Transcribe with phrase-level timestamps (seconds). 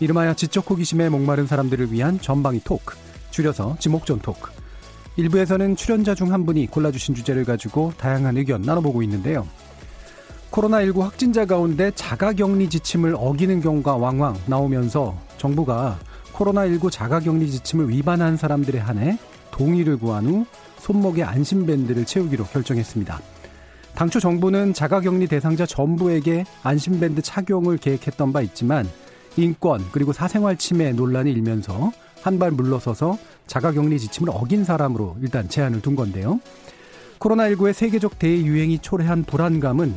[0.00, 2.96] 이름하여 지적 호기심에 목마른 사람들을 위한 전방위 토크,
[3.30, 4.50] 줄여서 지목전 토크.
[5.16, 9.46] 일부에서는 출연자 중 한 분이 골라주신 주제를 가지고 다양한 의견 나눠보고 있는데요.
[10.50, 15.98] 코로나19 확진자 가운데 자가격리 지침을 어기는 경우가 왕왕 나오면서 정부가
[16.34, 19.18] 코로나19 자가격리 지침을 위반한 사람들에 한해
[19.50, 20.46] 동의를 구한 후
[20.78, 23.18] 손목에 안심밴드를 채우기로 결정했습니다.
[23.94, 28.86] 당초 정부는 자가격리 대상자 전부에게 안심밴드 착용을 계획했던 바 있지만
[29.36, 31.92] 인권 그리고 사생활 침해 논란이 일면서
[32.22, 36.40] 한 발 물러서서 자가격리 지침을 어긴 사람으로 일단 제한을 둔 건데요.
[37.20, 39.94] 코로나19의 세계적 대유행이 초래한 불안감은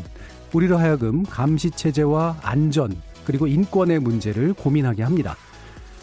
[0.53, 5.35] 우리로 하여금 감시 체제와 안전 그리고 인권의 문제를 고민하게 합니다.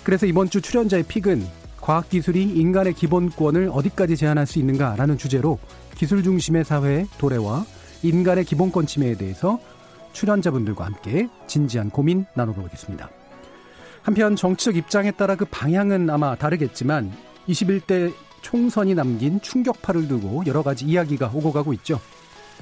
[0.02, 1.46] 그래서 이번 주 출연자의 픽은
[1.80, 5.60] 과학기술이 인간의 기본권을 어디까지 제한할 수 있는가라는 주제로
[5.94, 7.64] 기술 중심의 사회의 도래와
[8.02, 9.60] 인간의 기본권 침해에 대해서
[10.12, 13.15] 출연자분들과 함께 진지한 고민 나눠보겠습니다.
[14.06, 17.12] 한편 정치적 입장에 따라 그 방향은 아마 다르겠지만
[17.48, 21.98] 21대 총선이 남긴 충격파를 두고 여러 가지 이야기가 오고 가고 있죠.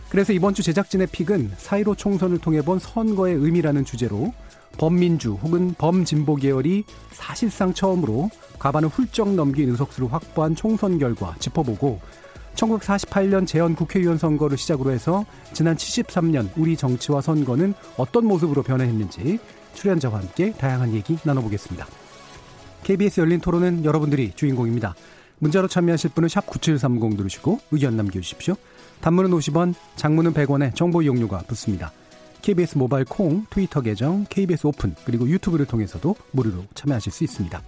[0.08, 4.32] 그래서 이번 주 제작진의 픽은 사이로 총선을 통해 본 선거의 의미라는 주제로
[4.78, 12.00] 범민주 혹은 범진보 계열이 사실상 처음으로 가반을 훌쩍 넘긴 의석수를 확보한 총선 결과 짚어보고
[12.54, 19.38] 1948년 재헌 국회의원 선거를 시작으로 해서 지난 73년 우리 정치와 선거는 어떤 모습으로 변화했는지
[19.74, 21.86] 출연자와 함께 다양한 얘기 나눠보겠습니다.
[22.84, 24.94] KBS 열린 토론은 여러분들이 주인공입니다.
[25.38, 28.54] 문자로 참여하실 분은 샵 9730 누르시고 의견 남겨주십시오.
[29.00, 31.92] 단문은 50원, 장문은 100원에 정보 이용료가 붙습니다.
[32.42, 37.62] KBS 모바일 콩, 트위터 계정, KBS 오픈, 그리고 유튜브를 통해서도 무료로 참여하실 수 있습니다.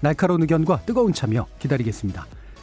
[0.00, 2.26] 날카로운 의견과 뜨거운 참여 기다리겠습니다.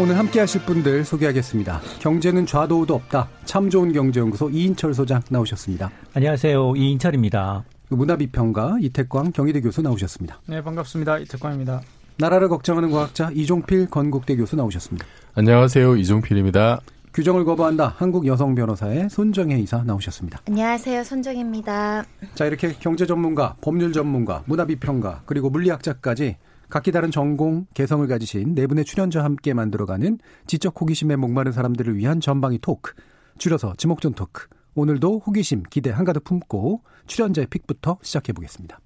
[0.00, 1.78] 오늘 함께 하실 분들 소개하겠습니다.
[2.00, 3.28] 경제는 좌도 우도 없다.
[3.44, 5.90] 참 좋은 경제연구소 이인철 소장 나오셨습니다.
[6.14, 6.72] 안녕하세요.
[6.74, 7.64] 이인철입니다.
[7.90, 10.40] 문화비평가 이태광 경희대 교수 나오셨습니다.
[10.46, 11.18] 네, 반갑습니다.
[11.18, 11.82] 이태광입니다.
[12.16, 15.06] 나라를 걱정하는 과학자 이종필 건국대 교수 나오셨습니다.
[15.34, 15.96] 안녕하세요.
[15.96, 16.80] 이종필입니다.
[17.12, 17.94] 규정을 거부한다.
[17.98, 20.40] 한국 여성 변호사의 손정혜 이사 나오셨습니다.
[20.48, 21.04] 안녕하세요.
[21.04, 22.04] 손정혜입니다.
[22.34, 26.36] 자, 이렇게 경제 전문가, 법률 전문가, 문화비평가, 그리고 물리학자까지
[26.70, 32.20] 각기 다른 전공, 개성을 가지신 네 분의 출연자와 함께 만들어가는 지적 호기심에 목마른 사람들을 위한
[32.20, 32.94] 전방위 토크,
[33.38, 34.46] 줄여서 지목전 토크.
[34.76, 38.78] 오늘도 호기심, 기대 한가득 품고 출연자의 픽부터 시작해 보겠습니다.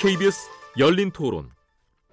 [0.00, 1.57] KBS 열린 토론.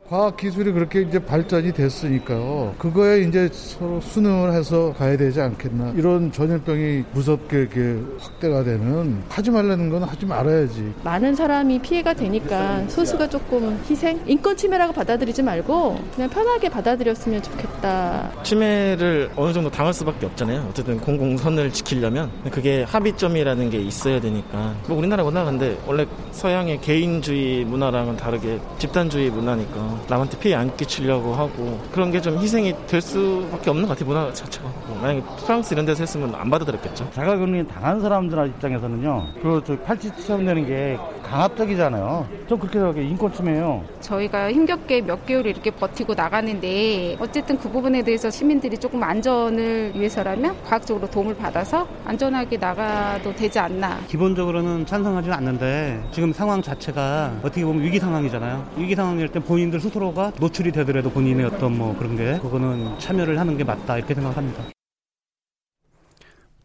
[0.07, 2.75] 과학 기술이 그렇게 이제 발전이 됐으니까요.
[2.77, 5.93] 그거에 이제 서로 순응을 해서 가야 되지 않겠나.
[5.97, 10.93] 이런 전염병이 무섭게 이렇게 확대가 되면 하지 말라는 건 하지 말아야지.
[11.03, 14.21] 많은 사람이 피해가 되니까 소수가 조금 희생?
[14.27, 18.31] 인권 침해라고 받아들이지 말고 그냥 편하게 받아들였으면 좋겠다.
[18.43, 20.67] 침해를 어느 정도 당할 수밖에 없잖아요.
[20.69, 24.75] 어쨌든 공공선을 지키려면 그게 합의점이라는 게 있어야 되니까.
[24.87, 29.94] 뭐 우리나라 문화 근데 원래 서양의 개인주의 문화랑은 다르게 집단주의 문화니까.
[30.07, 34.33] 남한테 피해 안 끼치려고 하고 그런 게 좀 희생이 될 수밖에 없는 것 같아요 문화
[34.33, 34.67] 자체가.
[35.01, 37.09] 만약에 프랑스 이런 데서 했으면 안 받아들였겠죠.
[37.11, 42.27] 자가격리 당한 사람들 입장에서는요 그저 팔찌 체험되는 게 강압적이잖아요.
[42.47, 43.03] 좀 그렇게 생각해.
[43.03, 43.83] 인권 침해예요.
[44.01, 50.55] 저희가 힘겹게 몇 개월 이렇게 버티고 나가는데 어쨌든 그 부분에 대해서 시민들이 조금 안전을 위해서라면
[50.63, 53.99] 과학적으로 도움을 받아서 안전하게 나가도 되지 않나.
[54.07, 58.65] 기본적으로는 찬성하지는 않는데 지금 상황 자체가 어떻게 보면 위기 상황이잖아요.
[58.77, 63.57] 위기 상황일 때 본인들 스스로가 노출이 되더라도 본인의 어떤 뭐 그런 게 그거는 참여를 하는
[63.57, 64.74] 게 맞다 이렇게 생각합니다.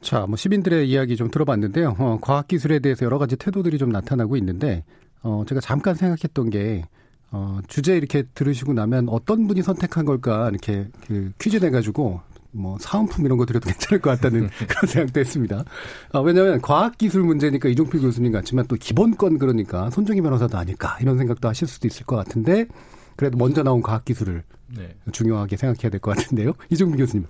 [0.00, 1.96] 자, 뭐 시민들의 이야기 좀 들어봤는데요.
[1.98, 4.84] 어, 과학기술에 대해서 여러 가지 태도들이 좀 나타나고 있는데,
[5.22, 6.84] 어, 제가 잠깐 생각했던 게,
[7.30, 12.20] 어, 주제 이렇게 들으시고 나면 어떤 분이 선택한 걸까, 이렇게 그 퀴즈 내가지고
[12.52, 15.64] 뭐 사은품 이런 거 드려도 괜찮을 것 같다는 그런 생각도 했습니다.
[16.12, 21.46] 아, 왜냐하면 과학기술 문제니까 이종필 교수님 같지만 또 기본권 그러니까 손정희 변호사도 아닐까 이런 생각도
[21.48, 22.66] 하실 수도 있을 것 같은데
[23.14, 24.42] 그래도 먼저 나온 과학기술을
[24.76, 24.96] 네.
[25.12, 26.54] 중요하게 생각해야 될 것 같은데요.
[26.70, 27.26] 이종필 교수님.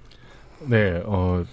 [0.68, 1.44] 네, 어,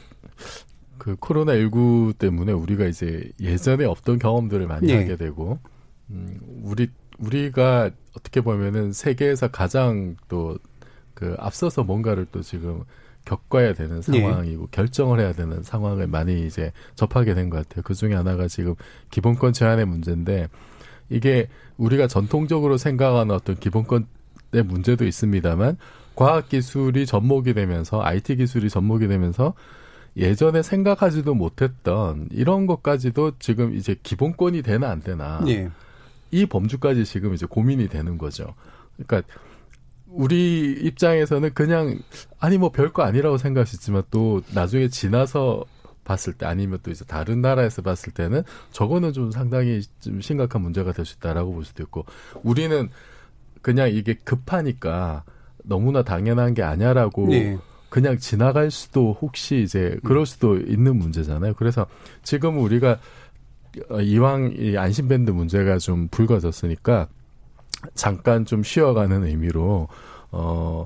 [1.08, 4.98] 그 코로나 19 때문에 우리가 이제 예전에 없던 경험들을 많이 네.
[4.98, 5.60] 하게 되고,
[6.10, 10.58] 음, 우리, 우리가 어떻게 보면은 세계에서 가장 또
[11.18, 12.84] 그 앞서서 뭔가를 또 지금
[13.26, 14.22] 겪어야 되는 네.
[14.22, 14.68] 상황이고 네.
[14.70, 17.82] 결정을 해야 되는 상황을 많이 이제 접하게 된 것 같아요.
[17.84, 18.76] 그 중에 하나가 지금
[19.10, 20.48] 기본권 제한의 문제인데
[21.10, 24.06] 이게 우리가 전통적으로 생각하는 어떤 기본권의
[24.66, 25.78] 문제도 있습니다만
[26.14, 29.56] 과학 기술이 접목이 되면서 IT 기술이 접목이 되면서
[30.18, 35.70] 예전에 생각하지도 못했던 이런 것까지도 지금 이제 기본권이 되나 안 되나 네.
[36.32, 38.54] 이 범주까지 지금 이제 고민이 되는 거죠.
[38.96, 39.22] 그러니까
[40.08, 42.00] 우리 입장에서는 그냥
[42.40, 45.64] 아니 뭐 별거 아니라고 생각할 수 있지만 또 나중에 지나서
[46.04, 50.94] 봤을 때 아니면 또 이제 다른 나라에서 봤을 때는 저거는 좀 상당히 좀 심각한 문제가
[50.94, 52.06] 될 수 있다라고 볼 수도 있고
[52.44, 52.90] 우리는
[53.62, 55.24] 그냥 이게 급하니까
[55.64, 57.58] 너무나 당연한 게 아니야라고 네.
[57.98, 61.56] 그냥 지나갈 수도 혹시 이제 그럴 수도 있는 문제잖아요.
[61.56, 61.88] 그래서
[62.22, 63.00] 지금 우리가
[64.04, 67.08] 이왕 이 안심밴드 문제가 좀 불거졌으니까
[67.96, 69.88] 잠깐 좀 쉬어가는 의미로
[70.32, 70.86] 어.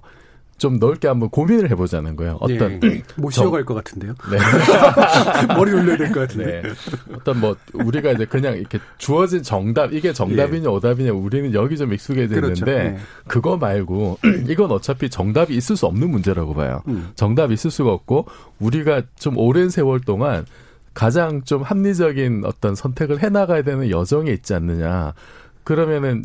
[0.62, 2.38] 좀 넓게 한번 고민을 해보자는 거예요.
[2.40, 3.02] 어떤 네.
[3.18, 4.14] 못 쉬어갈 것 같은데요.
[4.30, 4.38] 네.
[5.58, 6.62] 머리 올려야 될 것 같은데.
[6.62, 6.70] 네.
[7.16, 10.68] 어떤 뭐 우리가 이제 그냥 이렇게 주어진 정답 이게 정답이냐 예.
[10.68, 12.64] 오답이냐 우리는 여기 좀 익숙해져 그렇죠.
[12.64, 12.98] 있는데 네.
[13.28, 14.20] 그거 말고
[14.50, 16.84] 이건 어차피 정답이 있을 수 없는 문제라고 봐요.
[16.90, 17.10] 음.
[17.16, 18.28] 정답이 있을 수가 없고
[18.60, 20.46] 우리가 좀 오랜 세월 동안
[20.94, 25.16] 가장 좀 합리적인 어떤 선택을 해나가야 되는 여정에 있지 않느냐.
[25.64, 26.24] 그러면은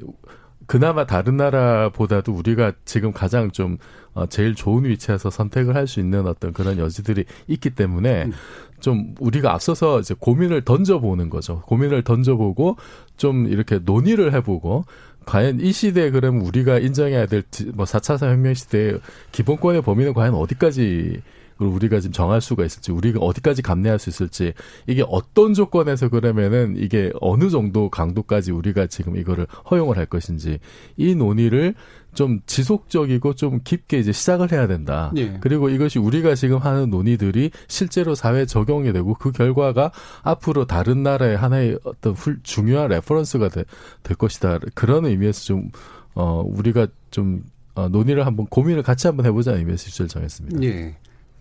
[0.66, 3.78] 그나마 다른 나라보다도 우리가 지금 가장 좀
[4.14, 8.32] 어, 제일 좋은 위치에서 선택을 할 수 있는 어떤 그런 여지들이 있기 때문에 음.
[8.80, 11.62] 좀 우리가 앞서서 이제 고민을 던져보는 거죠.
[11.66, 12.76] 고민을 던져보고
[13.16, 14.84] 좀 이렇게 논의를 해보고
[15.26, 17.42] 과연 이 시대에 그러면 우리가 인정해야 될
[17.74, 19.00] 뭐 4차 산혁명 시대의
[19.32, 21.20] 기본권의 범위는 과연 어디까지
[21.56, 24.52] 그걸 우리가 지금 정할 수가 있을지 우리가 어디까지 감내할 수 있을지
[24.86, 30.58] 이게 어떤 조건에서 그러면은 이게 어느 정도 강도까지 우리가 지금 이거를 허용을 할 것인지
[30.96, 31.74] 이 논의를
[32.16, 35.12] 좀 지속적이고 좀 깊게 이제 시작을 해야 된다.
[35.16, 35.36] 예.
[35.40, 39.92] 그리고 이것이 우리가 지금 하는 논의들이 실제로 사회에 적용이 되고 그 결과가
[40.22, 43.64] 앞으로 다른 나라의 하나의 어떤 훌, 중요한 reference가 되,
[44.02, 44.60] 될 것이다.
[44.74, 45.70] 그런 의미에서 좀,
[46.14, 47.44] 어, 우리가 좀,
[47.74, 50.62] 어, 논의를 한번 고민을 같이 한번 해보자는 의미에서 주제를 정했습니다.
[50.62, 50.96] 예.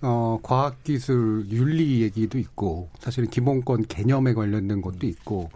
[0.05, 5.49] 어, 과학기술 윤리 얘기도 있고, 사실은 기본권 개념에 관련된 것도 있고,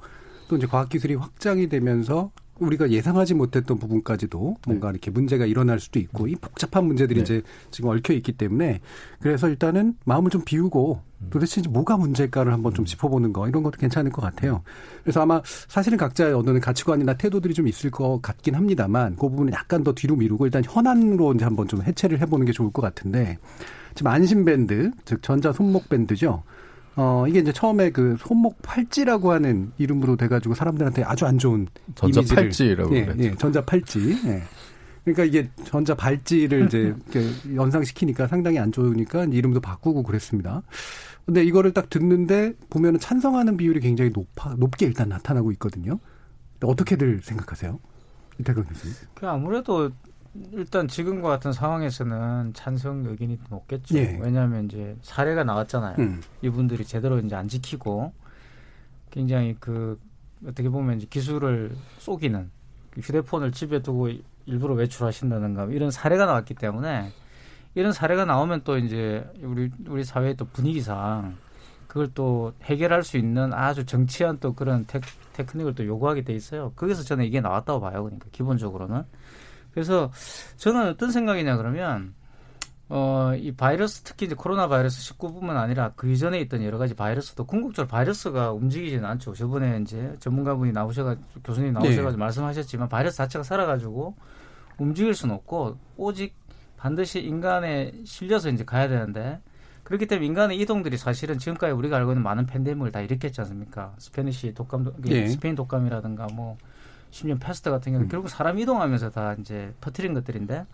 [0.47, 4.95] 또 이제 과학기술이 확장이 되면서 우리가 예상하지 못했던 부분까지도 뭔가 네.
[4.95, 7.23] 이렇게 문제가 일어날 수도 있고 이 복잡한 문제들이 네.
[7.23, 7.41] 이제
[7.71, 8.81] 지금 얽혀 있기 때문에
[9.21, 11.08] 그래서 일단은 마음을 좀 비우고 음.
[11.29, 12.85] 도대체 뭐가 문제일까를 한번 좀 음.
[12.85, 14.63] 짚어보는 거 이런 것도 괜찮을 것 같아요.
[15.03, 19.83] 그래서 아마 사실은 각자의 어느 가치관이나 태도들이 좀 있을 것 같긴 합니다만 그 부분은 약간
[19.83, 23.37] 더 뒤로 미루고 일단 현안으로 이제 한번 좀 해체를 해보는 게 좋을 것 같은데
[23.95, 26.43] 지금 안심밴드 즉 전자 손목 밴드죠.
[26.95, 32.19] 어, 이게 이제 처음에 그 손목 팔찌라고 하는 이름으로 돼가지고 사람들한테 아주 안 좋은 전자
[32.19, 34.17] 이미지를, 팔찌라고 예, 예, 전자 팔찌.
[34.25, 34.41] 예.
[35.05, 36.93] 그러니까 이게 전자 발찌를 이제
[37.55, 40.61] 연상시키니까 상당히 안 좋으니까 이름도 바꾸고 그랬습니다.
[41.29, 45.99] 근데 이거를 딱 듣는데 보면은 찬성하는 비율이 굉장히 높아 높게 일단 나타나고 있거든요.
[46.63, 47.79] 어떻게들 생각하세요?
[48.39, 48.95] 이태근 교수님.
[49.13, 49.91] 그 아무래도
[50.53, 53.95] 일단 지금과 같은 상황에서는 찬성 의견이 높겠죠.
[53.99, 54.17] 예.
[54.19, 55.97] 왜냐하면 이제 사례가 나왔잖아요.
[55.99, 56.19] 음.
[56.41, 58.11] 이분들이 제대로 이제 안 지키고
[59.11, 59.99] 굉장히 그
[60.43, 62.49] 어떻게 보면 이제 기술을 속이는
[62.89, 64.09] 그 휴대폰을 집에 두고
[64.47, 67.11] 일부러 외출하신다든가 이런 사례가 나왔기 때문에
[67.75, 71.37] 이런 사례가 나오면 또 이제 우리 우리 사회의 또 분위기상
[71.87, 74.99] 그걸 또 해결할 수 있는 아주 정치한 또 그런 테,
[75.33, 76.71] 테크닉을 또 요구하게 돼 있어요.
[76.75, 78.03] 거기서 저는 이게 나왔다고 봐요.
[78.03, 79.03] 그러니까 기본적으로는.
[79.71, 80.11] 그래서
[80.57, 82.13] 저는 어떤 생각이냐 그러면
[82.89, 87.45] 어, 이 바이러스 특히 이제 코로나 바이러스 19뿐만 아니라 그 이전에 있던 여러 가지 바이러스도
[87.45, 89.33] 궁극적으로 바이러스가 움직이지는 않죠.
[89.33, 92.17] 저번에 이제 전문가분이 나오셔가 교수님 나오셔가지고 네.
[92.17, 94.15] 말씀하셨지만 바이러스 자체가 살아가지고
[94.79, 96.35] 움직일 수는 없고 오직
[96.79, 99.41] 반드시 인간에 실려서 이제 가야 되는데
[99.83, 103.93] 그렇기 때문에 인간의 이동들이 사실은 지금까지 우리가 알고 있는 많은 팬데믹을 다 일으켰지 않습니까?
[103.97, 105.27] Spanish 독감, 네.
[105.27, 106.57] 스페인 독감이라든가 뭐
[107.11, 108.09] 심지어 페스트 같은 경우는 음.
[108.09, 110.65] 결국 사람 이동하면서 다 이제 퍼트린 것들인데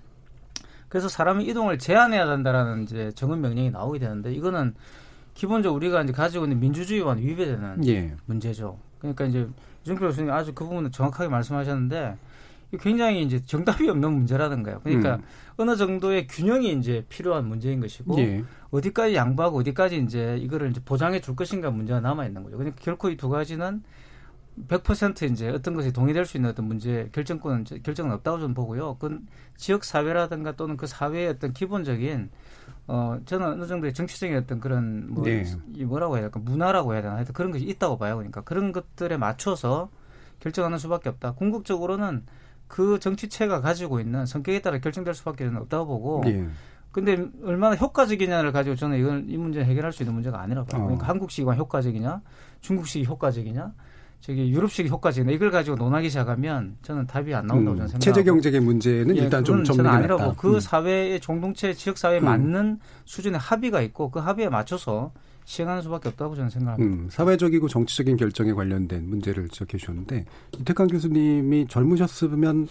[0.90, 4.76] 그래서 사람의 이동을 제한해야 된다라는 이제 행정 명령이 나오게 되는데 이거는
[5.34, 8.14] 기본적으로 우리가 이제 가지고 있는 민주주의와는 위배되는 예.
[8.26, 8.78] 문제죠.
[9.00, 9.48] 그러니까 이제
[9.84, 12.16] 이종필 교수님 아주 그 부분은 정확하게 말씀하셨는데
[12.80, 14.82] 굉장히 이제 정답이 없는 문제라는 거예요.
[14.84, 15.24] 그러니까 음.
[15.58, 18.44] 어느 정도의 균형이 이제 필요한 문제인 것이고 예.
[18.72, 22.58] 어디까지 양보하고 어디까지 이제 이거를 이제 보장해 줄 것인가 문제가 남아 있는 거죠.
[22.58, 23.82] 그러니까 결코 이 두 가지는
[24.68, 28.96] 100% 이제 어떤 것이 동의될 수 있는 어떤 문제 결정권은 결정은 없다고 저는 보고요.
[28.96, 32.30] 그건 지역 사회라든가 또는 그 사회의 어떤 기본적인
[32.88, 35.44] 어 저는 어느 정도의 정치적인 어떤 그런 뭐 네.
[35.74, 38.16] 이 뭐라고 해야 될까 문화라고 해야 되나 하여튼 그런 것이 있다고 봐요.
[38.16, 39.90] 그러니까 그런 것들에 맞춰서
[40.40, 41.34] 결정하는 수밖에 없다.
[41.34, 42.26] 궁극적으로는
[42.68, 46.22] 그 정치체가 가지고 있는 성격에 따라 결정될 수밖에 없다고 보고.
[46.24, 46.48] 네.
[46.92, 50.84] 근데 얼마나 효과적이냐를 가지고 저는 이건 이 문제 해결할 수 있는 문제가 아니라고 봐요.
[50.84, 51.10] 그러니까 어.
[51.10, 52.22] 한국식이 효과적이냐,
[52.62, 53.74] 중국식이 효과적이냐,
[54.22, 58.24] 저기 유럽식 효과적이냐 이걸 가지고 논하기 시작하면 저는 답이 안 나온다고 음, 저는 생각하고 체제
[58.24, 60.60] 경제의 문제는 예, 일단 좀 정리가 아니라고 그 음.
[60.60, 62.26] 사회의 공동체 지역 사회에 음.
[62.26, 65.12] 맞는 수준의 합의가 있고 그 합의에 맞춰서
[65.46, 67.04] 시행하는 수밖에 없다고 저는 생각합니다.
[67.04, 70.26] 음, 사회적이고 정치적인 결정에 관련된 문제를 지적해 주셨는데
[70.60, 72.68] 이태강 교수님이 젊으셨으면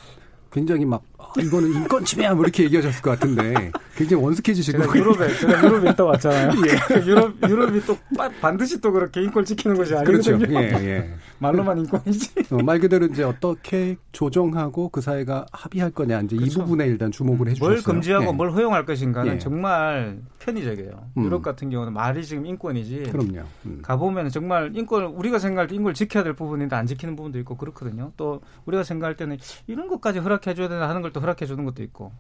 [0.55, 5.35] 굉장히 막 아, 이거는 인권 침해야 뭐 이렇게 얘기하셨을 것 같은데 굉장히 원숙해지시고 제가 유럽에
[5.35, 6.53] 제가 유럽에 있다 왔잖아요.
[6.67, 7.07] 예.
[7.07, 7.99] 유럽 유럽이 또
[8.41, 10.39] 반드시 또 그렇게 인권 지키는 것이 아니거든요.
[10.39, 10.55] 그렇죠.
[10.55, 11.15] 예, 예.
[11.39, 12.35] 말로만 인권이지.
[12.53, 16.61] 어, 말 그대로 이제 어떻게 조정하고 그 사회가 합의할 거냐 이제 그렇죠.
[16.61, 17.69] 이 부분에 일단 주목을 해주셨어요.
[17.69, 18.33] 뭘 금지하고 예.
[18.33, 19.39] 뭘 허용할 것인가는 예.
[19.39, 21.11] 정말 편의적이에요.
[21.17, 21.25] 음.
[21.25, 23.05] 유럽 같은 경우는 말이 지금 인권이지.
[23.11, 23.47] 그럼요.
[23.67, 23.81] 음.
[23.83, 28.13] 가보면 정말 인권 우리가 생각할 때 인권을 지켜야 될 부분인데 안 지키는 부분도 있고 그렇거든요.
[28.17, 31.83] 또 우리가 생각할 때는 이런 것까지 허락 해줘야 되나 하는 걸 또 허락해 주는 것도
[31.83, 32.13] 있고.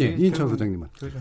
[0.00, 0.88] 예, 이인천 소장님은.
[0.98, 1.18] 그렇죠.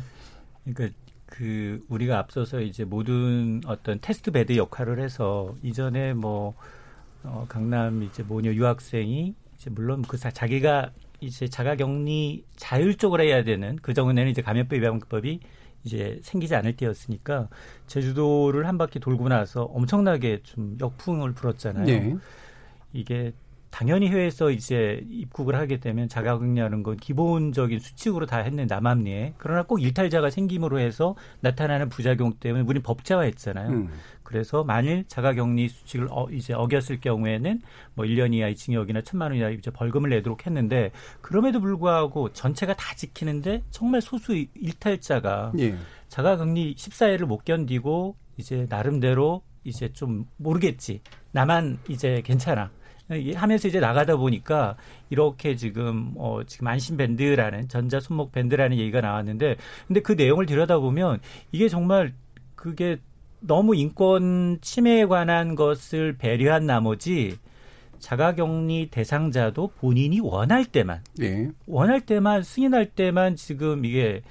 [0.65, 6.55] 그러니까 그 우리가 앞서서 이제 모든 어떤 test bed 역할을 해서 이전에 뭐
[7.23, 13.77] 어, 강남 이제 모녀 유학생이 이제 물론 그 사, 자기가 이제 자가격리 자율적으로 해야 되는
[13.81, 15.39] 그 전에는 이제 감염법 예방법이
[15.85, 17.49] 이제 생기지 않을 때였으니까
[17.87, 21.85] 제주도를 한 바퀴 돌고 나서 엄청나게 좀 역풍을 불었잖아요.
[21.85, 22.15] 네.
[22.93, 23.33] 이게
[23.73, 29.81] 당연히 해외에서 이제 입국을 하게 되면 자가격리하는 건 기본적인 수칙으로 다 했는 남합리에 그러나 꼭
[29.81, 33.69] 일탈자가 생김으로 해서 나타나는 부작용 때문에 우리는 법제화했잖아요.
[33.69, 33.89] 음.
[34.21, 37.61] 그래서 만일 자가격리 수칙을 어, 이제 어겼을 경우에는
[37.95, 42.93] 뭐 1년 이하의 징역이나 천만 원 이하의 이제 벌금을 내도록 했는데 그럼에도 불구하고 전체가 다
[42.93, 45.75] 지키는데 정말 소수 일탈자가 예.
[46.09, 51.01] 자가격리 14일을 못 견디고 이제 나름대로 이제 좀 모르겠지.
[51.31, 52.69] 나만 이제 괜찮아.
[53.09, 54.75] 하면서 이제 나가다 보니까
[55.09, 59.57] 이렇게 지금 어 지금 안심 밴드라는 전자 손목 밴드라는 얘기가 나왔는데
[59.87, 61.19] 근데 그 내용을 들여다보면
[61.51, 62.13] 이게 정말
[62.55, 62.97] 그게
[63.41, 67.37] 너무 인권 침해에 관한 것을 배려한 나머지
[67.99, 71.49] 자가격리 대상자도 본인이 원할 때만 네.
[71.67, 74.21] 원할 때만 승인할 때만 지금 이게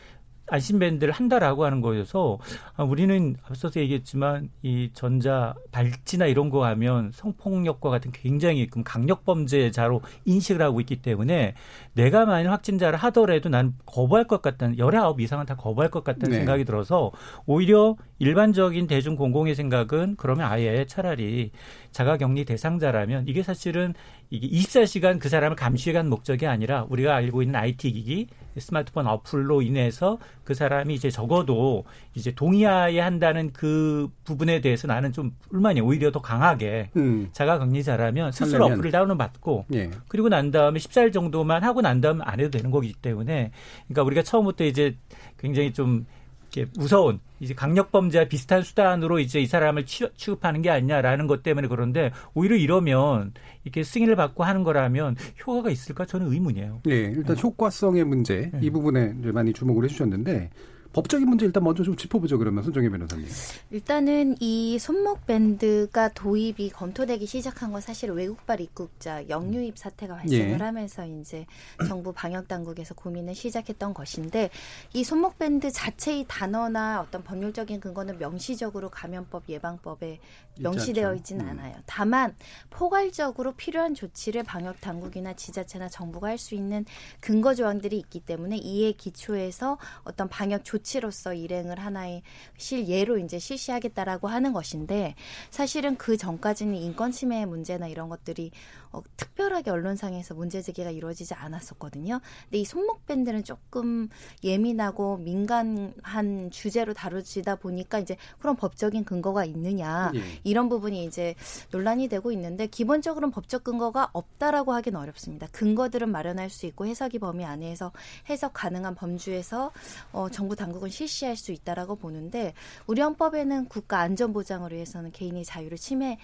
[0.48, 2.38] 안심밴드를 한다라고 하는 거여서
[2.76, 10.02] 아, 우리는 앞서서 얘기했지만 이 전자 발찌나 이런 거 하면 성폭력과 같은 굉장히 강력 범죄자로
[10.24, 11.54] 인식을 하고 있기 때문에
[11.94, 16.36] 내가 만약 확진자를 하더라도 난 거부할 것 같다는 열아홉 이상은 다 거부할 것 같다는 네.
[16.38, 17.12] 생각이 들어서
[17.46, 21.50] 오히려 일반적인 대중 공공의 생각은 그러면 아예 차라리
[21.90, 23.94] 자가 격리 대상자라면 이게 사실은
[24.30, 29.60] 이게 24시간 그 사람을 감시해 간 목적이 아니라 우리가 알고 있는 IT 기기, 스마트폰 어플로
[29.60, 31.84] 인해서 그 사람이 이제 적어도
[32.14, 37.28] 이제 동의하에 한다는 그 부분에 대해서 나는 좀 불만이 오히려 더 강하게 음.
[37.32, 39.90] 자가 격리자라면 스스로 어플을 다운을 받고 예.
[40.08, 43.52] 그리고 난 다음에 14일 정도만 하고 난 다음에 안 해도 되는 거기 때문에
[43.86, 44.96] 그러니까 우리가 처음부터 이제
[45.38, 46.06] 굉장히 좀
[46.54, 52.12] 이렇게 무서운 이제 강력범죄와 비슷한 수단으로 이제 이 사람을 취급하는 게 아니냐라는 것 때문에 그런데
[52.34, 53.32] 오히려 이러면
[53.64, 56.80] 이렇게 승인을 받고 하는 거라면 효과가 있을까 저는 의문이에요.
[56.84, 57.42] 네, 일단 네.
[57.42, 58.70] 효과성의 문제 이 네.
[58.70, 60.50] 부분에 많이 주목을 해주셨는데
[60.92, 62.36] 법적인 문제 일단 먼저 좀 짚어보죠.
[62.38, 63.26] 그러면 손정혜 변호사님.
[63.70, 70.62] 일단은 이 손목 밴드가 도입이 검토되기 시작한 건 사실 외국발 입국자 영유입 사태가 발생을 예.
[70.62, 71.46] 하면서 이제
[71.88, 74.50] 정부 방역 당국에서 고민을 시작했던 것인데
[74.92, 80.20] 이 손목 밴드 자체의 단어나 어떤 법률적인 근거는 명시적으로 감염법 예방법에
[80.58, 81.50] 명시되어 있지는 음.
[81.52, 81.74] 않아요.
[81.86, 82.34] 다만
[82.68, 86.84] 포괄적으로 필요한 조치를 방역 당국이나 지자체나 정부가 할 수 있는
[87.20, 92.22] 근거 조항들이 있기 때문에 이에 기초해서 어떤 방역 조치 조치로서 일행을 하나의
[92.56, 95.14] 실예로 이제 실시하겠다라고 하는 것인데
[95.50, 98.50] 사실은 그 전까지는 인권 침해 문제나 이런 것들이
[98.92, 102.20] 어, 특별하게 언론상에서 문제 제기가 이루어지지 않았었거든요.
[102.44, 104.08] 근데 이 손목 밴드는 조금
[104.44, 110.20] 예민하고 민감한 주제로 다루지다 보니까 이제 그런 법적인 근거가 있느냐 예.
[110.44, 111.34] 이런 부분이 이제
[111.70, 115.46] 논란이 되고 있는데 기본적으로는 법적 근거가 없다라고 하기는 어렵습니다.
[115.52, 117.92] 근거들은 마련할 수 있고 해석이 범위 안에서
[118.28, 119.72] 해석 가능한 범주에서
[120.12, 122.52] 어, 정부 당국은 실시할 수 있다라고 보는데
[122.86, 126.18] 우리 헌법에는 국가 안전 보장을 위해서는 개인의 자유를 침해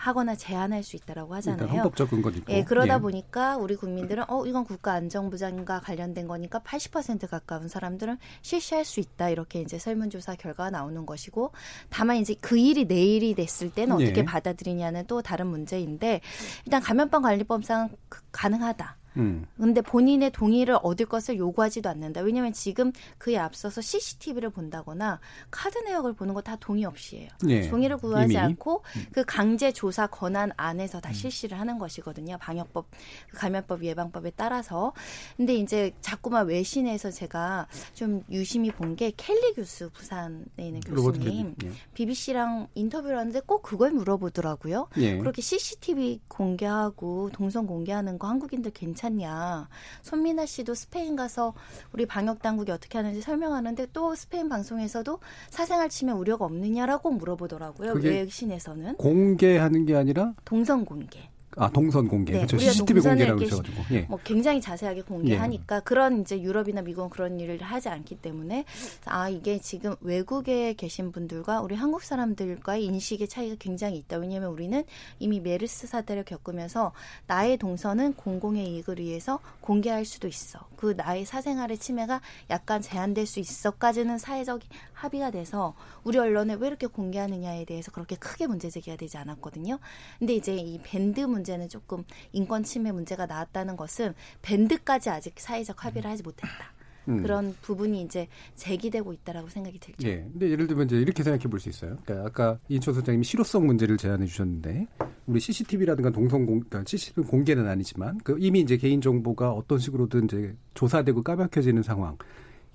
[0.00, 1.68] 하거나 제한할 수 있다라고 하잖아요.
[1.68, 2.50] 헌법적 근거 있고.
[2.50, 2.98] 예, 그러다 예.
[2.98, 9.28] 보니까 우리 국민들은 어 이건 국가 안전부장과 관련된 거니까 80% 가까운 사람들은 실시할 수 있다
[9.28, 11.52] 이렇게 이제 설문조사 결과가 나오는 것이고
[11.90, 14.24] 다만 이제 그 일이 내일이 됐을 때는 어떻게 예.
[14.24, 16.22] 받아들이냐는 또 다른 문제인데
[16.64, 17.90] 일단 감염병 관리법상
[18.32, 18.99] 가능하다.
[19.16, 19.46] 음.
[19.56, 22.20] 근데 본인의 동의를 얻을 것을 요구하지도 않는다.
[22.20, 27.28] 왜냐하면 지금 그에 앞서서 CCTV를 본다거나 카드 내역을 보는 거 다 동의 없이해요.
[27.44, 27.68] 네.
[27.68, 28.36] 동의를 구하지 이미.
[28.38, 29.06] 않고 음.
[29.12, 31.12] 그 강제 조사 권한 안에서 다 음.
[31.14, 32.38] 실시를 하는 것이거든요.
[32.40, 32.86] 방역법,
[33.30, 34.92] 그 감염법 예방법에 따라서.
[35.36, 41.70] 근데 이제 자꾸만 외신에서 제가 좀 유심히 본 게 켈리 교수 부산에 있는 교수님 네.
[41.94, 44.88] BBC랑 인터뷰를 하는데 꼭 그걸 물어보더라고요.
[44.96, 45.16] 네.
[45.18, 49.68] 그렇게 CCTV 공개하고 동선 공개하는 거 한국인들 괜찮 괜찮냐.
[50.02, 51.54] 손민아 씨도 스페인 가서
[51.92, 57.94] 우리 방역 당국이 어떻게 하는지 설명하는데 또 스페인 방송에서도 사생활 침해 우려가 없느냐라고 물어보더라고요.
[57.94, 61.29] 외신에서는 공개하는 게 아니라 동선 공개.
[61.56, 62.58] 아 동선 공개, 네, 그렇죠.
[62.58, 64.00] CCTV 공개라고 하셔가지고, 예.
[64.02, 65.80] 뭐 굉장히 자세하게 공개하니까 예.
[65.84, 68.64] 그런 이제 유럽이나 미국은 그런 일을 하지 않기 때문에
[69.04, 74.18] 아 이게 지금 외국에 계신 분들과 우리 한국 사람들과의 인식의 차이가 굉장히 있다.
[74.18, 74.84] 왜냐하면 우리는
[75.18, 76.92] 이미 메르스 사태를 겪으면서
[77.26, 80.60] 나의 동선은 공공의 이익을 위해서 공개할 수도 있어.
[80.76, 84.60] 그 나의 사생활의 침해가 약간 제한될 수 있어까지는 사회적
[84.92, 89.78] 합의가 돼서 우리 언론에 왜 이렇게 공개하느냐에 대해서 그렇게 크게 문제 제기가 되지 않았거든요.
[90.18, 95.84] 근데 이제 이 밴드 문제 문제는 조금 인권 침해 문제가 나왔다는 것은 밴드까지 아직 사회적
[95.84, 96.72] 합의를 하지 못했다.
[97.08, 97.22] 음.
[97.22, 100.06] 그런 부분이 이제 제기되고 있다라고 생각이 들죠.
[100.06, 100.16] 예.
[100.30, 101.96] 근데 예를 들면 이제 이렇게 생각해 볼 수 있어요.
[102.04, 104.86] 그러니까 아까 이인철 소장님이 실효성 문제를 제안해 주셨는데
[105.26, 110.24] 우리 CCTV라든가 동선 공, 그러니까 CCTV 공개는 아니지만 그 이미 이제 개인 정보가 어떤 식으로든
[110.26, 112.16] 이제 조사되고 까맣혀지는 상황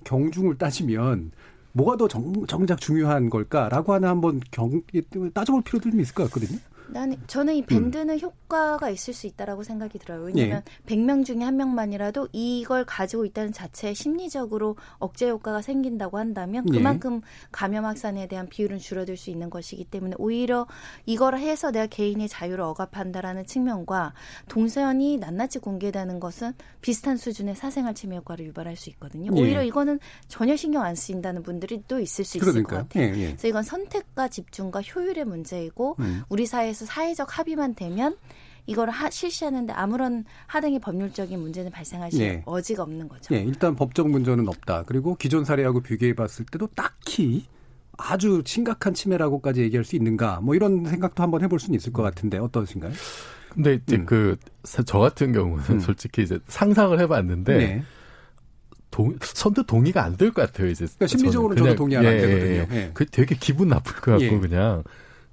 [0.04, 1.30] 경중을 따지면
[1.72, 4.82] 뭐가 더 정, 정작 중요한 걸까라고 하는 한번 경,
[5.34, 6.58] 따져볼 필요도 좀 있을 것 같거든요.
[6.88, 8.20] 나는 저는 이 밴드는 음.
[8.20, 10.22] 효과가 있을 수 있다라고 생각이 들어요.
[10.22, 10.94] 왜냐하면 예.
[10.94, 16.76] 100명 중에 한 명만이라도 이걸 가지고 있다는 자체에 심리적으로 억제 효과가 생긴다고 한다면 예.
[16.76, 17.20] 그만큼
[17.50, 20.66] 감염 확산에 대한 비율은 줄어들 수 있는 것이기 때문에 오히려
[21.06, 24.14] 이걸 해서 내가 개인의 자유를 억압한다라는 측면과
[24.48, 29.32] 동선이 낱낱이 공개되는 것은 비슷한 수준의 사생활 침해 효과를 유발할 수 있거든요.
[29.34, 29.40] 예.
[29.40, 32.80] 오히려 이거는 전혀 신경 안 쓰인다는 분들이 또 있을 수 있을 그러니까요.
[32.80, 33.14] 것 같아요.
[33.14, 33.26] 예, 예.
[33.28, 36.22] 그래서 이건 선택과 집중과 효율의 문제이고 음.
[36.28, 38.16] 우리 사회 그래서 사회적 합의만 되면
[38.66, 42.42] 이걸 하, 실시하는데 아무런 하등의 법률적인 문제는 발생하실 네.
[42.44, 43.34] 어지가 없는 거죠.
[43.34, 44.82] 네, 일단 법적 문제는 없다.
[44.86, 47.46] 그리고 기존 사례하고 비교해 봤을 때도 딱히
[47.96, 50.40] 아주 심각한 침해라고까지 얘기할 수 있는가?
[50.42, 52.92] 뭐 이런 생각도 한번 해볼 수는 있을 것 같은데 어떠신가요?
[53.54, 54.04] 근데 이제 음.
[54.04, 55.80] 그저 같은 경우는 음.
[55.80, 57.82] 솔직히 이제 상상을 해봤는데 네.
[58.90, 60.68] 동, 선뜻 동의가 안 될 것 같아요.
[60.68, 62.66] 이제 그러니까 심리적으로 저도 동의 안 예, 되거든요.
[62.70, 62.90] 예, 예.
[62.92, 64.38] 그 되게 기분 나쁠 것 같고 예.
[64.38, 64.82] 그냥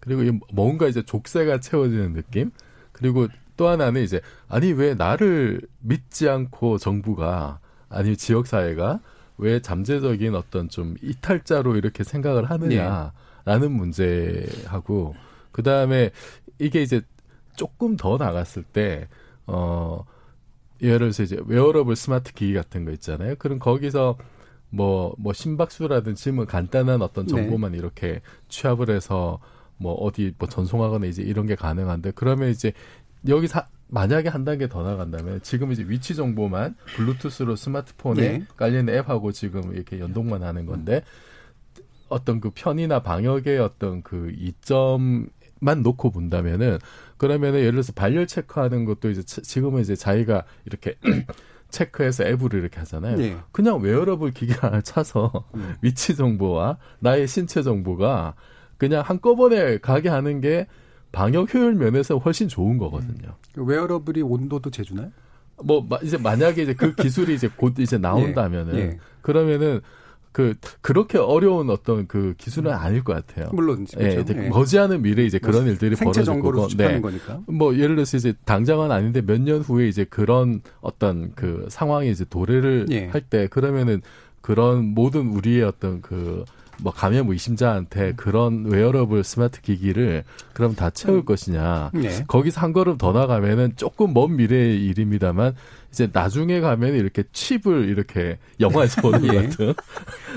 [0.04, 2.52] 그리고 뭔가 이제 족쇄가 채워지는 느낌.
[2.92, 9.00] 그리고 또 하나는 이제 아니 왜 나를 믿지 않고 정부가 아니 지역 사회가
[9.38, 13.12] 왜 잠재적인 어떤 좀 이탈자로 이렇게 생각을 하느냐라는
[13.46, 13.68] 네.
[13.68, 15.16] 문제하고
[15.52, 16.12] 그 다음에
[16.60, 17.02] 이게 이제
[17.56, 19.08] 조금 더 나갔을 때
[19.48, 20.06] 어
[20.82, 23.36] 예를 들어서 이제 wearable smart 기기 같은 거 있잖아요.
[23.38, 24.18] 그럼 거기서
[24.70, 27.32] 뭐, 뭐, 심박수라든지 뭐 간단한 어떤 네.
[27.32, 27.78] 정보만 네.
[27.78, 29.40] 이렇게 취합을 해서
[29.78, 32.74] 뭐 어디 뭐 전송하거나 이제 이런 게 가능한데 그러면 이제
[33.28, 38.46] 여기 사, 만약에 한 단계 더 나간다면 지금 이제 위치 정보만 블루투스로 스마트폰에 네.
[38.58, 41.04] 깔리는 앱하고 지금 이렇게 연동만 하는 건데
[42.10, 45.28] 어떤 그 편의나 방역의 어떤 그 이점
[45.60, 46.80] 만 놓고 본다면은
[47.18, 50.96] 그러면은 예를 들어서 발열 체크하는 것도 이제 지금은 이제 자기가 이렇게
[51.70, 53.18] 체크해서 앱으로 이렇게 하잖아요.
[53.18, 53.38] 네.
[53.52, 55.76] 그냥 웨어러블 기기 하나 차서 음.
[55.82, 58.36] 위치 정보와 나의 신체 정보가
[58.78, 60.68] 그냥 한꺼번에 가게 하는 게
[61.12, 63.36] 방역 효율 면에서 훨씬 좋은 거거든요.
[63.58, 63.68] 음.
[63.68, 65.12] 웨어러블이 온도도 재주나요?
[65.64, 68.98] 뭐 이제 만약에 이제 그 기술이 이제 곧 이제 나온다면은 예, 예.
[69.22, 69.82] 그러면은
[70.32, 72.76] 그 그렇게 어려운 어떤 그 기술은 음.
[72.76, 73.52] 아닐 것 같아요.
[73.54, 74.02] 물론 그렇죠.
[74.02, 74.50] 예, 예.
[74.50, 76.68] 머지않은 미래 이제 그런 일들이 벌어질 거고.
[76.76, 77.00] 네.
[77.00, 77.42] 거니까.
[77.46, 82.26] 뭐 예를 들어서 이제 당장은 아닌데 몇 년 후에 이제 그런 어떤 그 상황이 이제
[82.28, 83.06] 도래를 예.
[83.10, 84.02] 할때 그러면은
[84.42, 86.44] 그런 모든 우리의 어떤 그
[86.82, 88.14] 뭐 감염 의심자한테 음.
[88.16, 91.26] 그런 wearable smart 기기를 그럼 다 채울 음.
[91.26, 91.92] 것이냐.
[91.94, 92.24] 네.
[92.28, 95.56] 거기서 한 걸음 더 나가면은 조금 먼 미래의 일입니다만
[95.92, 99.28] 이제 나중에 가면 이렇게 칩을 이렇게 영화에서 보는 예.
[99.28, 99.74] 것 같은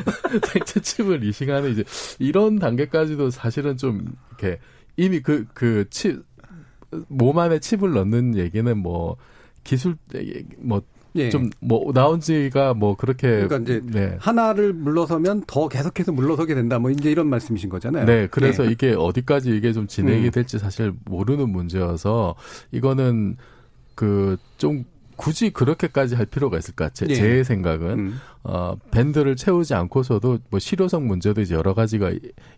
[0.53, 1.85] 생체 칩을 이식하는 이제
[2.19, 4.59] 이런 단계까지도 사실은 좀 이렇게
[4.97, 6.23] 이미 그 그 칩
[7.09, 9.17] 몸 안에 칩을 넣는 얘기는 뭐
[9.65, 9.97] 기술
[10.59, 10.81] 뭐
[11.17, 11.31] 예.
[11.31, 14.17] 좀뭐 나온 지가 뭐 그렇게 그러니까 이제 네.
[14.21, 16.79] 하나를 물러서면 더 계속해서 물러서게 된다.
[16.79, 18.07] 뭐 이제 이런 말씀이신 거잖아요.
[18.07, 18.71] 네, 그래서 예.
[18.71, 20.31] 이게 어디까지 이게 좀 진행이 음.
[20.31, 22.35] 될지 사실 모르는 문제여서
[22.73, 23.37] 이거는
[23.95, 24.85] 그좀
[25.17, 26.91] 굳이 그렇게까지 할 필요가 있을까?
[26.91, 27.15] 제, 예.
[27.15, 28.21] 제 생각은 음.
[28.43, 32.13] 어 밴드를 채우지 않고서도 뭐 실효성 문제도 이제 여러 가지가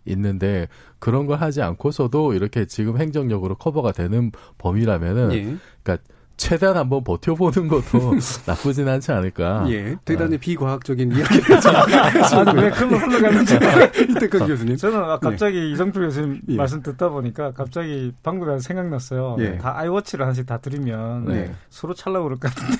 [0.05, 0.67] 있는데
[0.99, 5.55] 그런 걸 하지 않고서도 이렇게 지금 행정력으로 커버가 되는 범위라면은 예.
[5.81, 6.03] 그러니까
[6.39, 8.15] 최대한 한번 버텨보는 것도
[8.47, 9.65] 나쁘진 않지 않을까.
[9.69, 9.97] 예.
[10.05, 10.37] 대단히 어.
[10.39, 11.69] 비과학적인 이야기죠.
[11.69, 13.55] 아, 왜 그런 흘러가는지.
[14.09, 14.77] 이태근 교수님.
[14.77, 15.71] 저는 아, 갑자기 예.
[15.71, 16.55] 이성표 교수님 예.
[16.55, 19.35] 말씀 듣다 보니까 갑자기 방금 생각났어요.
[19.39, 19.57] 예.
[19.57, 21.51] 다 아이워치를 하나씩 다 드리면 네.
[21.69, 22.77] 서로 찰라고 그럴 것 같은데.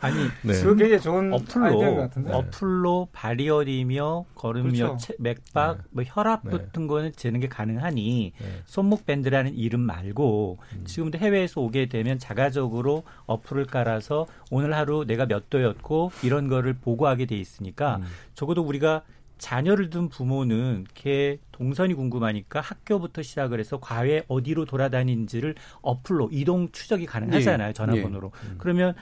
[0.00, 0.60] 아니, 네.
[0.60, 2.32] 그게 굉장히 좋은 어플로, 아이디어 같은데.
[2.32, 5.14] 어플로 바리어리며 걸음며 그렇죠.
[5.20, 5.82] 맥박, 네.
[5.90, 6.50] 뭐 혈압 네.
[6.50, 8.46] 같은 거는 재는 게 가능하니 네.
[8.64, 10.84] 손목 밴드라는 이름 말고 음.
[10.84, 16.74] 지금도 해외에서 오게 되면 자가 추가적으로 어플을 깔아서 오늘 하루 내가 몇 도였고 이런 거를
[16.74, 18.06] 보고하게 돼 있으니까 음.
[18.34, 19.02] 적어도 우리가
[19.38, 27.06] 자녀를 둔 부모는 걔 동선이 궁금하니까 학교부터 시작을 해서 과외 어디로 돌아다니는지를 어플로 이동 추적이
[27.06, 27.68] 가능하잖아요.
[27.68, 27.72] 예.
[27.72, 28.32] 전화번호로.
[28.34, 28.48] 예.
[28.48, 28.54] 음.
[28.58, 28.94] 그러면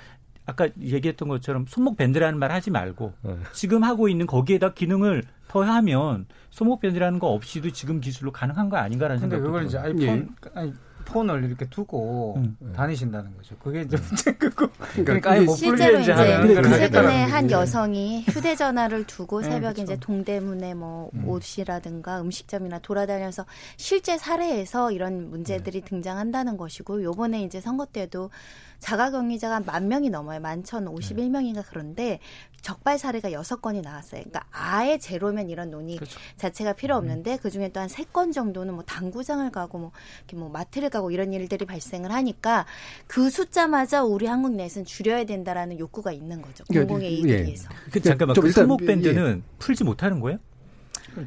[0.45, 3.37] 아까 얘기했던 것처럼 손목 밴드라는 말 하지 말고 네.
[3.53, 9.21] 지금 하고 있는 거기에다 기능을 더하면 손목 밴드라는 거 없이도 지금 기술로 가능한 거 아닌가라는
[9.21, 9.53] 생각이 들어요.
[9.53, 10.27] 그걸 이제 아이폰 예.
[10.55, 10.73] 아니
[11.07, 12.57] 폰을 이렇게 두고 음.
[12.75, 13.57] 다니신다는 거죠.
[13.63, 14.51] 그게 이제 문제고.
[14.51, 14.69] 그러니까,
[15.05, 19.83] 그러니까 아예 못 실제로 이제 최근에 한 여성이 휴대전화를 두고 네, 새벽에 그렇죠.
[19.83, 21.27] 이제 동대문에 뭐 음.
[21.29, 25.87] 옷이라든가 음식점이나 돌아다녀서 실제 사례에서 이런 문제들이 네.
[25.89, 28.31] 등장한다는 것이고 요번에 이제 선거 때도
[28.79, 30.39] 자가 격리자가 만 명이 넘어요.
[30.41, 32.19] 만 천 오십일 명인가 그런데
[32.67, 34.23] 적발 사례가 여섯 건이 나왔어요.
[34.23, 36.19] 그러니까 아예 제로면 이런 논의 그렇죠.
[36.37, 36.99] 자체가 필요 음.
[36.99, 37.39] 없는데 음.
[37.41, 41.13] 그 중에 또 한 세 건 정도는 뭐 당구장을 가고 뭐 이렇게 뭐 마트를 가고
[41.13, 42.67] 이런 일들이 발생을 하니까
[43.07, 46.65] 그 숫자마저 우리 한국 내에서는 줄여야 된다라는 욕구가 있는 거죠.
[46.69, 47.45] 그러니까 공공의 이익을 예.
[47.45, 47.69] 위해서.
[47.93, 49.59] 그 잠깐만 그 손목 밴드는 예.
[49.61, 50.39] 풀지 못하는 거예요?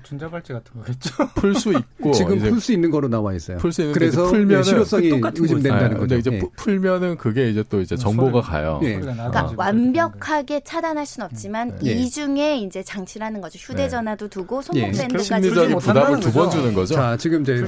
[0.04, 1.16] 전자발찌 같은 거겠죠.
[1.36, 3.58] 풀 수 있고 지금 풀 수 있는 거로 나와 있어요.
[3.58, 6.16] 풀 수 있는 그래서 풀면 실효성이 의심된다는 거죠.
[6.18, 6.42] 이제 예.
[6.58, 8.80] 풀면은 그게 이제 또 이제 정보가 가요.
[8.84, 9.00] 예.
[9.00, 11.92] 그러니까 완벽하게 차단할 수는 없지만 예.
[11.92, 13.58] 이중의 이제 장치라는 거죠.
[13.60, 14.30] 휴대전화도 네.
[14.30, 16.96] 두고 손목 밴드까지 심리적인 부담을 두 번 주는 거죠.
[16.96, 17.64] 자, 지금 이제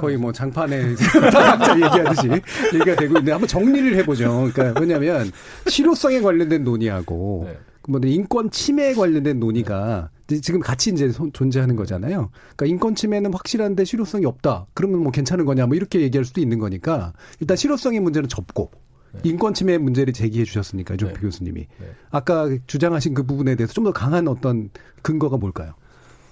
[0.00, 0.76] 거의 뭐 장판에
[1.76, 2.28] 얘기하듯이
[2.74, 4.50] 얘기가 되고 있는데 한번 정리를 해보죠.
[4.52, 5.30] 그러니까 왜냐하면
[5.66, 7.58] 실효성에 관련된 논의하고 네.
[7.88, 10.10] 뭐 인권 침해에 관련된 논의가
[10.42, 12.30] 지금 같이 이제 존재하는 거잖아요.
[12.56, 14.66] 그러니까 인권 침해는 확실한데 실효성이 없다.
[14.74, 18.70] 그러면 뭐 괜찮은 거냐 뭐 이렇게 얘기할 수도 있는 거니까 일단 실효성의 문제는 접고
[19.12, 19.20] 네.
[19.24, 21.20] 인권 침해 문제를 제기해 주셨으니까 이종필 네.
[21.20, 21.90] 교수님이 네.
[22.10, 24.70] 아까 주장하신 그 부분에 대해서 좀 더 강한 어떤
[25.02, 25.74] 근거가 뭘까요?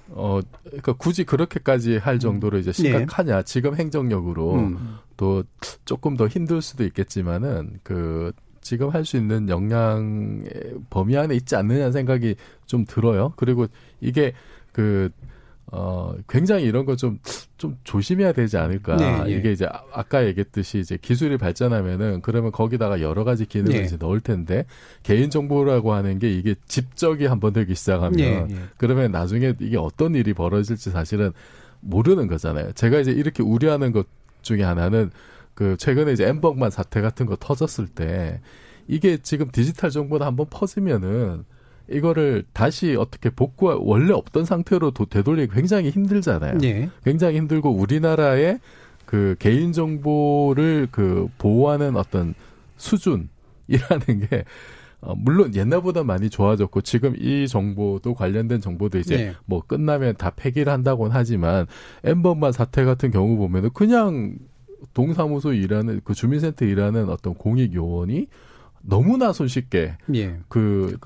[0.08, 2.82] 어, 그러니까 굳이 그렇게까지 할 정도로 이제 네.
[2.90, 3.36] 심각하냐?
[3.36, 3.42] 네.
[3.44, 4.96] 지금 행정력으로 음.
[5.16, 5.44] 또
[5.84, 8.32] 조금 더 힘들 수도 있겠지만은 그
[8.64, 10.44] 지금 할수 있는 역량의
[10.90, 12.35] 범위 안에 있지 않느냐는 생각이
[12.66, 13.33] 좀 들어요.
[13.37, 13.66] 그리고
[14.00, 14.33] 이게
[14.72, 15.11] 그,
[15.66, 17.18] 어, 굉장히 이런 거 좀,
[17.59, 18.96] 좀 조심해야 되지 않을까.
[18.96, 19.37] 네, 예.
[19.37, 23.85] 이게 이제 아까 얘기했듯이 이제 기술이 발전하면은 그러면 거기다가 여러 가지 기능을 네.
[23.85, 24.66] 이제 넣을 텐데
[25.03, 28.57] 개인정보라고 하는 게 이게 집적이 한 번 되기 시작하면 네, 예.
[28.77, 31.33] 그러면 나중에 이게 어떤 일이 벌어질지 사실은
[31.81, 32.72] 모르는 거잖아요.
[32.72, 34.07] 제가 이제 이렇게 우려하는 것
[34.42, 35.11] 중에 하나는
[35.54, 38.40] 그 최근에 이제 엠버그만 사태 같은 거 터졌을 때
[38.86, 41.44] 이게 지금 디지털 정보가 한번 퍼지면은
[41.90, 46.58] 이거를 다시 어떻게 복구 원래 없던 상태로 도, 되돌리기 굉장히 힘들잖아요.
[46.62, 46.88] 예.
[47.04, 48.58] 굉장히 힘들고 우리나라의
[49.04, 52.34] 그 개인 정보를 그 보호하는 어떤
[52.76, 53.28] 수준이라는
[54.28, 54.44] 게
[55.00, 59.34] 어, 물론 옛날보다 많이 좋아졌고 지금 이 정보도 관련된 정보도 이제 네.
[59.44, 61.66] 뭐 끝나면 다 폐기를 한다고는 하지만
[62.02, 64.36] 엠버만 사태 같은 경우 보면은 그냥
[64.92, 68.28] 동사무소 일하는 그 주민센터 일하는 어떤 공익 요원이
[68.86, 70.38] 너무나 손쉽게 예.
[70.48, 70.98] 그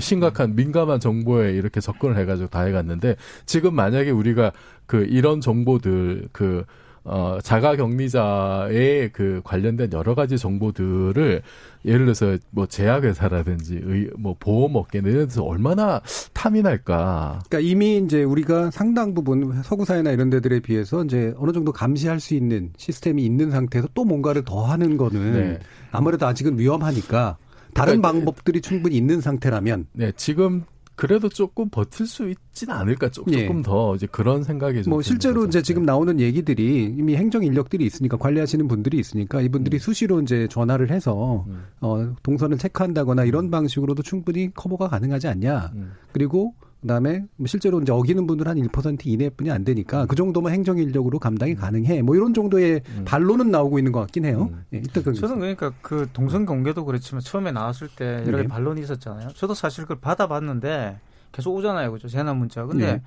[0.00, 4.52] 심각한 민감한 정보에 이렇게 접근을 해가지고 다 해갔는데 지금 만약에 우리가
[4.86, 6.64] 그 이런 정보들 그
[7.08, 11.40] 어, 자가 격리자의 그 관련된 여러 가지 정보들을
[11.84, 17.42] 예를 들어서 뭐 제약회사라든지 의, 뭐 보험업계는 이런 데서 얼마나 탐이 날까.
[17.48, 22.34] 그러니까 이미 이제 우리가 상당 부분 서구사회나 이런 데들에 비해서 이제 어느 정도 감시할 수
[22.34, 25.58] 있는 시스템이 있는 상태에서 또 뭔가를 더 하는 거는 네.
[25.92, 27.36] 아무래도 아직은 위험하니까
[27.72, 30.64] 다른 그러니까, 방법들이 충분히 있는 상태라면 네, 지금
[30.96, 33.42] 그래도 조금 버틸 수 있지는 않을까 조금, 예.
[33.42, 35.48] 조금 더 이제 그런 생각이 뭐 실제로 거죠.
[35.48, 35.86] 이제 지금 네.
[35.86, 39.78] 나오는 얘기들이 이미 행정 인력들이 있으니까 관리하시는 분들이 있으니까 이분들이 음.
[39.78, 41.64] 수시로 이제 전화를 해서 음.
[41.82, 45.70] 어 동선을 체크한다거나 이런 방식으로도 충분히 커버가 가능하지 않냐.
[45.74, 45.92] 음.
[46.12, 46.54] 그리고
[46.86, 51.18] 그다음에 뭐 실제로 이제 어기는 분들 한 1% 이내뿐이 안 되니까 그 정도면 행정 인력으로
[51.18, 51.56] 감당이 음.
[51.56, 52.02] 가능해.
[52.02, 53.04] 뭐 이런 정도의 음.
[53.04, 54.50] 반론은 나오고 있는 것 같긴 해요.
[54.52, 54.64] 음.
[54.72, 58.48] 예, 일단 저는 그러니까 그 동선 공개도 그렇지만 처음에 나왔을 때 이렇게 네.
[58.48, 59.30] 반론이 있었잖아요.
[59.34, 61.00] 저도 사실 그걸 받아봤는데
[61.32, 62.08] 계속 오잖아요, 그죠?
[62.08, 62.64] 재난 문자.
[62.64, 63.02] 근데 네.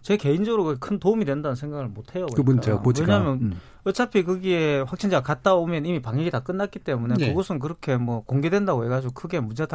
[0.00, 2.26] 제 개인적으로 큰 도움이 된다는 생각을 못 해요.
[2.36, 3.06] 그 문자 보지가.
[3.06, 3.60] 왜냐하면 음.
[3.84, 7.28] 어차피 거기에 확진자가 갔다 오면 이미 방역이 다 끝났기 때문에 네.
[7.30, 9.66] 그것은 그렇게 뭐 공개된다고 해가지고 크게 문제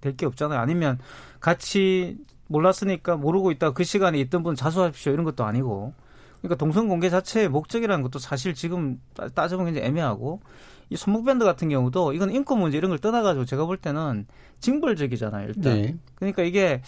[0.00, 0.60] 될게 없잖아요.
[0.60, 0.98] 아니면
[1.40, 2.18] 같이
[2.50, 3.72] 몰랐으니까 모르고 있다.
[3.72, 5.12] 그 시간에 있던 분 자수하십시오.
[5.12, 5.94] 이런 것도 아니고.
[6.38, 10.40] 그러니까 동선 공개 자체의 목적이라는 것도 사실 지금 따져보면 굉장히 애매하고.
[10.92, 14.26] 이 손목밴드 같은 경우도 이건 인권 문제 이런 걸 떠나가지고 제가 볼 때는
[14.58, 15.62] 징벌적이잖아요 일단.
[15.62, 15.96] 네.
[16.16, 16.82] 그러니까 이게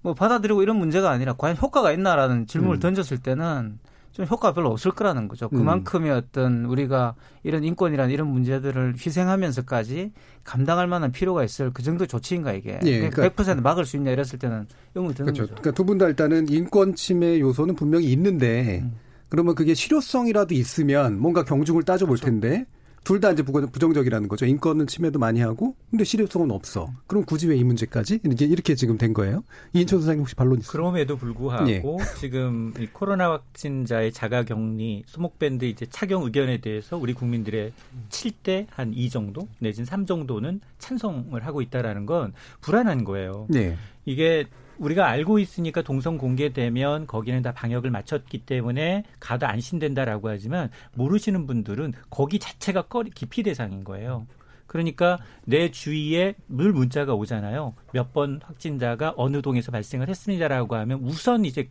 [0.00, 2.80] 뭐 받아들이고 이런 문제가 아니라 과연 효과가 있나라는 질문을 음.
[2.80, 3.80] 던졌을 때는
[4.16, 5.50] 좀 효과가 별로 없을 거라는 거죠.
[5.52, 5.58] 음.
[5.58, 6.16] 그만큼의 음.
[6.16, 12.80] 어떤 우리가 이런 인권이라는 이런 문제들을 희생하면서까지 감당할 만한 필요가 있을 그 정도 조치인가 이게.
[12.84, 15.42] 예, 그러니까 100% 막을 수 있냐 이랬을 때는 의문이 드는 그렇죠.
[15.42, 15.60] 거죠.
[15.60, 18.94] 그러니까 두 분 다 일단은 인권 침해 요소는 분명히 있는데 음.
[19.28, 22.30] 그러면 그게 실효성이라도 있으면 뭔가 경중을 따져볼 그렇죠.
[22.30, 22.64] 텐데
[23.06, 24.46] 둘 다 이제 부정적이라는 거죠.
[24.46, 26.90] 인권은 침해도 많이 하고, 근데 실효성은 없어.
[27.06, 28.18] 그럼 굳이 왜 이 문제까지?
[28.24, 29.44] 이렇게, 이렇게 지금 된 거예요.
[29.74, 30.72] 이인철 선생님 혹시 반론 있어요?
[30.72, 31.82] 그럼에도 불구하고 예.
[32.18, 37.72] 지금 이 코로나 확진자의 자가격리, 수목밴드 이제 착용 의견에 대해서 우리 국민들의
[38.10, 43.46] 7대 한 2 정도 내지는 3 정도는 찬성을 하고 있다라는 건 불안한 거예요.
[43.48, 43.76] 네.
[44.04, 44.46] 이게
[44.78, 51.92] 우리가 알고 있으니까 동선 공개되면 거기는 다 방역을 마쳤기 때문에 가도 안심된다라고 하지만 모르시는 분들은
[52.10, 54.26] 거기 자체가 꺼리 기피 대상인 거예요.
[54.66, 57.74] 그러니까 내 주위에 늘 문자가 오잖아요.
[57.92, 61.68] 몇 번 확진자가 어느 동에서 발생을 했습니다라고 하면 우선 이제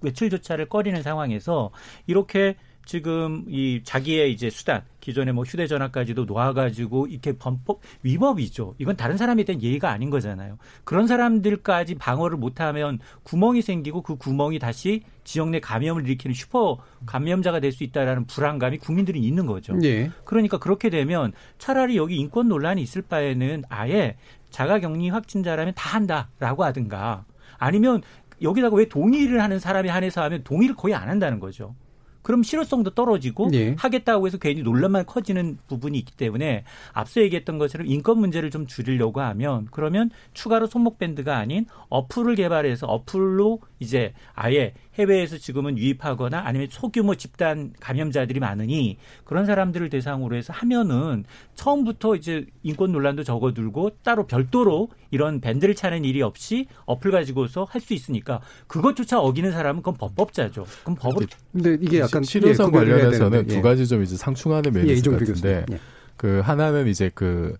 [0.00, 1.70] 외출 조차를 꺼리는 상황에서
[2.06, 2.56] 이렇게
[2.88, 8.76] 지금 이 자기의 이제 수단 기존에 뭐 휴대전화까지도 놓아가지고 이렇게 범법 위법이죠.
[8.78, 10.56] 이건 다른 사람에 대한 예의가 아닌 거잖아요.
[10.84, 17.60] 그런 사람들까지 방어를 못하면 구멍이 생기고 그 구멍이 다시 지역 내 감염을 일으키는 슈퍼 감염자가
[17.60, 19.76] 될 수 있다라는 불안감이 국민들이 있는 거죠.
[19.84, 20.10] 예.
[20.24, 24.16] 그러니까 그렇게 되면 차라리 여기 인권 논란이 있을 바에는 아예
[24.48, 27.26] 자가격리 확진자라면 다 한다라고 하든가
[27.58, 28.00] 아니면
[28.40, 31.74] 여기다가 왜 동의를 하는 사람이 한해서 하면 동의를 거의 안 한다는 거죠.
[32.22, 33.74] 그럼 실효성도 떨어지고 네.
[33.78, 39.20] 하겠다고 해서 괜히 논란만 커지는 부분이 있기 때문에 앞서 얘기했던 것처럼 인권 문제를 좀 줄이려고
[39.20, 46.68] 하면 그러면 추가로 손목 밴드가 아닌 어플을 개발해서 어플로 이제 아예 해외에서 지금은 유입하거나 아니면
[46.70, 54.26] 소규모 집단 감염자들이 많으니 그런 사람들을 대상으로 해서 하면은 처음부터 이제 인권 논란도 적어들고 따로
[54.26, 59.94] 별도로 이런 밴드를 차는 일이 없이 어플 가지고서 할 수 있으니까 그것조차 어기는 사람은 그건
[59.94, 60.66] 법법자죠.
[60.82, 63.54] 그럼 법을 근데 이게 약간 실효성 예, 관련해서는 예.
[63.54, 65.78] 두 가지 좀 이제 상충하는 면이 예, 있을 것 같은데 예.
[66.16, 67.56] 그 하나는 이제 그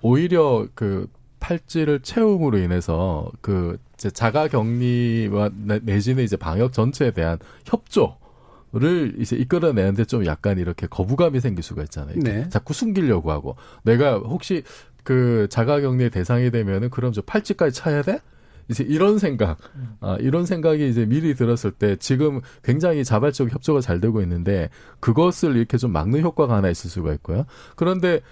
[0.00, 1.06] 오히려 그
[1.38, 5.50] 팔찌를 채움으로 인해서 그 이제 자가 격리와
[5.82, 8.16] 내지는 이제 방역 전체에 대한 협조
[8.74, 12.16] 를 이제 이끌어내는데 좀 약간 이렇게 거부감이 생길 수가 있잖아요.
[12.16, 12.48] 네.
[12.48, 14.62] 자꾸 숨기려고 하고 내가 혹시
[15.04, 18.20] 그 자가격리의 대상이 되면은 그럼 저 팔찌까지 차야 돼?
[18.68, 19.58] 이제 이런 생각,
[20.00, 25.56] 아, 이런 생각이 이제 미리 들었을 때 지금 굉장히 자발적 협조가 잘 되고 있는데 그것을
[25.56, 27.44] 이렇게 좀 막는 효과가 하나 있을 수가 있고요.
[27.76, 28.22] 그런데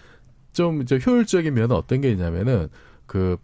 [0.55, 2.69] 좀 이제 효율적인 면은 어떤 게 있냐면은
[3.05, 3.37] 그,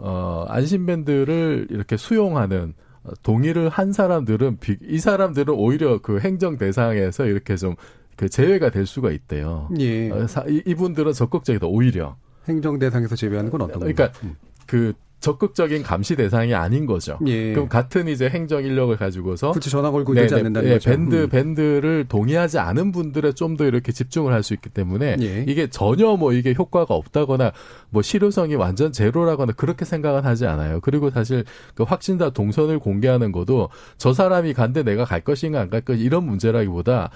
[0.00, 2.74] 어, 안심밴드를 이렇게 수용하는
[3.22, 7.76] 동의를 한 사람들은 이 사람들은 오히려 그 행정 대상에서 이렇게 좀
[8.20, 9.70] 그 제외가 될 수가 있대요.
[9.78, 10.10] 예.
[10.10, 10.26] 어,
[10.66, 12.18] 이분들은 적극적이다 오히려.
[12.46, 14.36] 행정 대상에서 제외하는 건 어떤 그러니까 음.
[14.66, 17.18] 그 적극적인 감시 대상이 아닌 거죠.
[17.26, 17.52] 예.
[17.52, 20.90] 그럼 같은 이제 행정 인력을 가지고서 굳이 전화 걸고 되지 않는다는 네, 거죠.
[20.90, 21.28] 밴드 음.
[21.28, 25.44] 밴드를 동의하지 않은 분들에 좀 더 이렇게 집중을 할 수 있기 때문에 예.
[25.46, 27.52] 이게 전혀 뭐 이게 효과가 없다거나
[27.90, 30.80] 뭐 실효성이 완전 제로라거나 그렇게 생각은 하지 않아요.
[30.80, 35.82] 그리고 사실 그 확진자 동선을 공개하는 것도 저 사람이 간데 내가 갈 것인가 안 갈
[35.82, 37.10] 것인가 이런 문제라기보다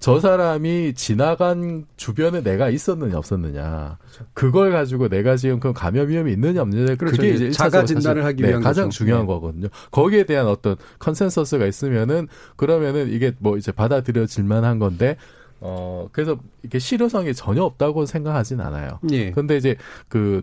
[0.00, 4.24] 저 사람이 지나간 주변에 내가 있었느냐 없었느냐 그렇죠.
[4.32, 7.16] 그걸 가지고 내가 지금 그 감염 위험이 있느냐 없느냐 그렇죠.
[7.16, 8.96] 그게 이제 자가 진단을 하기 네, 위한 가장 거죠.
[8.96, 9.26] 중요한 네.
[9.26, 9.68] 거거든요.
[9.90, 15.16] 거기에 대한 어떤 consensus가 있으면은 그러면은 이게 뭐 이제 받아들여질 만한 건데
[15.60, 19.00] 어 그래서 이게 실효성이 전혀 없다고 생각하진 않아요.
[19.12, 19.30] 예.
[19.32, 19.76] 근데 이제
[20.08, 20.42] 그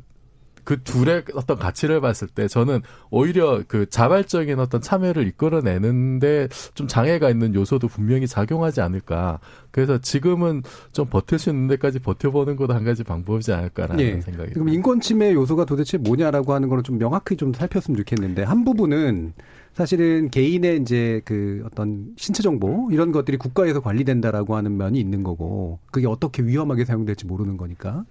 [0.67, 7.29] 그 둘의 어떤 가치를 봤을 때 저는 오히려 그 자발적인 어떤 참여를 이끌어내는데 좀 장애가
[7.29, 9.39] 있는 요소도 분명히 작용하지 않을까.
[9.71, 14.19] 그래서 지금은 좀 버틸 수 있는 데까지 버텨보는 것도 한 가지 방법이지 않을까라는 예.
[14.19, 14.51] 생각이.
[14.51, 19.35] 그럼 인권 침해 요소가 도대체 뭐냐라고 하는 거는 좀 명확히 좀 살폈으면 좋겠는데 한 부분은
[19.73, 25.79] 사실은 개인의 이제 그 어떤 신체 정보 이런 것들이 국가에서 관리된다라고 하는 면이 있는 거고
[25.91, 28.03] 그게 어떻게 위험하게 사용될지 모르는 거니까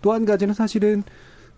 [0.00, 1.02] 또 한 가지는 사실은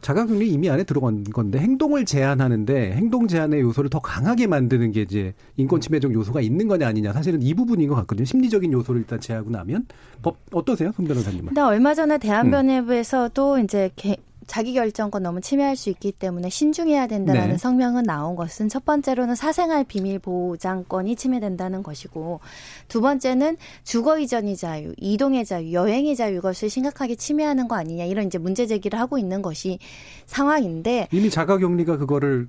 [0.07, 5.35] 자가격리 이미 안에 들어간 건데 행동을 제한하는데 행동 제한의 요소를 더 강하게 만드는 게 이제
[5.57, 8.25] 인권 침해적 요소가 있는 거냐 아니냐 사실은 이 부분인 것 같거든요.
[8.25, 9.87] 심리적인 요소를 일단 제하고 나면
[10.23, 11.47] 법 어떠세요, 송 변호사님은?
[11.47, 13.65] 근데 얼마 전에 대한변협에서도 음.
[13.65, 14.17] 이제 개,
[14.47, 17.59] 자기 결정권 너무 침해할 수 있기 때문에 신중해야 된다라는 네.
[17.59, 22.41] 성명은 나온 것은 첫 번째로는 사생활 비밀 보장권이 침해된다는 것이고
[22.89, 28.27] 두 번째는 주거 이전의 자유, 이동의 자유, 여행의 자유 이것을 심각하게 침해하는 거 아니냐 이런
[28.27, 29.79] 이제 문제 제기를 하고 있는 것이
[30.27, 32.49] 상황인데 이미 자가격리가 그거를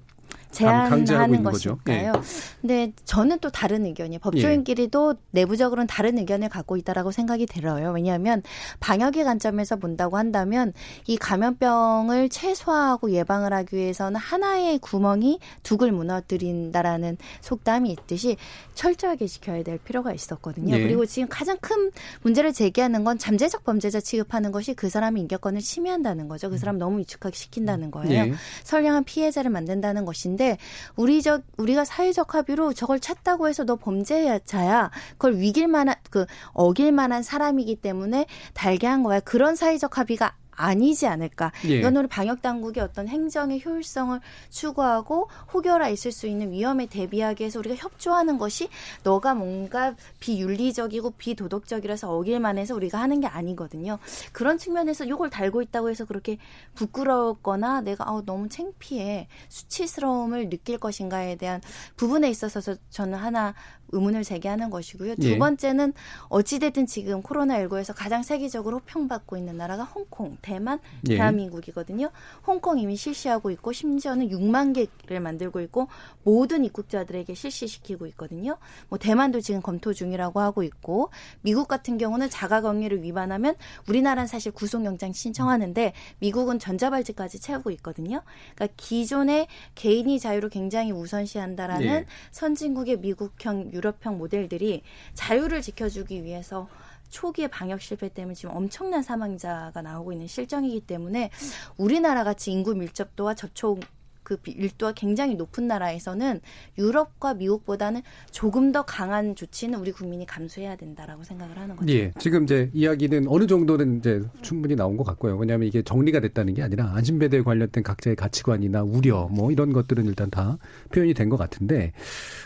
[0.57, 2.13] 제한하는 것일까요?
[2.15, 2.21] 예.
[2.61, 4.19] 근데 저는 또 다른 의견이에요.
[4.19, 5.21] 법조인끼리도 예.
[5.31, 7.91] 내부적으로는 다른 의견을 갖고 있다라고 생각이 들어요.
[7.91, 8.41] 왜냐하면
[8.79, 10.73] 방역의 관점에서 본다고 한다면
[11.05, 18.37] 이 감염병을 최소화하고 예방을 하기 위해서는 하나의 구멍이 두글 무너뜨린다라는 속담이 있듯이
[18.73, 20.75] 철저하게 지켜야 될 필요가 있었거든요.
[20.75, 20.81] 예.
[20.81, 21.91] 그리고 지금 가장 큰
[22.21, 26.49] 문제를 제기하는 건 잠재적 범죄자 취급하는 것이 그 사람의 인격권을 침해한다는 거죠.
[26.49, 28.13] 그 사람 너무 위축하게 시킨다는 거예요.
[28.13, 28.33] 예.
[28.63, 30.57] 선량한 피해자를 만든다는 것인데 있는데
[30.95, 34.89] 우리적 우리가 사회적 합의로 저걸 찾다고 해서 너 범죄자야.
[35.11, 39.19] 그걸 위길 만한 그 어길 만한 사람이기 때문에 달게 한 거야.
[39.19, 41.51] 그런 사회적 합의가 아니지 않을까.
[41.65, 41.77] 예.
[41.77, 47.59] 이건 우리 방역 당국의 어떤 행정의 효율성을 추구하고 혹여라 있을 수 있는 위험에 대비하기 위해서
[47.59, 48.69] 우리가 협조하는 것이
[49.03, 53.99] 너가 뭔가 비윤리적이고 비도덕적이라서 어길만 해서 우리가 하는 게 아니거든요.
[54.33, 56.37] 그런 측면에서 이걸 달고 있다고 해서 그렇게
[56.75, 61.61] 부끄러웠거나 내가 아 너무 창피해 수치스러움을 느낄 것인가에 대한
[61.95, 63.53] 부분에 있어서 저는 하나
[63.91, 65.15] 의문을 제기하는 것이고요.
[65.15, 65.37] 두 예.
[65.37, 65.93] 번째는
[66.29, 71.15] 어찌됐든 지금 코로나19에서 가장 세계적으로 호평받고 있는 나라가 홍콩, 대만, 예.
[71.15, 72.09] 대한민국이거든요.
[72.45, 75.87] 홍콩 이미 실시하고 있고 심지어는 6만 개를 만들고 있고
[76.23, 78.57] 모든 입국자들에게 실시시키고 있거든요.
[78.89, 81.09] 뭐 대만도 지금 검토 중이라고 하고 있고
[81.41, 83.55] 미국 같은 경우는 자가격리를 위반하면
[83.87, 88.21] 우리나라는 사실 구속영장 신청하는데 미국은 전자발찌까지 채우고 있거든요.
[88.55, 92.05] 그러니까 기존의 개인이 자유를 굉장히 우선시한다라는 예.
[92.31, 96.67] 선진국의 미국형 유럽형 모델들이 자유를 지켜주기 위해서
[97.09, 101.31] 초기의 방역 실패 때문에 지금 엄청난 사망자가 나오고 있는 실정이기 때문에
[101.77, 103.79] 우리나라 같이 인구 밀접도와 접촉
[104.27, 106.41] 그 밀도가 굉장히 높은 나라에서는
[106.77, 111.93] 유럽과 미국보다는 조금 더 강한 조치는 우리 국민이 감수해야 된다라고 생각을 하는 거죠.
[111.93, 112.11] 예.
[112.19, 115.37] 지금 이제 이야기는 어느 정도는 이제 충분히 나온 것 같고요.
[115.37, 120.29] 왜냐하면 이게 정리가 됐다는 게 아니라 안심배대에 관련된 각자의 가치관이나 우려 뭐 이런 것들은 일단
[120.29, 120.57] 다
[120.91, 121.93] 표현이 된 것 같은데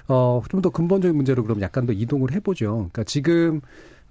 [0.08, 2.90] 어, 좀 더 근본적인 문제로 그럼 약간 더 이동을 해보죠.
[2.92, 3.62] 그러니까 지금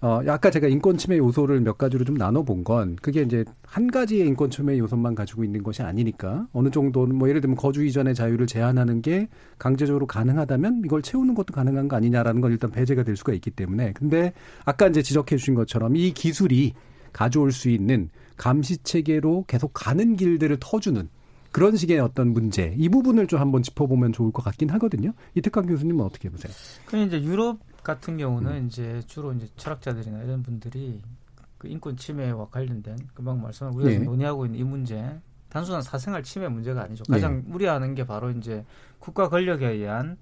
[0.02, 4.26] 어, 아까 제가 인권 침해 요소를 몇 가지로 좀 나눠본 건 그게 이제 한 가지의
[4.26, 8.46] 인권 침해 요소만 가지고 있는 것이 아니니까 어느 정도는 뭐 예를 들면 거주 이전의 자유를
[8.46, 13.34] 제한하는 게 강제적으로 가능하다면 이걸 채우는 것도 가능한 거 아니냐라는 건 일단 배제가 될 수가
[13.34, 14.32] 있기 때문에 근데
[14.64, 16.72] 아까 이제 지적해 주신 것처럼 이 기술이
[17.12, 18.08] 가져올 수 있는
[18.38, 21.10] 감시 체계로 계속 가는 길들을 터주는
[21.52, 25.12] 그런 식의 어떤 문제 이 부분을 좀 한번 짚어보면 좋을 것 같긴 하거든요.
[25.34, 26.52] 이태강 교수님은 어떻게 보세요?
[26.86, 28.66] 그 이제 유럽 같은 경우는 음.
[28.66, 31.00] 이제 주로 이제 철학자들이나 이런 분들이
[31.58, 33.98] 그 인권 침해와 관련된 금방 말씀한 우리가 네.
[33.98, 37.04] 논의하고 있는 이 문제 단순한 사생활 침해 문제가 아니죠.
[37.04, 37.52] 가장 네.
[37.52, 38.64] 우려하는 게 바로 이제
[38.98, 40.16] 국가 권력에 의한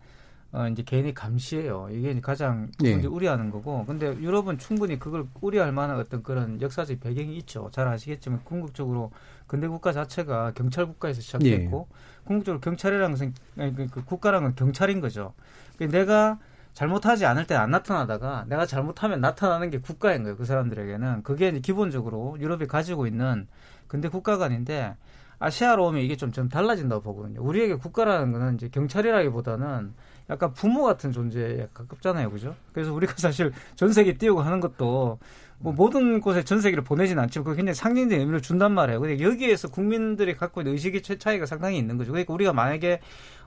[0.50, 1.88] 어 이제 개인의 감시예요.
[1.92, 2.94] 이게 가장 네.
[3.04, 3.84] 우려하는 거고.
[3.84, 7.68] 근데 유럽은 충분히 그걸 우려할 만한 어떤 그런 역사적 배경이 있죠.
[7.70, 9.12] 잘 아시겠지만 궁극적으로
[9.48, 11.96] 근대 국가 자체가 경찰 국가에서 시작됐고 네.
[12.24, 15.32] 궁극적으로 경찰이라는 것은 그, 그 국가라는 건 경찰인 거죠.
[15.76, 16.38] 그러니까 내가
[16.74, 20.36] 잘못하지 않을 때 안 나타나다가 내가 잘못하면 나타나는 게 국가인 거예요.
[20.36, 21.24] 그 사람들에게는.
[21.24, 23.48] 그게 이제 기본적으로 유럽이 가지고 있는
[23.88, 24.94] 근대 국가관인데
[25.40, 27.42] 아시아로 오면 이게 좀, 좀 달라진다고 보거든요.
[27.42, 29.94] 우리에게 국가라는 거는 이제 경찰이라기보다는
[30.30, 32.30] 약간 부모 같은 존재에 가깝잖아요.
[32.30, 32.54] 그죠?
[32.72, 35.18] 그래서 우리가 사실 전 세계 띄우고 하는 것도
[35.60, 39.00] 뭐 모든 곳에 전 세계를 보내지는 않지만 그게 굉장히 상징적인 의미를 준단 말이에요.
[39.00, 42.12] 근데 여기에서 국민들이 갖고 있는 의식의 차이가 상당히 있는 거죠.
[42.12, 43.00] 그러니까 우리가 만약에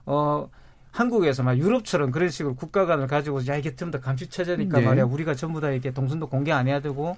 [0.06, 0.50] 어
[0.91, 4.86] 한국에서 막 유럽처럼 그런 식으로 국가관을 가지고 야 이게 좀 더 감시 체제니까 네.
[4.86, 7.15] 말이야 우리가 전부 다 이렇게 동선도 공개 안 해야 되고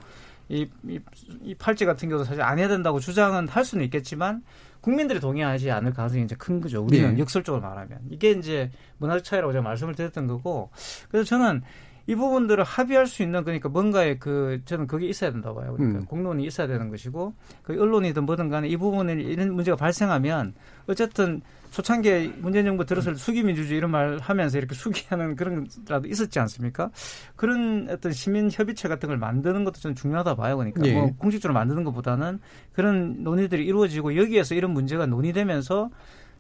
[0.50, 1.00] 이, 이,
[1.42, 4.44] 이 팔찌 같은 경우도 사실 안 해야 된다고 주장은 할 수는 있겠지만
[4.82, 6.84] 국민들이 동의하지 않을 가능성이 이제 큰 거죠.
[6.84, 7.20] 우리는 네.
[7.20, 10.70] 역설적으로 말하면 이게 이제 문화적 차이라고 제가 말씀을 드렸던 거고
[11.10, 11.62] 그래서 저는
[12.06, 15.74] 이 부분들을 합의할 수 있는 그러니까 뭔가의 그 저는 그게 있어야 된다고 봐요.
[15.76, 16.06] 그러니까 음.
[16.06, 20.54] 공론이 있어야 되는 것이고 그 언론이든 뭐든 간에 이 부분에 이런 문제가 발생하면
[20.88, 26.92] 어쨌든 초창기에 문재인 정부 들어설 수기민주주의 이런 말 하면서 이렇게 수기하는 그런 라도 있었지 않습니까?
[27.36, 30.58] 그런 어떤 시민 협의체 같은 걸 만드는 것도 저는 중요하다 봐요.
[30.58, 30.94] 그러니까 예.
[30.94, 32.40] 뭐 공식적으로 만드는 것보다는
[32.74, 35.90] 그런 논의들이 이루어지고 여기에서 이런 문제가 논의되면서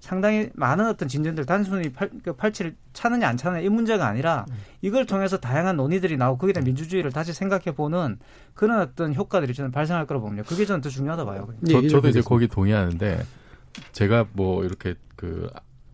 [0.04, 4.46] 상당히 많은 어떤 진전들 단순히 팔, 그 팔찌를 차느냐 안 차느냐 이 문제가 아니라
[4.82, 8.20] 이걸 통해서 다양한 논의들이 나오고 거기에 대한 민주주의를 다시 생각해 보는
[8.54, 10.46] 그런 어떤 효과들이 저는 발생할 거라고 봅니다.
[10.46, 11.48] 그게 저는 더 중요하다 봐요.
[11.70, 13.24] 저, 저도 이제 거기 동의하는데
[13.94, 15.50] 제가 뭐 이렇게 그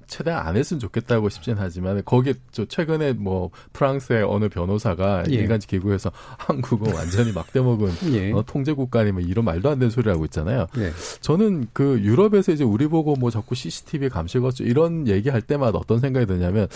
[0.10, 5.34] 최대한 안 했으면 좋겠다고 싶진 하지만 거기에 저 최근에 뭐 프랑스의 어느 변호사가 예.
[5.34, 8.32] 일간지 기구에서 한국은 완전히 막대먹은 예.
[8.32, 10.68] 어, 통제 국가니 뭐 이런 말도 안 되는 소리 하고 있잖아요.
[10.78, 10.92] 예.
[11.22, 16.00] 저는 그 유럽에서 이제 우리 보고 뭐 자꾸 CCTV 감시 거죠 이런 얘기할 때마다 어떤
[16.00, 16.68] 생각이 드냐면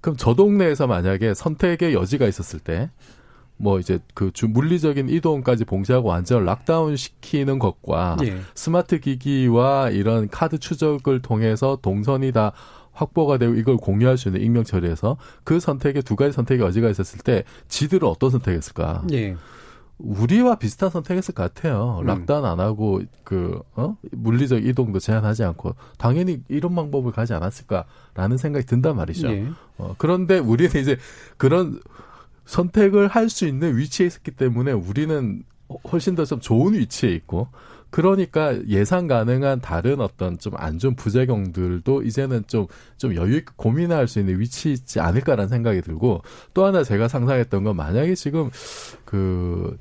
[0.00, 6.08] 그럼 저 동네에서 만약에 선택의 여지가 있었을 때 뭐 이제 그 주 물리적인 이동까지 봉쇄하고
[6.08, 8.38] 완전 lockdown 시키는 것과 예.
[8.54, 12.52] 스마트 기기와 이런 카드 추적을 통해서 동선이 다
[12.96, 17.20] 확보가 되고 이걸 공유할 수 있는 익명 처리해서 그 선택에 두 가지 선택의 여지가 있었을
[17.20, 19.04] 때 지들은 어떤 선택했을까?
[19.12, 19.36] 예.
[19.98, 21.98] 우리와 비슷한 선택했을 것 같아요.
[22.02, 22.06] 음.
[22.06, 23.96] 락다운 안 하고 그 어?
[24.12, 29.28] 물리적 이동도 제한하지 않고 당연히 이런 방법을 가지 않았을까라는 생각이 든단 말이죠.
[29.28, 29.46] 예.
[29.78, 30.98] 어, 그런데 우리는 이제
[31.38, 31.80] 그런
[32.44, 35.42] 선택을 할 수 있는 위치에 있었기 때문에 우리는
[35.90, 37.48] 훨씬 더 좀 좋은 위치에 있고
[37.96, 42.66] 그러니까 예상 가능한 다른 어떤 좀 안 좋은 부작용들도 이제는 좀,
[42.98, 46.20] 좀 여유 있게 고민할 수 있는 위치 있지 않을까라는 생각이 들고
[46.52, 48.50] 또 하나 제가 상상했던 건 만약에 지금
[49.06, 49.78] 그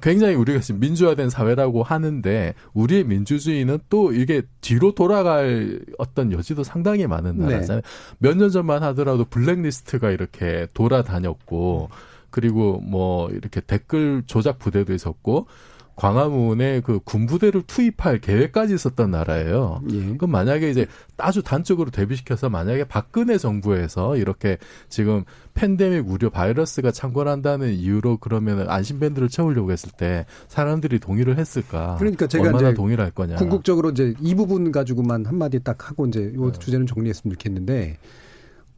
[0.00, 7.06] 굉장히 우리가 지금 민주화된 사회라고 하는데 우리의 민주주의는 또 이게 뒤로 돌아갈 어떤 여지도 상당히
[7.06, 7.44] 많은 네.
[7.44, 7.82] 나라잖아요.
[7.82, 7.88] 네.
[8.18, 11.90] 몇년 전만 하더라도 블랙리스트가 이렇게 돌아다녔고
[12.30, 15.48] 그리고 뭐 이렇게 댓글 조작 부대도 있었고
[15.96, 19.82] 광화문에 그 군부대를 투입할 계획까지 있었던 나라예요.
[19.90, 20.16] 예.
[20.16, 20.86] 그럼 만약에 이제
[21.18, 25.24] 아주 단적으로 대비시켜서 만약에 박근혜 정부에서 이렇게 지금
[25.54, 31.96] 팬데믹 우려 바이러스가 창궐한다는 이유로 그러면 안심밴드를 채우려고 했을 때 사람들이 동의를 했을까?
[31.98, 33.36] 그러니까 제가 얼마나 동의를 할 거냐?
[33.36, 36.58] 궁극적으로 이제 이 부분 가지고만 한마디 딱 하고 이제 요 네.
[36.58, 37.98] 주제는 정리했으면 좋겠는데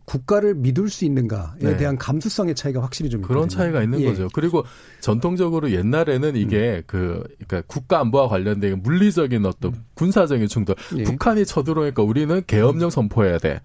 [0.05, 1.76] 국가를 믿을 수 있는가에 네.
[1.76, 3.59] 대한 감수성의 차이가 확실히 좀 그런 있거든요.
[3.62, 4.07] 차이가 있는 예.
[4.07, 4.28] 거죠.
[4.32, 4.64] 그리고
[5.00, 6.82] 전통적으로 옛날에는 이게 음.
[6.86, 9.84] 그 그러니까 국가 안보와 관련된 물리적인 어떤 음.
[9.94, 11.05] 군사적인 충돌, 예.
[11.05, 13.61] 북한이 쳐들어오니까 우리는 계엄령 선포해야 돼.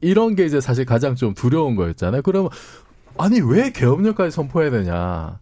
[0.00, 2.22] 이런 게 이제 사실 가장 좀 두려운 거였잖아요.
[2.22, 2.50] 그러면
[3.18, 5.38] 아니 왜 계엄령까지 선포해야 되냐?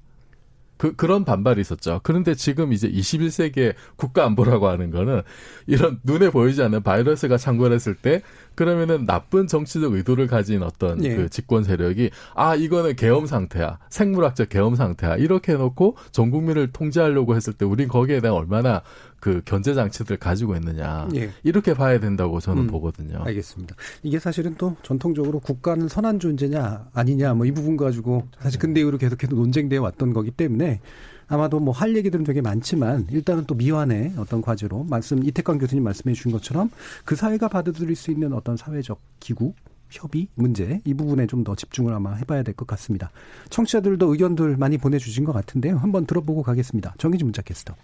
[0.79, 2.01] 그, 그런 반발이 있었죠.
[2.03, 5.23] 그런데 지금 이제 21세기의 국가 안보라고 하는 거는
[5.67, 8.23] 이런 눈에 보이지 않는 바이러스가 창궐했을 때
[8.55, 11.15] 그러면은 나쁜 정치적 의도를 가진 어떤 예.
[11.15, 17.37] 그 집권 세력이 아 이거는 계엄 상태야 생물학적 계엄 상태야 이렇게 해놓고 전 국민을 통제하려고
[17.37, 18.83] 했을 때 우린 거기에 대한 얼마나
[19.21, 21.31] 그 견제 장치들 가지고 있느냐 예.
[21.43, 23.23] 이렇게 봐야 된다고 저는 음, 보거든요.
[23.25, 23.75] 알겠습니다.
[24.03, 28.99] 이게 사실은 또 전통적으로 국가는 선한 존재냐 아니냐 뭐 이 부분 가지고 사실 근대 이후로
[28.99, 30.81] 계속해서 논쟁되어 왔던 거기 때문에
[31.27, 36.15] 아마도 뭐 할 얘기들은 되게 많지만 일단은 또 미완의 어떤 과제로 말씀 이태광 교수님 말씀해
[36.15, 36.71] 주신 것처럼
[37.05, 39.53] 그 사회가 받아들일 수 있는 어떤 사회적 기구
[39.91, 43.11] 협의 문제 이 부분에 좀 더 집중을 아마 해봐야 될 것 같습니다.
[43.51, 45.77] 청취자들도 의견들 많이 보내주신 것 같은데요.
[45.79, 46.95] 한번 들어보고 가겠습니다.
[46.99, 47.75] 정희진 문자 캐스터.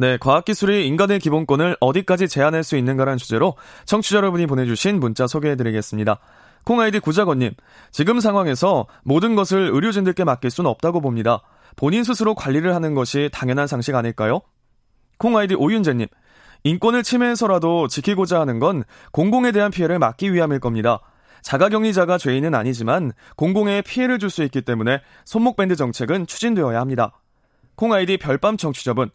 [0.00, 6.20] 네, 과학기술이 인간의 기본권을 어디까지 제한할 수 있는가라는 주제로 청취자 여러분이 보내주신 문자 소개해드리겠습니다.
[6.64, 7.54] 콩아이디 구자건님,
[7.90, 11.42] 지금 상황에서 모든 것을 의료진들께 맡길 수는 없다고 봅니다.
[11.74, 14.40] 본인 스스로 관리를 하는 것이 당연한 상식 아닐까요?
[15.18, 16.06] 콩아이디 오윤재님,
[16.62, 21.00] 인권을 침해해서라도 지키고자 하는 건 공공에 대한 피해를 막기 위함일 겁니다.
[21.42, 27.18] 자가격리자가 죄인은 아니지만 공공에 피해를 줄 수 있기 때문에 손목밴드 정책은 추진되어야 합니다.
[27.74, 29.10] 콩아이디 별밤 청취자분,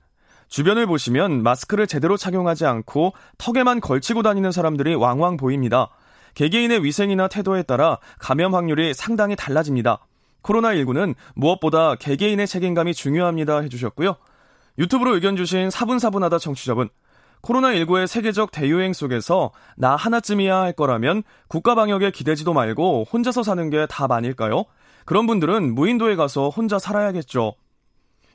[0.47, 5.89] 주변을 보시면 마스크를 제대로 착용하지 않고 턱에만 걸치고 다니는 사람들이 왕왕 보입니다.
[6.35, 9.99] 개개인의 위생이나 태도에 따라 감염 확률이 상당히 달라집니다.
[10.43, 14.15] 코로나19는 무엇보다 개개인의 책임감이 중요합니다 해주셨고요.
[14.79, 16.89] 유튜브로 의견 주신 사분사분하다 청취자분.
[17.43, 23.85] 코로나19의 세계적 대유행 속에서 나 하나쯤이야 할 거라면 국가 방역에 기대지도 말고 혼자서 사는 게
[23.87, 24.63] 답 아닐까요?
[25.05, 27.55] 그런 분들은 무인도에 가서 혼자 살아야겠죠.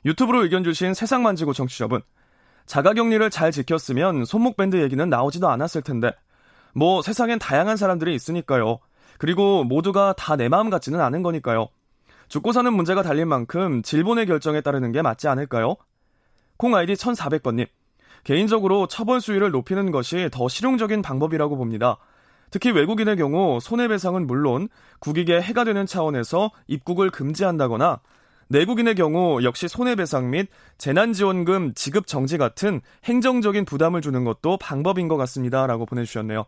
[0.05, 2.01] 유튜브로 의견 주신 세상 만지고 청취자분.
[2.65, 6.11] 자가격리를 잘 지켰으면 손목밴드 얘기는 나오지도 않았을 텐데.
[6.73, 8.79] 뭐 세상엔 다양한 사람들이 있으니까요.
[9.17, 11.67] 그리고 모두가 다 내 마음 같지는 않은 거니까요.
[12.29, 15.75] 죽고 사는 문제가 달린 만큼 질본의 결정에 따르는 게 맞지 않을까요?
[16.57, 17.67] 콩 아이디 1400번님.
[18.23, 21.97] 개인적으로 처벌 수위를 높이는 것이 더 실용적인 방법이라고 봅니다.
[22.51, 24.69] 특히 외국인의 경우 손해배상은 물론
[24.99, 27.99] 국익에 해가 되는 차원에서 입국을 금지한다거나
[28.49, 35.17] 내국인의 경우 역시 손해배상 및 재난지원금 지급 정지 같은 행정적인 부담을 주는 것도 방법인 것
[35.17, 35.67] 같습니다.
[35.67, 36.45] 라고 보내주셨네요.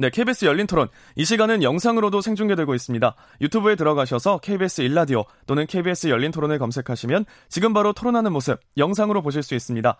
[0.00, 0.88] 네, KBS 열린 토론.
[1.16, 3.16] 이 시간은 영상으로도 생중계되고 있습니다.
[3.40, 9.42] 유튜브에 들어가셔서 KBS 일라디오 또는 KBS 열린 토론을 검색하시면 지금 바로 토론하는 모습 영상으로 보실
[9.42, 9.96] 수 있습니다.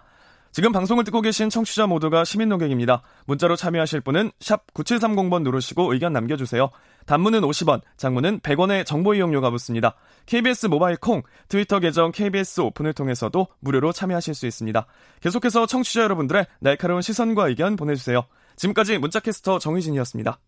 [0.50, 3.02] 지금 방송을 듣고 계신 청취자 모두가 시민 농객입니다.
[3.26, 6.70] 문자로 참여하실 분은 샵 9730번 누르시고 의견 남겨주세요.
[7.06, 9.94] 단문은 50원, 장문은 100원의 정보 이용료가 붙습니다.
[10.26, 14.86] KBS 모바일 콩, 트위터 계정 KBS 오픈을 통해서도 무료로 참여하실 수 있습니다.
[15.20, 18.24] 계속해서 청취자 여러분들의 날카로운 시선과 의견 보내주세요.
[18.56, 20.38] 지금까지 문자캐스터 정희진이었습니다.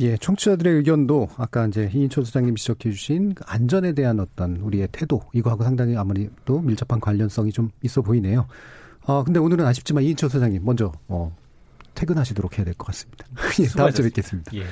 [0.00, 5.22] 예, 청취자들의 의견도 아까 이제 이인철 소장님 지적해 주신 그 안전에 대한 어떤 우리의 태도,
[5.32, 8.46] 이거하고 상당히 아무래도 밀접한 관련성이 좀 있어 보이네요.
[9.08, 11.34] 어, 근데 오늘은 아쉽지만 이인철 소장님 먼저, 어,
[11.94, 13.24] 퇴근하시도록 해야 될 것 같습니다.
[13.58, 14.52] 예, 다음 주에 뵙겠습니다.
[14.54, 14.64] 예.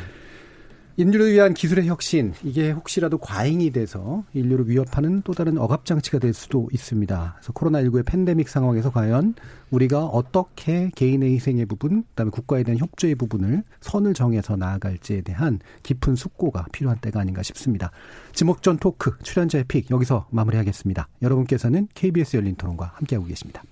[0.99, 6.33] 인류를 위한 기술의 혁신, 이게 혹시라도 과잉이 돼서 인류를 위협하는 또 다른 억압 장치가 될
[6.35, 7.35] 수도 있습니다.
[7.37, 9.35] 그래서 코로나19의 팬데믹 상황에서 과연
[9.71, 16.15] 우리가 어떻게 개인의 희생의 부분, 그다음에 국가에 대한 협조의 부분을 선을 정해서 나아갈지에 대한 깊은
[16.15, 17.91] 숙고가 필요한 때가 아닌가 싶습니다.
[18.33, 21.09] 지목전 토크, 출연자의 픽, 여기서 마무리하겠습니다.
[21.23, 23.63] 여러분께서는 KBS 열린 토론과 함께하고 계십니다.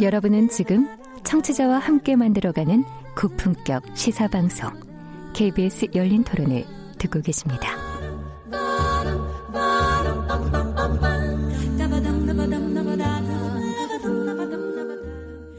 [0.00, 0.88] 여러분은 지금
[1.22, 2.82] 청취자와 함께 만들어가는
[3.16, 4.70] 고품격 시사방송
[5.34, 6.64] KBS 열린 토론을
[6.98, 7.78] 듣고 계십니다.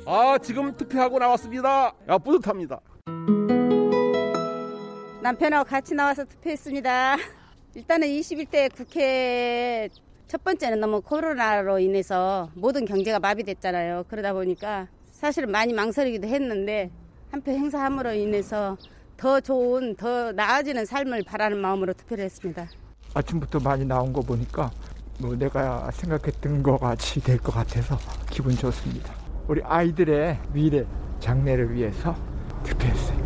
[0.06, 1.94] 아 지금 투표하고 나왔습니다.
[2.10, 2.82] 야 뿌듯합니다.
[5.28, 7.18] 남편하고 같이 나와서 투표했습니다.
[7.76, 9.90] 일단은 21대 국회
[10.26, 14.06] 첫 번째는 너무 코로나로 인해서 모든 경제가 마비됐잖아요.
[14.08, 16.90] 그러다 보니까 사실은 많이 망설이기도 했는데
[17.30, 18.78] 한 표 행사함으로 인해서
[19.18, 22.66] 더 좋은, 더 나아지는 삶을 바라는 마음으로 투표를 했습니다.
[23.14, 24.72] 아침부터 많이 나온 거 보니까
[25.20, 27.98] 뭐 내가 생각했던 거 같이 될 것 같아서
[28.30, 29.14] 기분 좋습니다.
[29.50, 30.86] 우리 아이들의 미래,
[31.20, 32.16] 장래를 위해서
[32.64, 33.17] 투표했어요.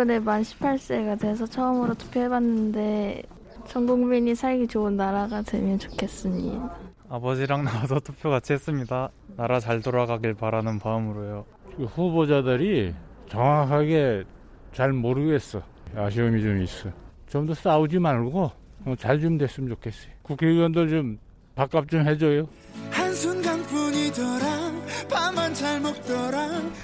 [0.00, 3.22] 네, 이번에 만 18세가 돼서 처음으로 투표해봤는데
[3.66, 6.74] 전 국민이 살기 좋은 나라가 되면 좋겠습니다.
[7.10, 9.10] 아버지랑 나와서 투표 같이 했습니다.
[9.36, 11.44] 나라 잘 돌아가길 바라는 마음으로요.
[11.76, 12.94] 그 후보자들이
[13.28, 14.24] 정확하게
[14.72, 15.60] 잘 모르겠어.
[15.94, 16.88] 아쉬움이 좀 있어.
[17.28, 18.50] 좀 더 싸우지 말고
[18.98, 20.12] 잘 좀 됐으면 좋겠어요.
[20.22, 21.18] 국회의원들 좀
[21.56, 22.48] 밥값 좀 해줘요.
[22.90, 23.49] 한순간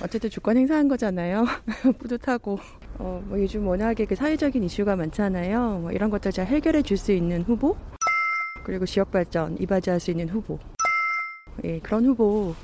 [0.03, 1.45] 어쨌든 주권 행사한 거잖아요.
[1.99, 2.59] 뿌듯하고
[2.99, 5.79] 어, 뭐 요즘 워낙에 그 사회적인 이슈가 많잖아요.
[5.81, 7.77] 뭐 이런 것들 잘 해결해 줄 수 있는 후보,
[8.65, 10.59] 그리고 지역 발전 이바지할 수 있는 후보,
[11.65, 12.55] 예, 그런 후보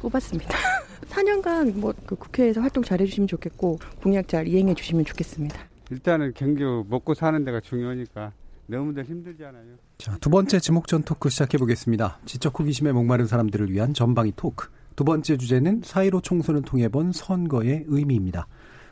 [0.00, 0.56] 뽑았습니다.
[1.08, 5.58] 4년간 뭐 그 국회에서 활동 잘 해주시면 좋겠고 공약 잘 이행해 주시면 좋겠습니다.
[5.90, 8.32] 일단은 경주 먹고 사는 데가 중요하니까
[8.66, 9.76] 너무들 힘들지 않아요.
[9.98, 12.18] 자, 두 번째 지목전 토크 시작해 보겠습니다.
[12.24, 14.68] 지적 호기심에 목마른 사람들을 위한 전방위 토크.
[14.96, 18.46] 두 번째 주제는 사일오 총선을 통해 본 선거의 의미입니다.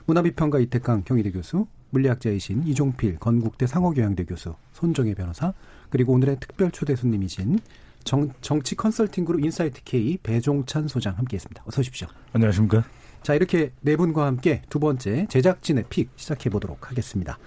[0.06, 5.52] 문화비평가 이택광 경희대 교수, 물리학자이신 이종필 건국대 상허교양대 교수, 손정혜 변호사,
[5.90, 7.58] 그리고 오늘의 특별 초대 손님이신
[8.04, 11.64] 정, 정치 컨설팅 그룹 인사이트 K 배종찬 소장 함께했습니다.
[11.66, 12.08] 어서 오십시오.
[12.32, 12.84] 안녕하십니까?
[13.22, 17.38] 자 이렇게 네 분과 함께 두 번째 제작진의 pick 시작해 보도록 하겠습니다.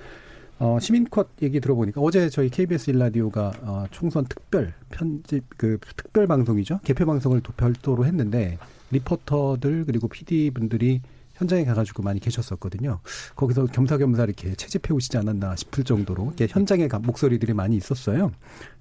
[0.63, 6.79] 어, 시민컷 얘기 들어보니까 어제 저희 KBS 일라디오가 어, 총선 특별 편집 그 특별 방송이죠
[6.85, 8.57] 개표 방송을 또 별도로 했는데
[8.91, 11.01] 리포터들 그리고 PD 분들이
[11.33, 12.99] 현장에 가가지고 많이 계셨었거든요.
[13.35, 18.31] 거기서 겸사겸사 이렇게 채집해 오시지 않았나 싶을 정도로 이렇게 현장에 목소리들이 많이 있었어요.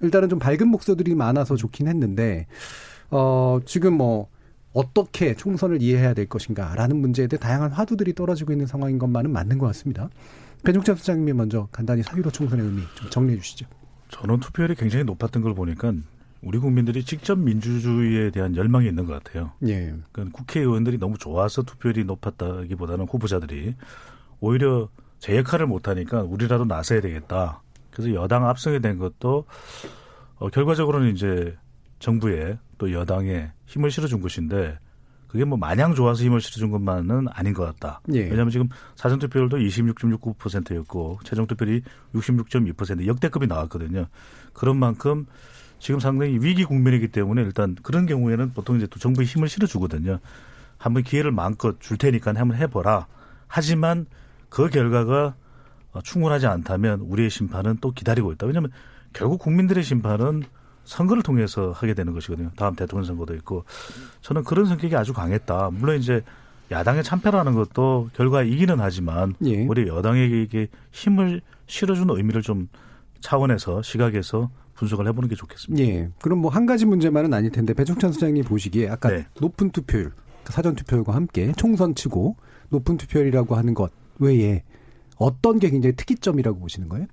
[0.03, 2.47] 일단은 좀 밝은 목소리들이 많아서 좋긴 했는데
[3.11, 4.29] 어 지금 뭐
[4.73, 9.67] 어떻게 총선을 이해해야 될 것인가라는 문제에 대해 다양한 화두들이 떨어지고 있는 상황인 것만은 맞는 것
[9.67, 10.11] 같습니다.
[10.63, 13.67] 배종찬 수장님이 먼저 간단히 사유로 총선의 의미 좀 정리해 주시죠.
[14.09, 15.93] 저는 투표율이 굉장히 높았던 걸 보니까
[16.43, 19.53] 우리 국민들이 직접 민주주의에 대한 열망이 있는 것 같아요.
[19.67, 19.95] 예.
[20.13, 23.75] 그러니까 국회의원들이 너무 좋아서 투표율이 높았다기보다는 후보자들이
[24.41, 24.89] 오히려
[25.19, 27.63] 제 역할을 못하니까 우리라도 나서야 되겠다.
[27.93, 29.45] 그래서 여당 압승이 된 것도
[30.37, 31.57] 어, 결과적으로는 이제
[32.01, 34.79] 정부에 또 여당에 힘을 실어준 것인데
[35.33, 38.03] 그게 뭐 마냥 좋아서 힘을 실어준 것만은 아닌 것 같다.
[38.13, 38.21] 예.
[38.21, 41.81] 왜냐하면 지금 사전 투표율도 26.69%였고 최종 투표율이
[42.15, 44.09] 66.2% 역대급이 나왔거든요.
[44.53, 45.25] 그런 만큼
[45.79, 50.19] 지금 상당히 위기 국면이기 때문에 일단 그런 경우에는 보통 이제 또 정부의 힘을 실어주거든요.
[50.77, 53.07] 한번 기회를 마음껏 줄 테니까 한번 해보라.
[53.47, 54.05] 하지만
[54.51, 55.35] 그 결과가
[56.05, 58.47] 충분하지 않다면 우리의 심판은 또 기다리고 있다.
[58.47, 58.71] 왜냐하면
[59.15, 60.43] 결국 국민들의 심판은
[60.85, 62.51] 선거를 통해서 하게 되는 것이거든요.
[62.57, 63.65] 다음 대통령 선거도 있고
[64.21, 65.71] 저는 그런 성격이 아주 강했다.
[65.73, 66.23] 물론 이제
[66.71, 69.65] 야당의 참패라는 것도 결과 이기는 하지만 예.
[69.67, 72.69] 우리 여당에게 힘을 실어주는 의미를 좀
[73.21, 75.85] 차원에서 시각에서 분석을 해보는 게 좋겠습니다.
[75.85, 76.11] 예.
[76.21, 79.27] 그럼 뭐 한 가지 문제만은 아닐 텐데 배종찬 소장님 보시기에 아까 네.
[79.41, 80.13] 높은 투표율,
[80.47, 82.37] 사전 투표율과 함께 총선 치고
[82.71, 84.65] 높은 투표율이라고 하는 것 외에
[85.19, 87.07] 어떤 게 굉장히 특이점이라고 보시는 거예요?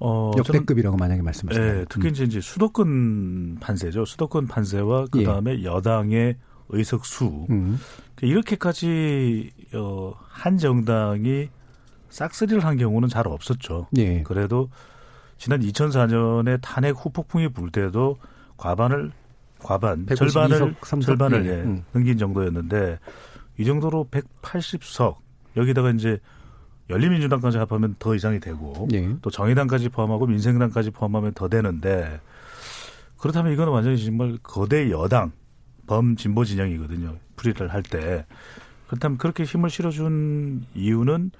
[0.00, 2.24] 어, 역대급이라고 만약에 말씀하시면 네, 특히 음.
[2.24, 4.06] 이제 수도권 판세죠.
[4.06, 5.64] 수도권 판세와 그 다음에 예.
[5.64, 6.36] 여당의
[6.70, 7.78] 의석수 음.
[8.14, 11.48] 그러니까 이렇게까지 어, 한 정당이
[12.08, 13.88] 싹쓸이를 한 경우는 잘 없었죠.
[13.98, 14.22] 예.
[14.22, 14.70] 그래도
[15.36, 18.16] 지난 2004년에 탄핵 후폭풍이 불 때도
[18.56, 19.12] 과반을
[19.58, 21.84] 과반 절반을 절반을 예, 음.
[21.92, 22.98] 넘긴 정도였는데
[23.58, 25.16] 이 정도로 180석
[25.56, 26.18] 여기다가 이제
[26.90, 29.14] 열린민주당까지 합하면 더 이상이 되고 예.
[29.22, 32.20] 또 정의당까지 포함하고 민생당까지 포함하면 더 되는데
[33.16, 35.32] 그렇다면 이거는 완전히 정말 거대 여당
[35.86, 37.16] 범진보 진영이거든요.
[37.36, 38.24] 풀이를 할 때.
[38.86, 41.30] 그렇다면 그렇게 힘을 실어준 이유는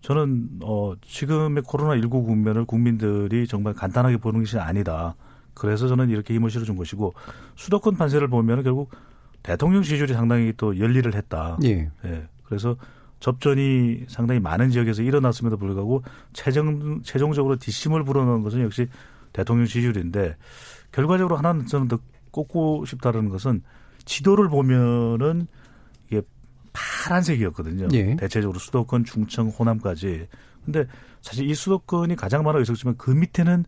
[0.00, 5.14] 저는 어 지금의 코로나 19 국면을 국민들이 정말 간단하게 보는 것이 아니다.
[5.54, 7.14] 그래서 저는 이렇게 힘을 실어준 것이고
[7.56, 8.90] 수도권 판세를 보면 결국
[9.42, 11.58] 대통령 지지율이 상당히 또 열리를 했다.
[11.64, 11.90] 예.
[12.04, 12.28] 예.
[12.44, 12.76] 그래서
[13.20, 16.02] 접전이 상당히 많은 지역에서 일어났음에도 불구하고
[16.32, 18.88] 최종 최종적으로 뒷심을 불어넣은 것은 역시
[19.32, 20.36] 대통령 지지율인데
[20.92, 21.98] 결과적으로 하나는 저는 더
[22.30, 23.62] 꼽고 싶다는 것은
[24.04, 25.46] 지도를 보면은
[26.08, 26.22] 이게
[26.72, 27.88] 파란색이었거든요.
[27.92, 28.16] 예.
[28.16, 30.28] 대체적으로 수도권, 중청, 호남까지.
[30.64, 30.86] 근데
[31.20, 33.64] 사실 이 수도권이 가장 많아 있었지만 그 밑에는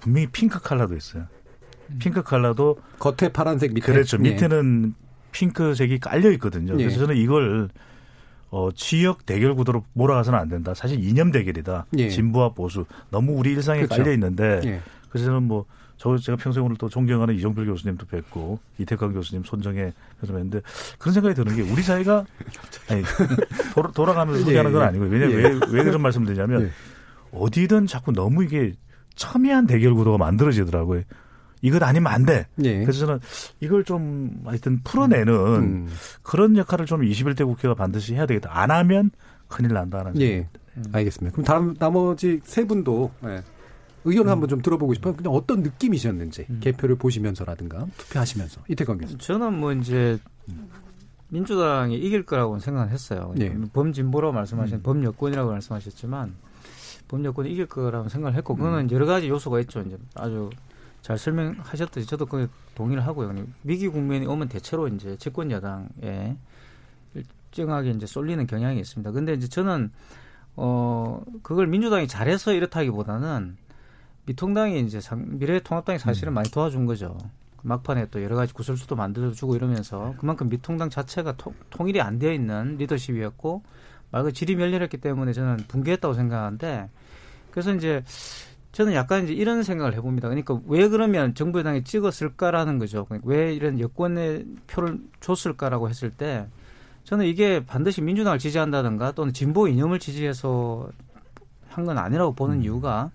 [0.00, 1.26] 분명히 핑크 칼라도 있어요.
[1.98, 4.16] 핑크 칼라도 겉에 파란색 밑에 그렇죠.
[4.18, 4.30] 예.
[4.30, 4.94] 밑에는
[5.32, 6.76] 핑크색이 깔려 있거든요.
[6.76, 6.98] 그래서 예.
[6.98, 7.68] 저는 이걸
[8.50, 10.74] 어, 지역 대결 구도로 몰아가서는 안 된다.
[10.74, 11.86] 사실 이념 대결이다.
[11.98, 12.08] 예.
[12.08, 12.84] 진보와 보수.
[13.10, 13.96] 너무 우리 일상에 그렇죠.
[14.02, 14.80] 깔려 있는데 예.
[15.08, 15.66] 그래서 저는 뭐
[16.00, 20.66] 저 제가 평소에 오늘 또 존경하는 이종필 교수님도 뵙고 이태광 교수님 손정혜 교수님 했는데
[20.98, 22.24] 그런 생각이 드는 게 우리 사회가
[22.88, 23.02] 아니,
[23.74, 24.86] 돌아, 돌아가면서 소개하는 예, 건 예.
[24.86, 25.36] 아니고 왜냐면 예.
[25.36, 26.70] 왜, 왜 그런 말씀 드리냐면 예.
[27.32, 28.72] 어디든 자꾸 너무 이게
[29.14, 31.02] 첨예한 대결 구도가 만들어지더라고요.
[31.62, 32.46] 이것 아니면 안 돼.
[32.64, 32.80] 예.
[32.80, 33.20] 그래서 저는
[33.60, 35.88] 이걸 좀 하여튼 풀어내는 음.
[36.22, 38.50] 그런 역할을 좀 21대 국회가 반드시 해야 되겠다.
[38.52, 39.10] 안 하면
[39.48, 40.48] 큰일 난다는 예.
[40.76, 40.84] 음.
[40.92, 41.34] 알겠습니다.
[41.34, 43.42] 그럼 다음 나머지 세 분도 예.
[44.04, 44.32] 의견을 음.
[44.32, 45.14] 한번 좀 들어보고 싶어요.
[45.14, 46.60] 그냥 어떤 느낌이셨는지 음.
[46.60, 49.18] 개표를 보시면서라든가 투표하시면서 이태광 교수.
[49.18, 50.18] 저는 뭐 이제
[51.28, 53.34] 민주당이 이길 거라고 생각했어요.
[53.40, 53.54] 예.
[53.72, 54.82] 범진보라고 말씀하신 음.
[54.82, 56.34] 범여권이라고 말씀하셨지만
[57.08, 58.90] 범여권이 이길 거라고 생각을 했고 그거는 음.
[58.92, 59.80] 여러 가지 요소가 있죠.
[59.80, 60.50] 이제 아주
[61.02, 63.34] 잘 설명하셨듯이 저도 그 동의를 하고요.
[63.64, 66.36] 위기 국면이 오면 대체로 이제 집권 여당에
[67.14, 69.10] 일정하게 이제 쏠리는 경향이 있습니다.
[69.12, 69.90] 근데 이제 저는
[70.56, 73.56] 어 그걸 민주당이 잘해서 이렇다기보다는
[74.26, 76.34] 미통당이 이제 미래통합당이 사실은 음.
[76.34, 77.16] 많이 도와준 거죠.
[77.62, 82.76] 막판에 또 여러 가지 구설수도 만들어주고 이러면서 그만큼 미통당 자체가 통, 통일이 안 되어 있는
[82.78, 83.62] 리더십이었고
[84.12, 86.88] 말그 질이 멸렬했기 때문에 저는 붕괴했다고 생각하는데
[87.50, 88.02] 그래서 이제
[88.72, 90.28] 저는 약간 이제 이런 생각을 해봅니다.
[90.28, 93.04] 그러니까 왜 그러면 정부 여당이 찍었을까라는 거죠.
[93.06, 96.46] 그러니까 왜 이런 여권의 표를 줬을까라고 했을 때
[97.04, 100.88] 저는 이게 반드시 민주당을 지지한다든가 또는 진보 이념을 지지해서
[101.68, 102.62] 한 건 아니라고 보는 음.
[102.62, 103.10] 이유가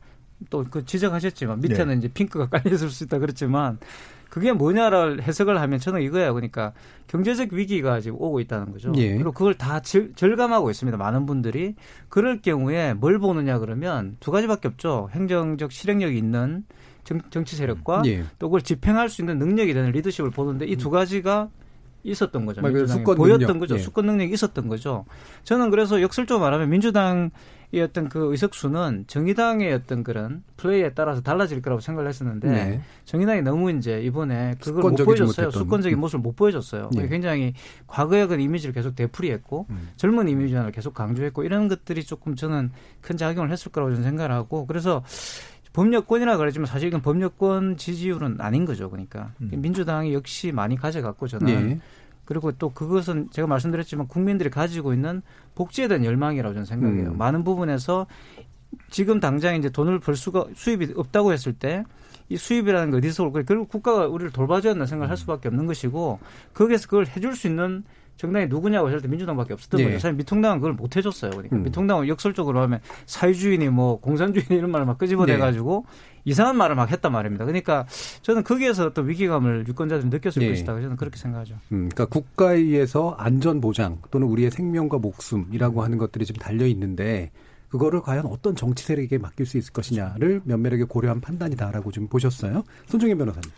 [0.49, 1.95] 또 그 지적하셨지만 밑에는 네.
[1.95, 3.79] 이제 핑크가 깔려 있을 수 있다 그렇지만
[4.35, 6.33] 그게 뭐냐를 해석을 하면 저는 이거야.
[6.33, 6.73] 그러니까
[7.07, 8.91] 경제적 위기가 지금 오고 있다는 거죠.
[8.97, 9.13] 예.
[9.13, 10.97] 그리고 그걸 다 절, 절감하고 있습니다.
[10.97, 11.75] 많은 분들이.
[12.09, 15.07] 그럴 경우에 뭘 보느냐 그러면 두 가지밖에 없죠.
[15.13, 16.65] 행정적 실행력이 있는
[17.05, 18.25] 정, 치 세력과 예.
[18.37, 21.47] 또 그걸 집행할 수 있는 능력이 되는 리더십을 보는데 이 두 가지가
[22.03, 22.61] 있었던 거죠.
[22.61, 23.59] 민주당이 보였던 능력.
[23.61, 23.75] 거죠.
[23.75, 23.79] 예.
[23.79, 25.05] 수권 능력이 있었던 거죠.
[25.43, 27.31] 저는 그래서 역설적으로 말하면 민주당
[27.71, 32.81] 이 어떤 그 의석수는 정의당의 어떤 그런 플레이에 따라서 달라질 거라고 생각을 했었는데 네.
[33.05, 35.51] 정의당이 너무 이제 이번에 그걸 못 보여줬어요.
[35.51, 36.89] 수권적인 모습을 못 보여줬어요.
[36.93, 37.07] 네.
[37.07, 37.53] 굉장히
[37.87, 39.89] 과거의 그 이미지를 계속 되풀이했고 음.
[39.97, 44.65] 젊은 이미지를 계속 강조했고 이런 것들이 조금 저는 큰 작용을 했을 거라고 저는 생각을 하고
[44.65, 45.03] 그래서
[45.73, 48.89] 법력권이라 그러지만 사실 이건 법력권 지지율은 아닌 거죠.
[48.89, 49.51] 그러니까 음.
[49.55, 51.79] 민주당이 역시 많이 가져갔고 저는 네.
[52.25, 55.21] 그리고 또 그것은 제가 말씀드렸지만 국민들이 가지고 있는
[55.55, 57.11] 복지에 대한 열망이라고 저는 생각해요.
[57.11, 57.17] 음.
[57.17, 58.07] 많은 부분에서
[58.89, 61.83] 지금 당장 이제 돈을 벌 수가 수입이 없다고 했을 때
[62.29, 63.45] 이 수입이라는 게 어디서 올 거예요?
[63.45, 66.19] 결국 국가가 우리를 돌봐줘야 한다는 생각을 할 수밖에 없는 것이고
[66.53, 67.83] 거기에서 그걸 해줄 수 있는
[68.17, 69.85] 정당이 누구냐고 했을 때 민주당밖에 없었던 네.
[69.85, 69.99] 거죠.
[69.99, 71.31] 사실 미통당은 그걸 못 해줬어요.
[71.31, 71.63] 그러니까 음.
[71.63, 76.14] 미통당은 역설적으로 하면 사회주의니 뭐 공산주의니 이런 말을 막 끄집어내가지고 네.
[76.25, 77.45] 이상한 말을 막 했단 말입니다.
[77.45, 77.85] 그러니까
[78.21, 80.49] 저는 거기에서 또 위기감을 유권자들이 느꼈을 네.
[80.49, 80.73] 것이다.
[80.73, 81.55] 저는 그렇게 생각하죠.
[81.71, 87.31] 음, 그러니까 국가에 의해서 안전 보장 또는 우리의 생명과 목숨이라고 하는 것들이 지금 달려 있는데
[87.69, 92.63] 그거를 과연 어떤 정치 세력에게 맡길 수 있을 것이냐를 면밀하게 고려한 판단이다라고 좀 보셨어요.
[92.87, 93.49] 손정혜 변호사님.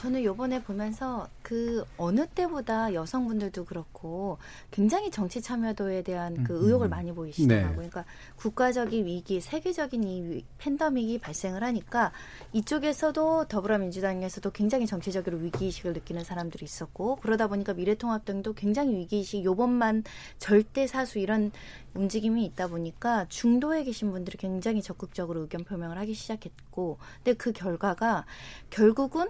[0.00, 4.38] 저는 요번에 보면서 그 어느 때보다 여성분들도 그렇고
[4.70, 6.88] 굉장히 정치 참여도에 대한 그 음, 의욕을 음.
[6.88, 7.68] 많이 보이시더라고요.
[7.68, 7.74] 네.
[7.74, 12.12] 그러니까 국가적인 위기, 세계적인 이 팬데믹이 발생을 하니까
[12.54, 20.04] 이쪽에서도 더불어민주당에서도 굉장히 정치적으로 위기의식을 느끼는 사람들이 있었고 그러다 보니까 미래통합당도 굉장히 위기의식 요번만
[20.38, 21.52] 절대 사수 이런
[21.92, 28.24] 움직임이 있다 보니까 중도에 계신 분들이 굉장히 적극적으로 의견 표명을 하기 시작했고 근데 그 결과가
[28.70, 29.28] 결국은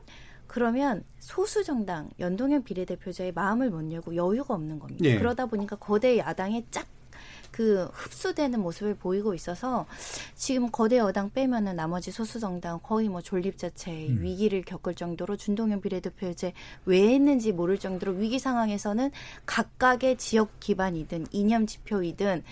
[0.51, 5.05] 그러면 소수 정당 연동형 비례대표자의 마음을 못 열고 여유가 없는 겁니다.
[5.05, 5.16] 예.
[5.16, 6.88] 그러다 보니까 거대 야당에 쫙
[7.51, 9.86] 그 흡수되는 모습을 보이고 있어서
[10.34, 14.22] 지금 거대 여당 빼면은 나머지 소수 정당 거의 뭐 존립 자체의 음.
[14.22, 16.53] 위기를 겪을 정도로 준동형 비례대표제
[16.86, 19.11] 왜 했는지 모를 정도로 위기 상황에서는
[19.46, 22.44] 각각의 지역 기반이든 이념 지표이든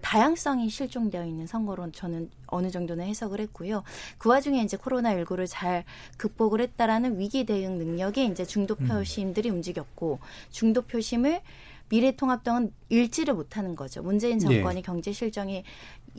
[0.00, 3.82] 다양성이 실종되어 있는 선거로 저는 어느 정도는 해석을 했고요.
[4.18, 5.84] 그 와중에 이제 코로나19를 잘
[6.16, 8.86] 극복을 했다라는 위기 대응 능력에 이제 중도 음.
[8.86, 9.56] 표심들이 음.
[9.56, 10.18] 움직였고
[10.50, 11.40] 중도 표심을
[11.88, 14.02] 미래통합당은 읽지를 못하는 거죠.
[14.02, 14.82] 문재인 정권이 네.
[14.82, 15.64] 경제 실정이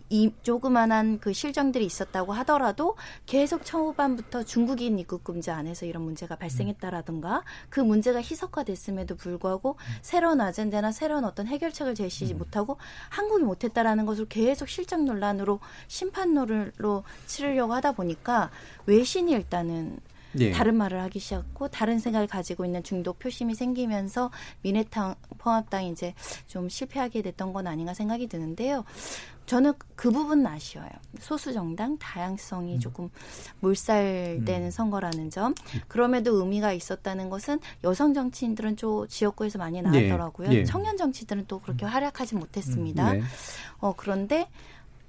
[0.10, 2.96] 이 조그만한 그 실정들이 있었다고 하더라도
[3.26, 10.92] 계속 초반부터 중국인 입국 금지 안에서 이런 문제가 발생했다라든가 그 문제가 희석화됐음에도 불구하고 새로운 아젠다나
[10.92, 12.40] 새로운 어떤 해결책을 제시지 음.
[12.40, 12.78] 못하고
[13.10, 18.52] 한국이 못했다라는 것을 계속 실정 논란으로 심판론으로 치르려고 하다 보니까
[18.86, 20.00] 외신이 일단은
[20.40, 20.52] 예.
[20.52, 24.32] 다른 말을 하기 시작했고 다른 생각을 가지고 있는 중도 표심이 생기면서
[24.62, 26.14] 미래통합당이 이제
[26.48, 28.84] 좀 실패하게 됐던 건 아닌가 생각이 드는데요.
[29.48, 30.90] 저는 그 부분은 아쉬워요.
[31.20, 32.80] 소수 정당 다양성이 음.
[32.80, 33.10] 조금
[33.62, 34.72] 몰살되는 음.
[34.72, 35.56] 선거라는 점.
[35.88, 40.50] 그럼에도 의미가 있었다는 것은 여성 정치인들은 좀 지역구에서 많이 나왔더라고요.
[40.52, 40.56] 예.
[40.56, 40.64] 예.
[40.66, 41.88] 청년 정치들은 또 그렇게 음.
[41.88, 43.14] 활약하지 못했습니다.
[43.14, 43.20] 음.
[43.20, 43.26] 네.
[43.80, 44.50] 어 그런데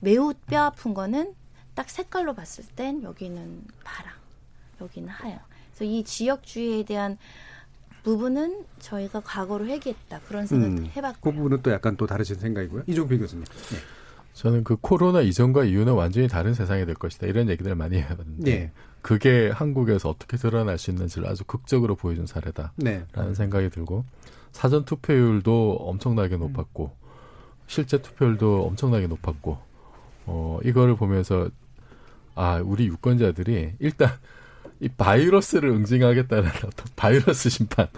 [0.00, 1.34] 매우 뼈 아픈 거는
[1.74, 4.12] 딱 색깔로 봤을 땐 여기는 파랑,
[4.80, 5.38] 여기는 하양.
[5.70, 7.18] 그래서 이 지역주의에 대한
[8.02, 12.84] 부분은 저희가 과거로 회귀했다 그런 생각 음, 해봤고 그 부분은 또 약간 또 다르신 생각이고요.
[12.86, 13.44] 이종필 교수님.
[13.44, 13.76] 네.
[14.32, 18.72] 저는 그 코로나 이전과 이후는 완전히 다른 세상이 될 것이다 이런 얘기들을 많이 해봤는데 네.
[19.02, 23.34] 그게 한국에서 어떻게 드러날 수 있는지를 아주 극적으로 보여준 사례다라는 네.
[23.34, 24.04] 생각이 들고
[24.52, 26.40] 사전 투표율도 엄청나게 음.
[26.40, 26.92] 높았고
[27.66, 29.58] 실제 투표율도 엄청나게 높았고
[30.26, 31.50] 어 이거를 보면서
[32.34, 34.10] 아 우리 유권자들이 일단
[34.80, 37.88] 이 바이러스를 응징하겠다는 어떤 바이러스 심판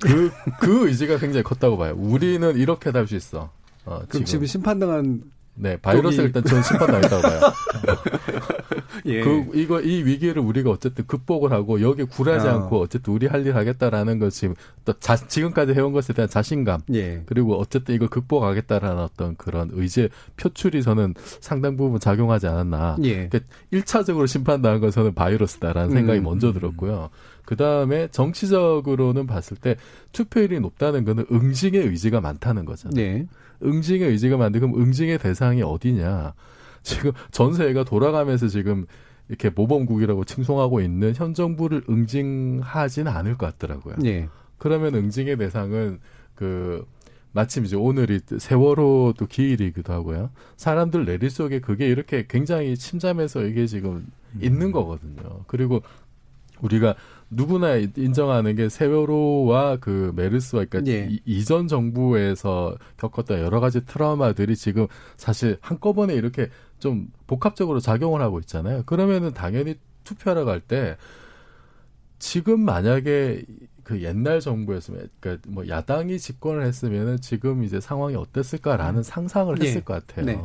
[0.00, 1.94] 그그 그 의지가 굉장히 컸다고 봐요.
[1.96, 3.50] 우리는 이렇게 할 수 있어.
[3.84, 5.22] 어, 그럼 지금, 지금 심판당한
[5.56, 7.40] 네, 바이러스를 일단 전 심판당했다고 봐요.
[9.06, 9.20] 예.
[9.20, 12.50] 그, 이거, 이 위기를 우리가 어쨌든 극복을 하고 여기에 굴하지 어.
[12.52, 14.54] 않고 어쨌든 우리 할 일 하겠다라는 것 지금
[14.86, 16.80] 또 자, 지금까지 해온 것에 대한 자신감.
[16.94, 17.22] 예.
[17.26, 22.96] 그리고 어쨌든 이걸 극복하겠다라는 어떤 그런 의지의 표출이 저는 상당 부분 작용하지 않았나.
[23.02, 23.28] 예.
[23.28, 23.40] 그러니까
[23.70, 26.24] 1차적으로 심판당한 건 저는 바이러스다라는 생각이 음.
[26.24, 27.10] 먼저 들었고요.
[27.44, 29.76] 그 다음에 정치적으로는 봤을 때
[30.12, 32.94] 투표율이 높다는 거는 응징의 의지가 많다는 거잖아요.
[32.94, 33.26] 네.
[33.62, 36.34] 응징의 의지가 많은데 그럼 응징의 대상이 어디냐?
[36.82, 38.86] 지금 전세가 돌아가면서 지금
[39.28, 43.96] 이렇게 모범국이라고 칭송하고 있는 현 정부를 응징하지는 않을 것 같더라고요.
[43.98, 44.28] 네.
[44.58, 46.00] 그러면 응징의 대상은
[46.34, 46.86] 그
[47.32, 50.30] 마침 이제 오늘이 세월호도 기일이기도 하고요.
[50.56, 54.40] 사람들 내리 속에 그게 이렇게 굉장히 침잠해서 이게 지금 음.
[54.40, 55.40] 있는 거거든요.
[55.46, 55.82] 그리고
[56.60, 56.94] 우리가
[57.34, 61.18] 누구나 인정하는 게 세월호와 그 메르스와 그러니까 예.
[61.24, 68.40] 이, 전 정부에서 겪었던 여러 가지 트라우마들이 지금 사실 한꺼번에 이렇게 좀 복합적으로 작용을 하고
[68.40, 68.82] 있잖아요.
[68.84, 70.96] 그러면은 당연히 투표하러 갈 때
[72.18, 73.44] 지금 만약에
[73.82, 79.02] 그 옛날 정부였으면 그러니까 뭐 야당이 집권을 했으면은 지금 이제 상황이 어땠을까라는 음.
[79.02, 79.80] 상상을 했을 예.
[79.80, 80.26] 것 같아요.
[80.26, 80.40] 네.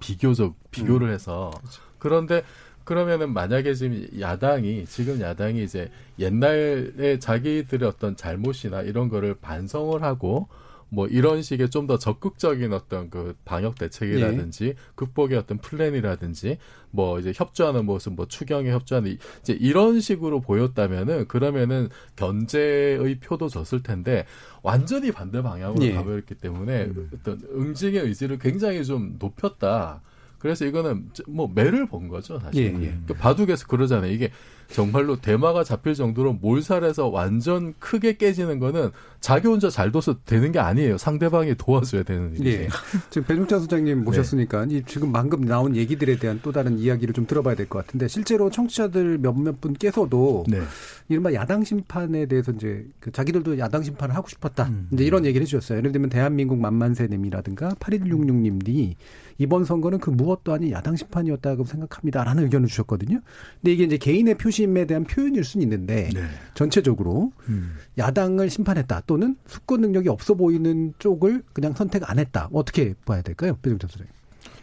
[0.00, 1.14] 비교적 비교를 음.
[1.14, 1.82] 해서 그렇죠.
[1.98, 2.42] 그런데
[2.84, 10.48] 그러면은 만약에 지금 야당이 지금 야당이 이제 옛날에 자기들의 어떤 잘못이나 이런 거를 반성을 하고
[10.94, 14.74] 뭐 이런 식의 좀 더 적극적인 어떤 그 방역 대책이라든지 네.
[14.94, 16.56] 극복의 어떤 플랜이라든지
[16.90, 23.82] 뭐 이제 협조하는 모습 뭐 추경에 협조하는 이제 이런 식으로 보였다면은 그러면은 견제의 표도 졌을
[23.82, 24.24] 텐데
[24.62, 25.92] 완전히 반대 방향으로 네.
[25.92, 27.10] 가버렸기 때문에 음.
[27.12, 30.00] 어떤 응징의 의지를 굉장히 좀 높였다.
[30.44, 32.76] 그래서 이거는 뭐 매를 본 거죠 사실.
[32.78, 32.94] 예, 예.
[33.06, 34.12] 그 바둑에서 그러잖아요.
[34.12, 34.30] 이게
[34.68, 38.90] 정말로 대마가 잡힐 정도로 몰살해서 완전 크게 깨지는 거는
[39.20, 40.98] 자기 혼자 잘 둬서 되는 게 아니에요.
[40.98, 42.64] 상대방이 도와줘야 되는 일이에요.
[42.64, 42.68] 예.
[43.08, 44.04] 지금 배종찬 소장님 네.
[44.04, 44.82] 모셨으니까 네.
[44.86, 49.16] 지금 방금 나온 얘기들에 대한 또 다른 이야기를 좀 들어봐야 될 것 같은데 실제로 청취자들
[49.16, 50.60] 몇몇 분께서도 네.
[51.08, 54.64] 이른바 야당 심판에 대해서 이제 그 자기들도 야당 심판을 하고 싶었다.
[54.68, 54.88] 음.
[54.92, 55.78] 이제 이런 얘기를 해주셨어요.
[55.78, 58.94] 예를 들면 대한민국 만만세님이라든가 8166님이
[59.38, 63.20] 이번 선거는 그 무엇도 아닌 야당 심판이었다고 생각합니다라는 의견을 주셨거든요.
[63.60, 66.22] 근데 이게 이제 개인의 표시 민주심에 대한 표현일 수는 있는데 네.
[66.54, 67.76] 전체적으로 음.
[67.98, 72.48] 야당을 심판했다 또는 숙고 능력이 없어 보이는 쪽을 그냥 선택 안 했다.
[72.52, 74.12] 어떻게 봐야 될까요, 배정찬 소장님?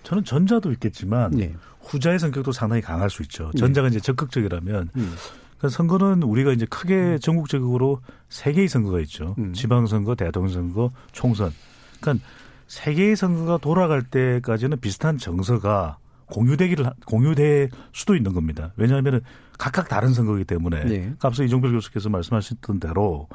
[0.03, 1.53] 저는 전자도 있겠지만 네.
[1.81, 3.51] 후자의 성격도 상당히 강할 수 있죠.
[3.57, 3.95] 전자가 네.
[3.95, 5.13] 이제 적극적이라면 음.
[5.59, 7.19] 그 선거는 우리가 이제 크게 음.
[7.19, 9.35] 전국적으로 세 개의 선거가 있죠.
[9.37, 9.53] 음.
[9.53, 11.51] 지방선거, 대통령선거, 총선.
[11.99, 12.25] 그러니까
[12.71, 15.97] 세 개의 선거가 돌아갈 때까지는 비슷한 정서가
[16.27, 18.71] 공유되기를 공유될 수도 있는 겁니다.
[18.77, 19.19] 왜냐하면
[19.59, 21.13] 각각 다른 선거이기 때문에 네.
[21.21, 23.27] 앞서 이종별 교수께서 말씀하셨던 대로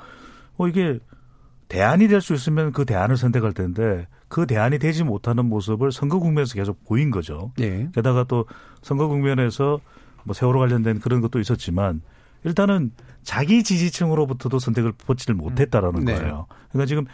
[0.56, 1.00] 뭐 이게
[1.68, 6.54] 대안이 될 수 있으면 그 대안을 선택할 텐데 그 대안이 되지 못하는 모습을 선거 국면에서
[6.54, 7.52] 계속 보인 거죠.
[7.58, 7.90] 네.
[7.94, 8.46] 게다가 또
[8.80, 9.80] 선거 국면에서
[10.24, 12.00] 뭐 세월호 관련된 그런 것도 있었지만
[12.44, 12.90] 일단은
[13.22, 16.04] 자기 지지층으로부터도 선택을 받지를 못했다라는 음.
[16.06, 16.14] 네.
[16.14, 16.46] 거예요.
[16.70, 17.04] 그러니까 지금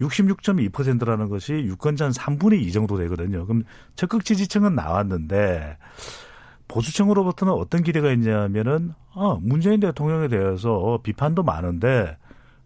[0.00, 3.46] 66.2%라는 것이 유권자 한 3분의 2 정도 되거든요.
[3.46, 3.62] 그럼
[3.94, 5.76] 적극 지지층은 나왔는데
[6.68, 12.16] 보수층으로부터는 어떤 기대가 있냐면은 아, 문재인 대통령에 대해서 비판도 많은데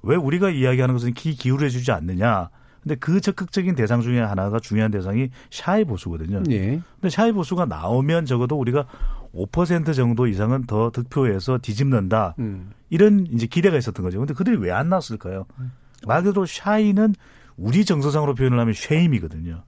[0.02, 2.50] 왜 우리가 이야기하는 것은 귀 기울여 주지 않느냐.
[2.82, 6.44] 근데 그 적극적인 대상 중에 하나가 중요한 대상이 샤이 보수거든요.
[6.50, 6.80] 예.
[7.00, 8.86] 근데 샤이 보수가 나오면 적어도 우리가
[9.34, 12.36] 5% 정도 이상은 더 득표해서 뒤집는다.
[12.38, 12.70] 음.
[12.88, 14.18] 이런 이제 기대가 있었던 거죠.
[14.20, 15.46] 근데 그들이 왜 안 나왔을까요?
[15.58, 15.72] 음.
[16.06, 17.14] 말 그대로 샤이는
[17.56, 19.62] 우리 정서상으로 표현을 하면 쉐임이거든요.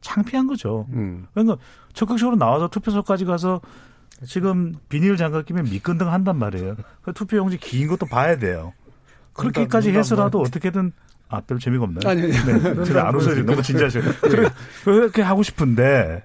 [0.00, 0.86] 창피한 거죠.
[0.92, 1.26] 음.
[1.34, 1.56] 그러니까
[1.92, 3.60] 적극적으로 나와서 투표소까지 가서
[4.26, 6.76] 지금 비닐 장갑 끼면 미끈등 한단 말이에요.
[7.02, 8.72] 그 투표용지 긴 것도 봐야 돼요.
[9.32, 10.92] 그렇게까지 해서라도 어떻게든
[11.28, 12.08] 아, 별로 재미가 없나요?
[12.10, 12.32] 아니, 아니.
[12.32, 12.84] 네.
[12.84, 13.44] 제가 안 웃어요.
[13.44, 14.02] 너무 진지하셔요.
[14.22, 14.48] 그래,
[14.82, 16.24] 그렇게 하고 싶은데,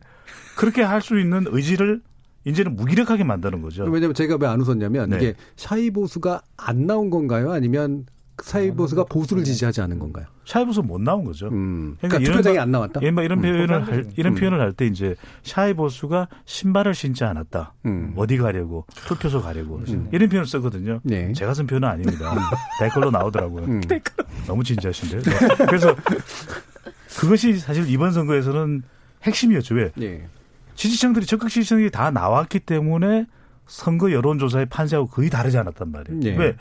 [0.55, 2.01] 그렇게 할 수 있는 의지를
[2.45, 3.83] 이제는 무기력하게 만드는 거죠.
[3.83, 5.17] 왜냐면 제가 왜 안 웃었냐면, 네.
[5.17, 7.51] 이게 shy 보수가 안 나온 건가요?
[7.51, 8.05] 아니면
[8.41, 10.25] shy 보수가 보수를 지지하지 않은 건가요?
[10.45, 11.47] shy 보수 못 나온 거죠.
[11.49, 11.95] 음.
[11.99, 13.01] 그러니까, 그러니까 투표장이 안 나왔다.
[13.03, 13.41] 예, 뭐 이런 음.
[13.43, 14.39] 표현을 할, 이런 음.
[14.39, 17.73] 표현을 할 때 이제 shy 보수가 신발을 신지 않았다.
[17.85, 18.13] 음.
[18.15, 20.09] 어디 가려고 투표소 가려고 음.
[20.11, 20.99] 이런 표현을 쓰거든요.
[21.03, 21.31] 네.
[21.33, 22.33] 제가 쓴 표현은 아닙니다.
[22.79, 23.65] 댓글로 나오더라고요.
[23.65, 23.81] 음.
[24.47, 25.21] 너무 진지하신데요.
[25.21, 25.65] 네.
[25.67, 25.95] 그래서
[27.19, 28.81] 그것이 사실 이번 선거에서는
[29.23, 29.75] 핵심이었죠.
[29.75, 29.91] 왜?
[29.95, 30.27] 네.
[30.75, 33.27] 지지층들이 적극 지지층이 다 나왔기 때문에
[33.67, 36.19] 선거 여론조사의 판세하고 거의 다르지 않았단 말이에요.
[36.19, 36.35] 네.
[36.37, 36.55] 왜?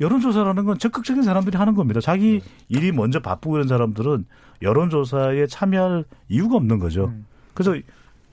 [0.00, 2.00] 여론조사라는 건 적극적인 사람들이 하는 겁니다.
[2.00, 2.46] 자기 네.
[2.68, 4.24] 일이 먼저 바쁘고 이런 사람들은
[4.62, 7.06] 여론조사에 참여할 이유가 없는 거죠.
[7.06, 7.26] 음.
[7.54, 7.74] 그래서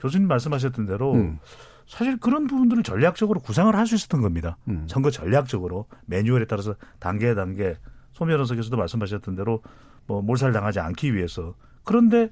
[0.00, 1.38] 교수님 말씀하셨던 대로 음.
[1.86, 4.56] 사실 그런 부분들을 전략적으로 구상을 할 수 있었던 겁니다.
[4.68, 4.86] 음.
[4.88, 7.76] 선거 전략적으로 매뉴얼에 따라서 단계 단계
[8.12, 9.62] 소면원석 교수도 말씀하셨던 대로
[10.06, 11.54] 뭐 몰살 당하지 않기 위해서
[11.84, 12.30] 그런데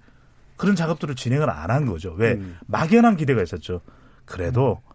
[0.57, 2.13] 그런 작업들을 진행을 안 한 거죠.
[2.17, 2.57] 왜 음.
[2.67, 3.81] 막연한 기대가 있었죠.
[4.25, 4.93] 그래도 음.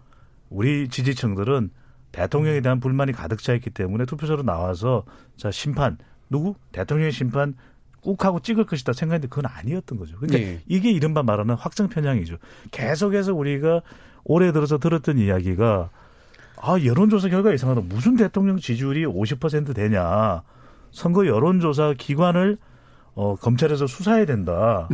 [0.49, 1.69] 우리 지지층들은
[2.11, 5.03] 대통령에 대한 불만이 가득 차 있기 때문에 투표소로 나와서
[5.37, 5.97] 자 심판
[6.29, 7.55] 누구 대통령의 심판
[8.01, 10.17] 꾹 하고 찍을 것이다 생각했는데 그건 아니었던 거죠.
[10.17, 10.59] 그러니까 네.
[10.67, 12.37] 이게 이른바 말하는 확정 편향이죠.
[12.71, 13.81] 계속해서 우리가
[14.23, 15.89] 올해 들어서 들었던 이야기가
[16.57, 17.81] 아 여론조사 결과 이상하다.
[17.81, 20.43] 무슨 대통령 지지율이 50% 되냐.
[20.91, 22.57] 선거 여론조사 기관을
[23.13, 24.87] 어, 검찰에서 수사해야 된다.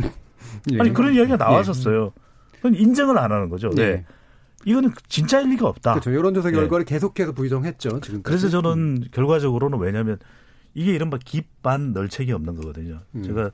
[0.66, 0.78] 네.
[0.80, 2.12] 아니 그런 이야기가 나왔었어요.
[2.56, 3.70] 그건 인정을 안 하는 거죠.
[3.70, 4.04] 네.
[4.64, 4.70] 네.
[4.70, 5.92] 이거는 진짜일 리가 없다.
[5.92, 6.14] 그렇죠.
[6.14, 6.56] 여론조사 네.
[6.56, 6.94] 결과를 네.
[6.94, 8.00] 계속해서 부정했죠.
[8.00, 9.04] 지금 그래서 저는 음.
[9.12, 10.18] 결과적으로는 왜냐하면
[10.74, 13.00] 이게 이른바 깊반 널책이 없는 거거든요.
[13.14, 13.22] 음.
[13.22, 13.50] 제가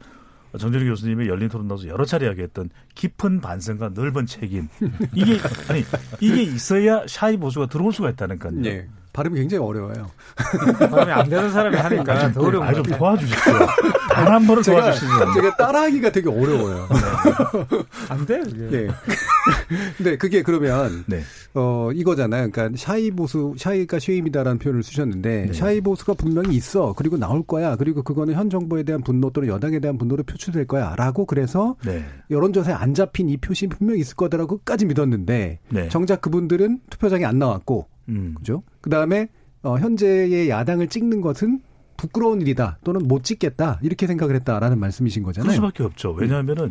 [0.58, 4.68] 정준희 교수님의 열린 토론 나와서 여러 차례 이야기했던 깊은 반성과 넓은 책임
[5.14, 5.38] 이게
[5.68, 5.84] 아니
[6.20, 8.52] 이게 있어야 shy 보수가 들어올 수가 있다니까요.
[8.60, 8.88] 네.
[9.14, 10.10] 발음이 굉장히 어려워요.
[10.90, 13.52] 발음이 안 되는 사람이 하니까 더 어려운 좀 도와주십시오.
[14.14, 15.34] 단 한 번을 도와주시면.
[15.34, 16.88] 제가 따라하기가 되게 어려워요.
[16.88, 17.78] 네.
[18.08, 18.86] 안 돼, 그게.
[18.86, 18.88] 네.
[19.96, 21.20] 근데 그게 그러면, 네.
[21.54, 22.50] 어, 이거잖아요.
[22.50, 25.52] 그러니까 shy 보수, shy가 shame이다라는 표현을 쓰셨는데, 네.
[25.52, 26.94] shy 보수가 분명히 있어.
[26.96, 27.76] 그리고 나올 거야.
[27.76, 30.94] 그리고 그거는 현 정부에 대한 분노 또는 여당에 대한 분노로 표출될 거야.
[30.96, 32.04] 라고 그래서 네.
[32.30, 35.88] 여론조사에 안 잡힌 이 표시 분명히 있을 거다라고 끝까지 믿었는데, 네.
[35.88, 38.34] 정작 그분들은 투표장에 안 나왔고, 음.
[38.36, 38.62] 그죠?
[38.80, 39.28] 그 다음에
[39.62, 41.60] 어, 현재의 야당을 찍는 것은
[41.96, 45.46] 부끄러운 일이다 또는 못 찍겠다 이렇게 생각을 했다라는 말씀이신 거잖아요.
[45.46, 46.12] 그럴 수밖에 없죠.
[46.12, 46.70] 왜냐하면은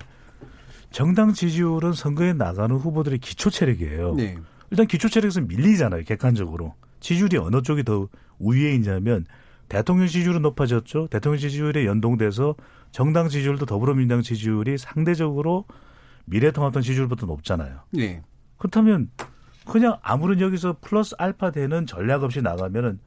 [0.91, 4.13] 정당 지지율은 선거에 나가는 후보들의 기초 체력이에요.
[4.15, 4.37] 네.
[4.69, 6.03] 일단 기초 체력에서 밀리잖아요.
[6.03, 9.25] 객관적으로 지지율이 어느 쪽이 더 우위에 있냐면
[9.69, 11.07] 대통령 지지율은 높아졌죠.
[11.07, 12.55] 대통령 지지율에 연동돼서
[12.91, 15.65] 정당 지지율도 더불어민주당 지지율이 상대적으로
[16.25, 17.79] 미래통합당 지지율보다 높잖아요.
[17.91, 18.21] 네.
[18.57, 19.09] 그렇다면
[19.67, 22.99] 그냥 아무런 여기서 플러스 알파 되는 전략 없이 나가면은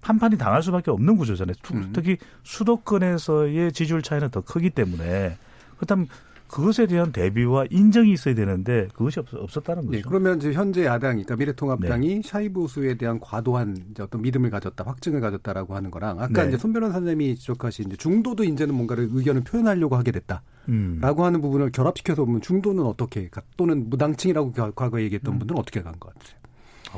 [0.00, 1.54] 판판이 당할 수밖에 없는 구조잖아요.
[1.74, 1.90] 음.
[1.92, 5.36] 특히 수도권에서의 지지율 차이는 더 크기 때문에
[5.76, 6.06] 그렇다면
[6.48, 9.96] 그것에 대한 대비와 인정이 있어야 되는데 그것이 없, 없었다는 거죠.
[9.98, 12.22] 네, 그러면 이제 현재 야당이 그러니까 미래통합당이 네.
[12.24, 16.48] 샤이보수에 대한 과도한 어떤 믿음을 가졌다, 확증을 가졌다라고 하는 거랑 아까 네.
[16.48, 20.42] 이제 손 변호사님이 지적하신 이제 중도도 이제는 뭔가를 의견을 표현하려고 하게 됐다.
[20.68, 20.98] 음.
[21.00, 25.38] 라고 하는 부분을 결합시켜서 보면 중도는 어떻게 또는 무당층이라고 과거에 얘기했던 음.
[25.38, 26.37] 분들은 어떻게 간 것 같으세요?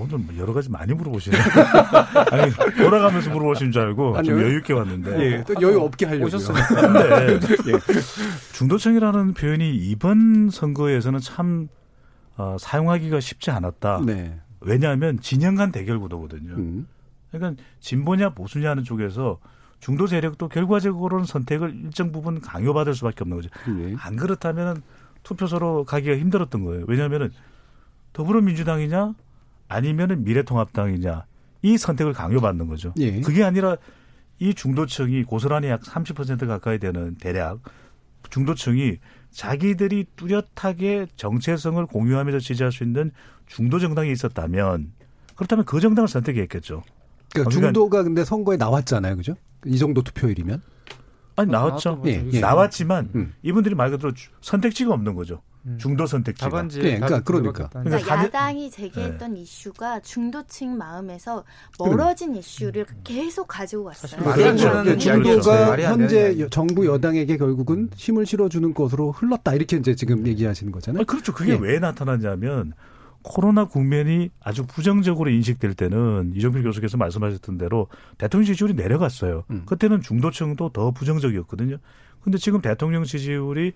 [0.00, 1.36] 아, 오늘 뭐 여러 가지 많이 물어보시네.
[2.32, 5.20] 아니, 돌아가면서 물어보신 줄 알고 아니, 좀 여유 있게 왔는데.
[5.20, 6.80] 예, 또 여유 없게 하려고 오셨으니까.
[6.80, 7.34] 근데
[7.72, 7.78] 예.
[8.54, 11.68] 중도층이라는 표현이 이번 선거에서는 참
[12.36, 14.02] 어, 사용하기가 쉽지 않았다.
[14.06, 14.38] 네.
[14.60, 16.54] 왜냐하면 진영 간 대결 구도거든요.
[16.54, 16.86] 음.
[17.30, 19.38] 그러니까 진보냐 보수냐 하는 쪽에서
[19.78, 23.50] 중도 세력도 결과적으로는 선택을 일정 부분 강요받을 수밖에 없는 거죠.
[23.66, 23.94] 네.
[23.98, 24.82] 안 그렇다면
[25.22, 26.84] 투표소로 가기가 힘들었던 거예요.
[26.88, 27.30] 왜냐하면은
[28.12, 29.14] 더불어민주당이냐
[29.70, 31.24] 아니면은 미래통합당이냐
[31.62, 32.92] 이 선택을 강요받는 거죠.
[32.98, 33.20] 예.
[33.20, 33.76] 그게 아니라
[34.40, 37.60] 이 중도층이 고스란히 약 30% 가까이 되는 대략
[38.28, 38.98] 중도층이
[39.30, 43.12] 자기들이 뚜렷하게 정체성을 공유하면서 지지할 수 있는
[43.46, 44.92] 중도 정당이 있었다면
[45.36, 46.82] 그렇다면 그 정당을 선택했겠죠.
[47.32, 49.36] 그러니까 중도가 근데 선거에 나왔잖아요, 그죠?
[49.66, 50.62] 이 정도 투표율이면
[51.36, 52.02] 아니 나왔죠.
[52.06, 52.40] 예, 예.
[52.40, 53.34] 나왔지만 음.
[53.42, 55.42] 이분들이 말 그대로 선택지가 없는 거죠.
[55.66, 55.76] 음.
[55.78, 56.48] 중도 선택지가.
[56.48, 57.68] 답안지, 네, 그러니까 그러니까.
[57.68, 59.40] 그러니까, 그러니까 야당이 제기했던 네.
[59.40, 61.44] 이슈가 중도층 마음에서
[61.78, 62.36] 멀어진 음.
[62.36, 64.22] 이슈를 계속 가지고 왔어요.
[64.22, 64.82] 그렇죠.
[64.82, 64.96] 네.
[64.96, 71.02] 중도가 현재 정부 여당에게 결국은 힘을 실어주는 것으로 흘렀다 이렇게 이제 지금 얘기하시는 거잖아요.
[71.02, 71.34] 아, 그렇죠.
[71.34, 71.58] 그게 예.
[71.60, 72.72] 왜 나타나냐면
[73.22, 79.44] 코로나 국면이 아주 부정적으로 인식될 때는 이정필 교수께서 말씀하셨던 대로 대통령 지지율이 내려갔어요.
[79.50, 79.62] 음.
[79.66, 81.76] 그때는 중도층도 더 부정적이었거든요.
[82.22, 83.72] 근데 지금 대통령 지지율이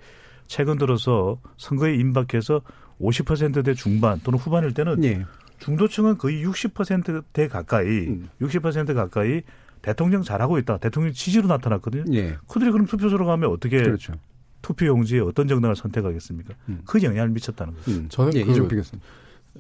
[0.46, 2.62] 최근 들어서 선거에 임박해서
[3.00, 5.24] 50%대 중반 또는 후반일 때는 예.
[5.58, 8.28] 중도층은 거의 60%대 가까이 음.
[8.40, 9.42] 60% 가까이
[9.82, 10.78] 대통령 잘하고 있다.
[10.78, 12.04] 대통령 지지로 나타났거든요.
[12.14, 12.36] 예.
[12.48, 14.14] 그들이 그럼 투표소로 가면 어떻게 그렇죠.
[14.62, 16.54] 투표 용지에 어떤 정당을 선택하겠습니까?
[16.70, 16.80] 음.
[16.86, 17.90] 그 영향을 미쳤다는 거죠.
[17.90, 18.06] 음.
[18.08, 18.82] 저는 예, 그,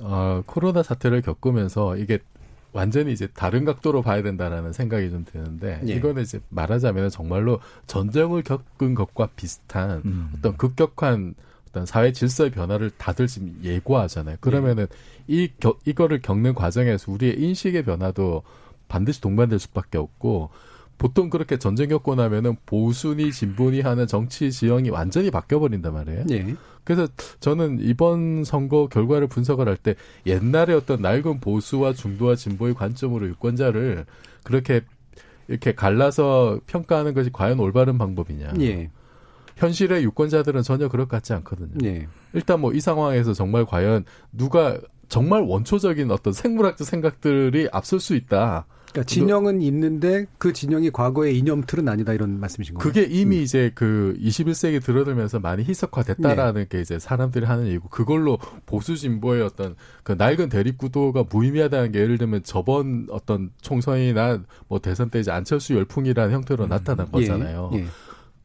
[0.00, 2.18] 어, 코로나 사태를 겪으면서 이게
[2.74, 5.94] 완전히 이제 다른 각도로 봐야 된다라는 생각이 좀 드는데 예.
[5.94, 10.32] 이거는 이제 말하자면 정말로 전쟁을 겪은 것과 비슷한 음.
[10.36, 11.34] 어떤 급격한
[11.68, 14.38] 어떤 사회 질서의 변화를 다들 지금 예고하잖아요.
[14.40, 15.34] 그러면은 예.
[15.34, 18.42] 이 겨, 이거를 겪는 과정에서 우리의 인식의 변화도
[18.88, 20.50] 반드시 동반될 수밖에 없고
[20.98, 26.24] 보통 그렇게 전쟁 겪고 나면은 보수니 진보니 하는 정치 지형이 완전히 바뀌어 버린단 말이에요.
[26.30, 26.54] 예.
[26.84, 27.06] 그래서
[27.40, 29.94] 저는 이번 선거 결과를 분석을 할 때
[30.26, 34.04] 옛날에 어떤 낡은 보수와 중도와 진보의 관점으로 유권자를
[34.44, 34.82] 그렇게
[35.48, 38.54] 이렇게 갈라서 평가하는 것이 과연 올바른 방법이냐.
[38.60, 38.90] 예.
[39.56, 41.74] 현실의 유권자들은 전혀 그럴 것 같지 않거든요.
[41.84, 42.06] 예.
[42.32, 44.78] 일단 뭐 이 상황에서 정말 과연 누가
[45.08, 48.66] 정말 원초적인 어떤 생물학적 생각들이 앞설 수 있다.
[48.94, 52.82] 그러니까 진영은 있는데 그 진영이 과거의 이념틀은 아니다 이런 말씀이신 거예요.
[52.82, 53.42] 그게 이미 음.
[53.42, 56.68] 이제 그 21세기 들어들면서 많이 희석화됐다라는 네.
[56.68, 59.74] 게 이제 사람들이 하는 얘기고 그걸로 보수 진보의 어떤
[60.04, 65.32] 그 낡은 대립 구도가 무의미하다는 게 예를 들면 저번 어떤 총선이나 뭐 대선 때 이제
[65.32, 66.68] 안철수 열풍이라는 형태로 음.
[66.68, 67.70] 나타난 거잖아요.
[67.74, 67.78] 예.
[67.78, 67.86] 예.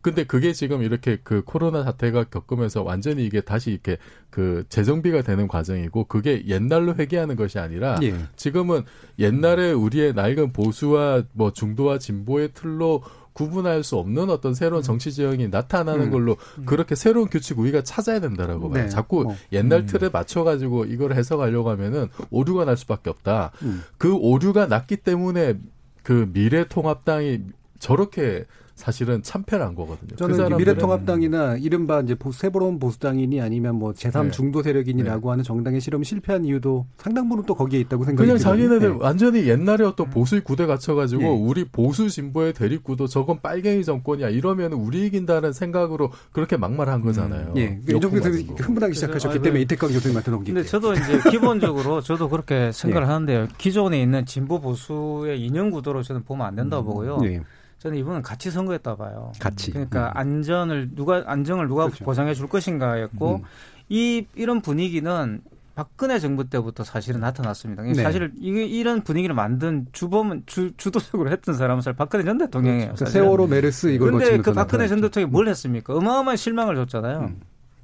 [0.01, 3.97] 근데 그게 지금 이렇게 그 코로나 사태가 겪으면서 완전히 이게 다시 이렇게
[4.29, 8.15] 그 재정비가 되는 과정이고 그게 옛날로 회귀하는 것이 아니라 예.
[8.37, 8.83] 지금은
[9.17, 15.47] 옛날에 우리의 낡은 보수와 뭐 중도와 진보의 틀로 구분할 수 없는 어떤 새로운 정치 지형이
[15.47, 16.11] 나타나는 음.
[16.11, 16.65] 걸로 음.
[16.65, 18.83] 그렇게 새로운 규칙 우리가 찾아야 된다라고 봐요.
[18.83, 18.89] 네.
[18.89, 19.35] 자꾸 어.
[19.53, 19.85] 옛날 음.
[19.85, 23.51] 틀에 맞춰 가지고 이걸 해석하려고 하면은 오류가 날 수밖에 없다.
[23.61, 23.81] 음.
[23.97, 25.57] 그 오류가 났기 때문에
[26.03, 27.43] 그 미래통합당이
[27.79, 28.45] 저렇게
[28.79, 30.15] 사실은 참패한 거거든요.
[30.15, 34.31] 저는 그 미래통합당이나 이른바 이제 새로운 보수당이니 아니면 뭐 제3 네.
[34.31, 35.29] 중도 세력인이라고 네.
[35.29, 38.97] 하는 정당의 실험 실패한 이유도 상당 부분 또 거기에 있다고 생각이 그냥 자기네들 네.
[39.01, 41.27] 완전히 옛날에 어떤 보수의 구대 갇혀가지고 네.
[41.27, 47.47] 우리 보수 진보의 대립 구도 저건 빨갱이 정권이야 이러면 우리 이긴다는 생각으로 그렇게 막말한 거잖아요.
[47.49, 47.57] 음.
[47.57, 47.79] 예.
[47.85, 50.55] 이종필 선생님 흥분하기 시작하셨기 때문에 이태광 교수님한테 넘길게요.
[50.55, 53.11] 근데 저도 이제 기본적으로 저도 그렇게 생각을 예.
[53.11, 53.47] 하는데요.
[53.57, 56.87] 기존에 있는 진보 보수의 인형 구도로 저는 보면 안 된다고 음.
[56.87, 57.43] 보고요.
[57.79, 57.81] 예.
[57.81, 59.31] 저는 이분은 가치 선거였다 봐요.
[59.39, 59.71] 가치.
[59.71, 60.17] 그러니까 음.
[60.17, 62.03] 안전을 누가 안정을 누가 그렇죠.
[62.03, 63.43] 보장해 줄 것인가였고 음.
[63.87, 65.41] 이 이런 분위기는
[65.75, 67.83] 박근혜 정부 때부터 사실은 나타났습니다.
[67.83, 67.93] 네.
[67.93, 72.95] 사실 이, 이런 분위기를 만든 주범은 주, 주도적으로 했던 사람은 사실 박근혜 전 대통령이에요.
[72.95, 73.05] 그렇죠.
[73.05, 75.95] 세월호 메르스 이걸 그런데 그 박근혜 전 대통령이 뭘 했습니까?
[75.95, 77.19] 어마어마한 실망을 줬잖아요.
[77.19, 77.39] 음.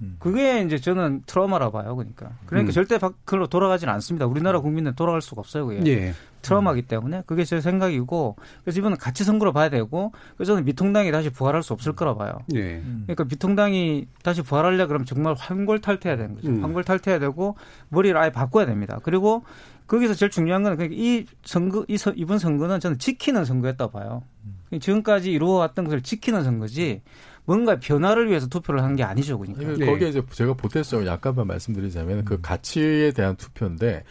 [0.06, 0.16] 음.
[0.20, 2.32] 그게 이제 저는 트라우마라 봐요, 그러니까.
[2.46, 2.74] 그러니까 음.
[2.74, 4.26] 절대 밖으로 돌아가지는 않습니다.
[4.26, 5.82] 우리나라 국민은 돌아갈 수가 없어요, 그게.
[5.92, 6.14] 예.
[6.46, 11.32] 트라우마기 때문에 그게 제 생각이고 그래서 이번은 같이 선거로 봐야 되고 그래서 저는 미통당이 다시
[11.32, 12.38] 부활할 수 없을 거라 봐요.
[12.54, 12.84] 예.
[13.04, 16.50] 그러니까 미통당이 다시 부활하려 그러면 정말 환골 탈퇴해야 되는 거죠.
[16.50, 16.64] 음.
[16.64, 17.58] 환골 탈퇴해야 되고
[17.90, 19.00] 머리를 아예 바꿔야 됩니다.
[19.02, 19.44] 그리고
[19.88, 24.22] 거기서 제일 중요한 거는 그러니까 이 선거 이 서, 이번 선거는 저는 지키는 선거였다 봐요.
[24.44, 24.80] 음.
[24.80, 27.02] 지금까지 이루어왔던 것을 지키는 선거지.
[27.46, 29.78] 뭔가 변화를 위해서 투표를 한 게 아니죠, 그러니까.
[29.78, 29.86] 네.
[29.86, 32.38] 거기에 이제 제가 보태서 약간만 말씀드리자면 그 음.
[32.38, 34.04] 그 가치에 대한 투표인데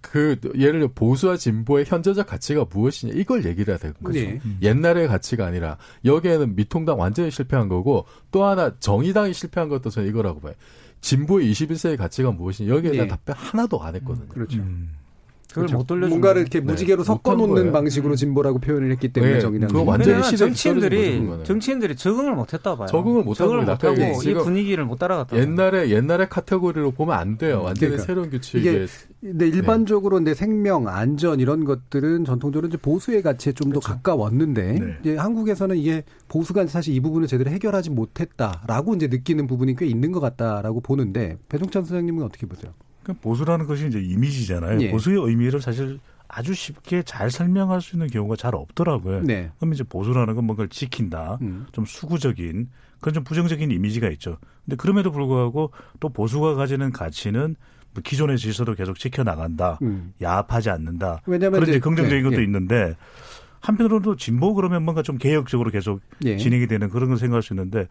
[0.00, 4.18] 그 예를 들어 보수와 진보의 현재적 가치가 무엇이냐 이걸 얘기를 해야 되는 거죠.
[4.18, 4.40] 네.
[4.44, 4.58] 음.
[4.62, 5.76] 옛날의 가치가 아니라
[6.06, 10.54] 여기에는 미통당 완전히 실패한 거고 또 하나 정의당이 실패한 것도 저는 이거라고 봐요.
[11.02, 13.10] 진보의 21세기 가치가 무엇이냐 여기에 대한 네.
[13.10, 14.24] 답변 하나도 안 했거든요.
[14.24, 14.58] 음, 그렇죠.
[14.60, 14.92] 음.
[15.50, 15.78] 그걸 그렇죠.
[15.78, 16.66] 못 돌려 뭔가를 이렇게 네.
[16.66, 19.40] 무지개로 섞어 놓는 방식으로 진보라고 표현을 했기 때문에 네.
[19.40, 22.86] 정의당 그거 완전히 정치인들이 정치인들이 적응을 못 했다 봐요.
[22.86, 25.36] 적응을 못 적응을 못 하고 이 분위기를 못 따라갔다.
[25.36, 27.62] 옛날에 옛날에 카테고리로 보면 안 돼요.
[27.62, 28.06] 완전히 그러니까.
[28.06, 28.86] 새로운 규칙이 이게
[29.20, 30.34] 근데 일반적으로 네.
[30.34, 33.94] 생명, 안전 이런 것들은 전통적으로 이제 보수의 가치에 좀더 그렇죠.
[33.94, 34.96] 가까웠는데 네.
[35.00, 40.12] 이제 한국에서는 이게 보수가 사실 이 부분을 제대로 해결하지 못했다라고 이제 느끼는 부분이 꽤 있는
[40.12, 42.72] 것 같다라고 보는데 배종찬 소장님은 어떻게 보세요?
[43.14, 44.80] 그 보수라는 것이 이제 이미지잖아요.
[44.80, 44.90] 예.
[44.90, 45.98] 보수의 의미를 사실
[46.28, 49.22] 아주 쉽게 잘 설명할 수 있는 경우가 잘 없더라고요.
[49.22, 49.50] 네.
[49.58, 51.66] 그럼 이제 보수라는 건 뭔가를 지킨다, 음.
[51.72, 52.68] 좀 수구적인
[53.00, 54.38] 그런 좀 부정적인 이미지가 있죠.
[54.64, 57.56] 근데 그럼에도 불구하고 또 보수가 가지는 가치는
[57.92, 60.12] 뭐 기존의 질서도 계속 지켜 나간다, 음.
[60.22, 61.20] 야합하지 않는다.
[61.24, 62.44] 그런 이제 긍정적인 네, 것도 예.
[62.44, 62.94] 있는데
[63.60, 66.36] 한편으로도 진보 그러면 뭔가 좀 개혁적으로 계속 예.
[66.36, 67.88] 진행이 되는 그런 걸 생각할 수 있는데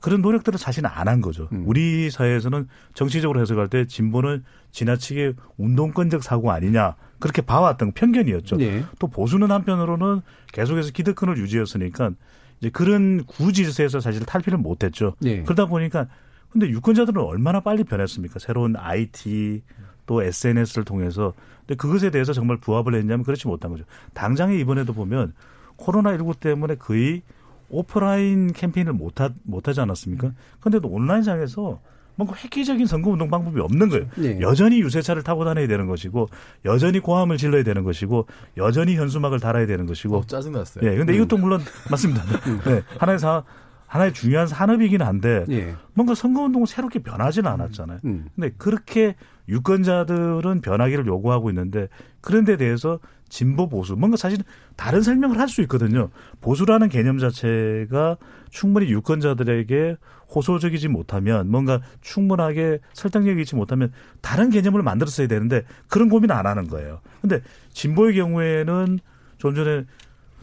[0.00, 1.48] 그런 노력들을 사실은 안 한 거죠.
[1.52, 1.64] 음.
[1.66, 8.56] 우리 사회에서는 정치적으로 해석할 때 진보는 지나치게 운동권적 사고 아니냐 그렇게 봐왔던 편견이었죠.
[8.56, 8.84] 네.
[8.98, 10.20] 또 보수는 한편으로는
[10.52, 12.12] 계속해서 기득권을 유지했으니까
[12.60, 15.14] 이제 그런 구질서에서 사실 탈피를 못했죠.
[15.20, 15.42] 네.
[15.42, 16.06] 그러다 보니까
[16.50, 18.38] 근데 유권자들은 얼마나 빨리 변했습니까?
[18.38, 19.62] 새로운 IT
[20.06, 23.84] 또 SNS를 통해서 근데 그것에 대해서 정말 부합을 했냐면 그렇지 못한 거죠.
[24.14, 25.32] 당장에 이번에도 보면
[25.76, 27.22] 코로나 19 때문에 거의
[27.70, 30.32] 오프라인 캠페인을 못 하, 못 하지 않았습니까?
[30.60, 31.80] 그런데도 온라인상에서
[32.16, 34.06] 뭔가 획기적인 선거 운동 방법이 없는 거예요.
[34.16, 34.40] 네.
[34.40, 36.28] 여전히 유세차를 타고 다녀야 되는 것이고,
[36.66, 38.26] 여전히 고함을 질러야 되는 것이고,
[38.58, 40.18] 여전히 현수막을 달아야 되는 것이고.
[40.18, 40.86] 어, 짜증났어요.
[40.86, 41.16] 예, 근데 음.
[41.16, 41.60] 이것도 물론
[41.90, 42.22] 맞습니다.
[42.46, 42.60] 음.
[42.66, 43.42] 네, 하나의 사,
[43.86, 45.74] 하나의 중요한 산업이긴 한데, 예.
[45.94, 48.00] 뭔가 선거 운동은 새롭게 변하지는 않았잖아요.
[48.04, 48.28] 음.
[48.34, 49.14] 근데 그렇게
[49.48, 51.88] 유권자들은 변하기를 요구하고 있는데,
[52.20, 53.00] 그런 데 대해서
[53.30, 54.40] 진보 보수 뭔가 사실
[54.76, 56.10] 다른 설명을 할 수 있거든요.
[56.42, 58.18] 보수라는 개념 자체가
[58.50, 59.96] 충분히 유권자들에게
[60.34, 66.68] 호소적이지 못하면 뭔가 충분하게 설득력이 있지 못하면 다른 개념을 만들었어야 되는데 그런 고민 안 하는
[66.68, 67.00] 거예요.
[67.20, 67.40] 근데
[67.72, 69.00] 진보의 경우에는
[69.38, 69.84] 좀 전에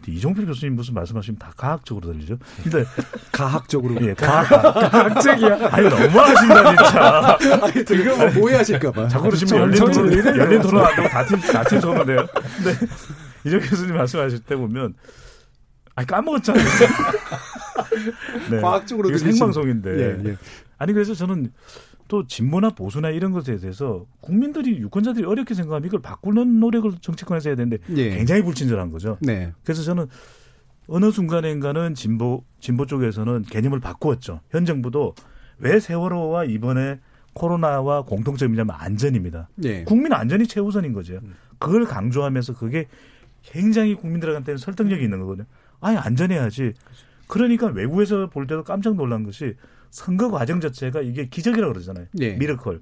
[0.08, 2.38] 이종필 교수님 무슨 말씀하시면 다 과학적으로 들리죠.
[2.62, 2.84] 근데
[3.32, 4.48] 과학적으로 예, 과학
[4.90, 5.68] 과학적이야.
[5.70, 7.38] 아니 너무 하신다 진짜.
[7.64, 9.08] 아니 지금 뭐 오해하실까봐.
[9.08, 12.26] 자꾸 그러시면 열린 토론 열린 토론 안 되고 다팀 다팀 토론돼요.
[12.56, 12.86] 근데
[13.44, 14.94] 이종 교수님 말씀하실 때 보면
[15.94, 16.64] 아 까먹었잖아요.
[18.50, 18.60] 네.
[18.60, 19.90] 과학적으로 이게 생방송인데.
[19.98, 20.36] 예, 예.
[20.78, 21.52] 아니 그래서 저는
[22.08, 27.56] 또 진보나 보수나 이런 것에 대해서 국민들이 유권자들이 어렵게 생각하면 이걸 바꾸는 노력을 정치권에서 해야
[27.56, 28.16] 되는데 예.
[28.16, 29.18] 굉장히 불친절한 거죠.
[29.20, 29.52] 네.
[29.62, 30.06] 그래서 저는
[30.88, 34.40] 어느 순간인가는 진보 진보 쪽에서는 개념을 바꾸었죠.
[34.50, 35.14] 현 정부도
[35.58, 36.98] 왜 세월호와 이번에
[37.34, 39.48] 코로나와 공통점이냐면 안전입니다.
[39.56, 39.84] 네.
[39.84, 41.20] 국민 안전이 최우선인 거죠.
[41.22, 41.34] 음.
[41.58, 42.86] 그걸 강조하면서 그게
[43.42, 45.46] 굉장히 국민들한테는 설득력이 있는 거거든요.
[45.80, 46.72] 아예 안전해야지.
[47.26, 49.54] 그러니까 외국에서 볼 때도 깜짝 놀란 것이
[49.90, 52.06] 선거 과정 자체가 이게 기적이라고 그러잖아요.
[52.12, 52.36] 네.
[52.36, 52.80] 미러컬.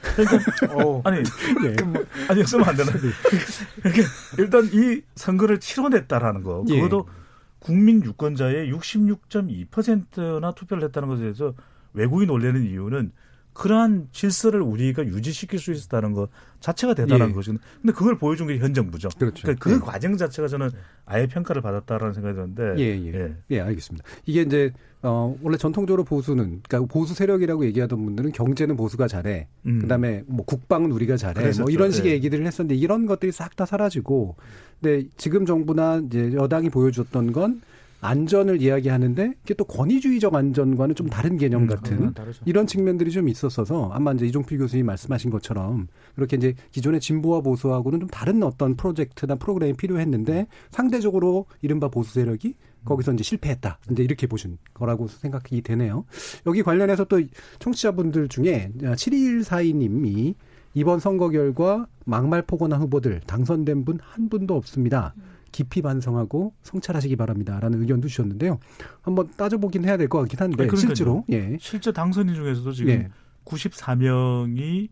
[0.00, 0.38] 그러니까
[0.74, 1.02] 어.
[1.04, 1.22] 아니
[1.62, 1.82] 네.
[1.84, 2.92] 뭐, 아니 쓰면 안 되나?
[2.92, 4.08] 그러니까
[4.38, 6.80] 일단 이 선거를 치러냈다라는 거 예.
[6.80, 7.18] 그것도 예.
[7.60, 11.54] 국민 유권자의 66.2%나 투표를 했다는 것에 대해서
[11.92, 13.12] 외국인 놀래는 이유는
[13.58, 16.30] 그러한 질서를 우리가 유지시킬 수 있었다는 것
[16.60, 17.32] 자체가 대단한 예.
[17.32, 17.60] 것이거든요.
[17.82, 19.08] 근데 그걸 보여준 게 현 정부죠.
[19.18, 19.42] 그렇죠.
[19.42, 19.78] 그러니까 그 예.
[19.80, 20.70] 과정 자체가 저는
[21.04, 22.74] 아예 평가를 받았다라는 생각이 드는데.
[22.78, 23.14] 예, 예.
[23.14, 24.06] 예, 예 알겠습니다.
[24.26, 29.48] 이게 이제 어, 원래 전통적으로 보수는, 그러니까 보수 세력이라고 얘기하던 분들은 경제는 보수가 잘해.
[29.66, 29.78] 음.
[29.80, 31.34] 그 다음에 뭐 국방은 우리가 잘해.
[31.34, 31.62] 뭐 그랬었죠.
[31.62, 32.14] 뭐 이런 식의 예.
[32.16, 34.36] 얘기들을 했었는데 이런 것들이 싹 다 사라지고.
[34.80, 37.60] 근데 지금 정부나 이제 여당이 보여줬던 건
[38.00, 43.28] 안전을 이야기하는데 이게 또 권위주의적 안전과는 좀 다른 개념 음, 같은 음, 이런 측면들이 좀
[43.28, 48.76] 있었어서 아마 이제 이종필 교수님 말씀하신 것처럼 그렇게 이제 기존의 진보와 보수하고는 좀 다른 어떤
[48.76, 53.78] 프로젝트나 프로그램이 필요했는데 상대적으로 이른바 보수 세력이 거기서 이제 실패했다.
[53.90, 56.04] 이제 이렇게 보신 거라고 생각이 되네요.
[56.46, 57.20] 여기 관련해서 또
[57.58, 60.34] 청취자분들 중에 7214님이
[60.74, 65.14] 이번 선거 결과 막말 포고나 후보들 당선된 분 한 분도 없습니다.
[65.52, 68.58] 깊이 반성하고 성찰하시기 바랍니다라는 의견도 주셨는데요.
[69.02, 71.56] 한번 따져보긴 해야 될 것 같긴 한데 아니, 실제로 예.
[71.60, 73.08] 실제 당선인 중에서도 지금 예.
[73.44, 74.88] 94명이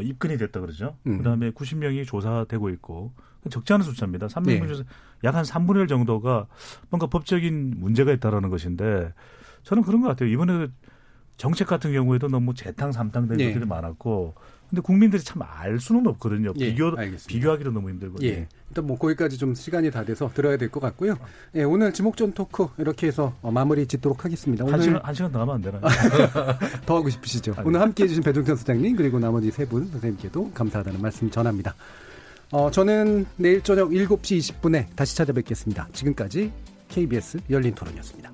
[0.00, 0.96] 입건이 됐다 그러죠.
[1.06, 1.18] 음.
[1.18, 3.12] 그다음에 90명이 조사되고 있고
[3.50, 4.26] 적지 않은 숫자입니다.
[4.28, 4.84] 300명 중에서 예.
[5.24, 6.46] 약한 3분의 1 정도가
[6.88, 9.12] 뭔가 법적인 문제가 있다라는 것인데
[9.62, 10.28] 저는 그런 것 같아요.
[10.30, 10.68] 이번에
[11.36, 13.48] 정책 같은 경우에도 너무 재탕 삼탕 된 예.
[13.48, 14.34] 것들이 많았고
[14.70, 16.52] 근데 국민들이 참 알 수는 없거든요.
[16.56, 17.26] 예, 비교 알겠습니다.
[17.26, 18.28] 비교하기도 너무 힘들거든요.
[18.28, 18.46] 예.
[18.68, 21.16] 일단 뭐 거기까지 좀 시간이 다 돼서 들어야 될 것 같고요.
[21.56, 24.64] 예, 오늘 지목전 토크 이렇게 해서 어, 마무리 짓도록 하겠습니다.
[24.64, 25.80] 오늘 한 시간 한 시간 더 하면 안 되나요?
[26.86, 27.54] 더 하고 싶으시죠?
[27.56, 27.66] 아니.
[27.68, 31.74] 오늘 함께해 주신 배종찬 소장님 그리고 나머지 세 분 선생님께도 감사하다는 말씀 전합니다.
[32.52, 35.88] 어, 저는 내일 저녁 7시 20분에 다시 찾아뵙겠습니다.
[35.92, 36.52] 지금까지
[36.88, 38.30] KBS 열린 토론이었습니다.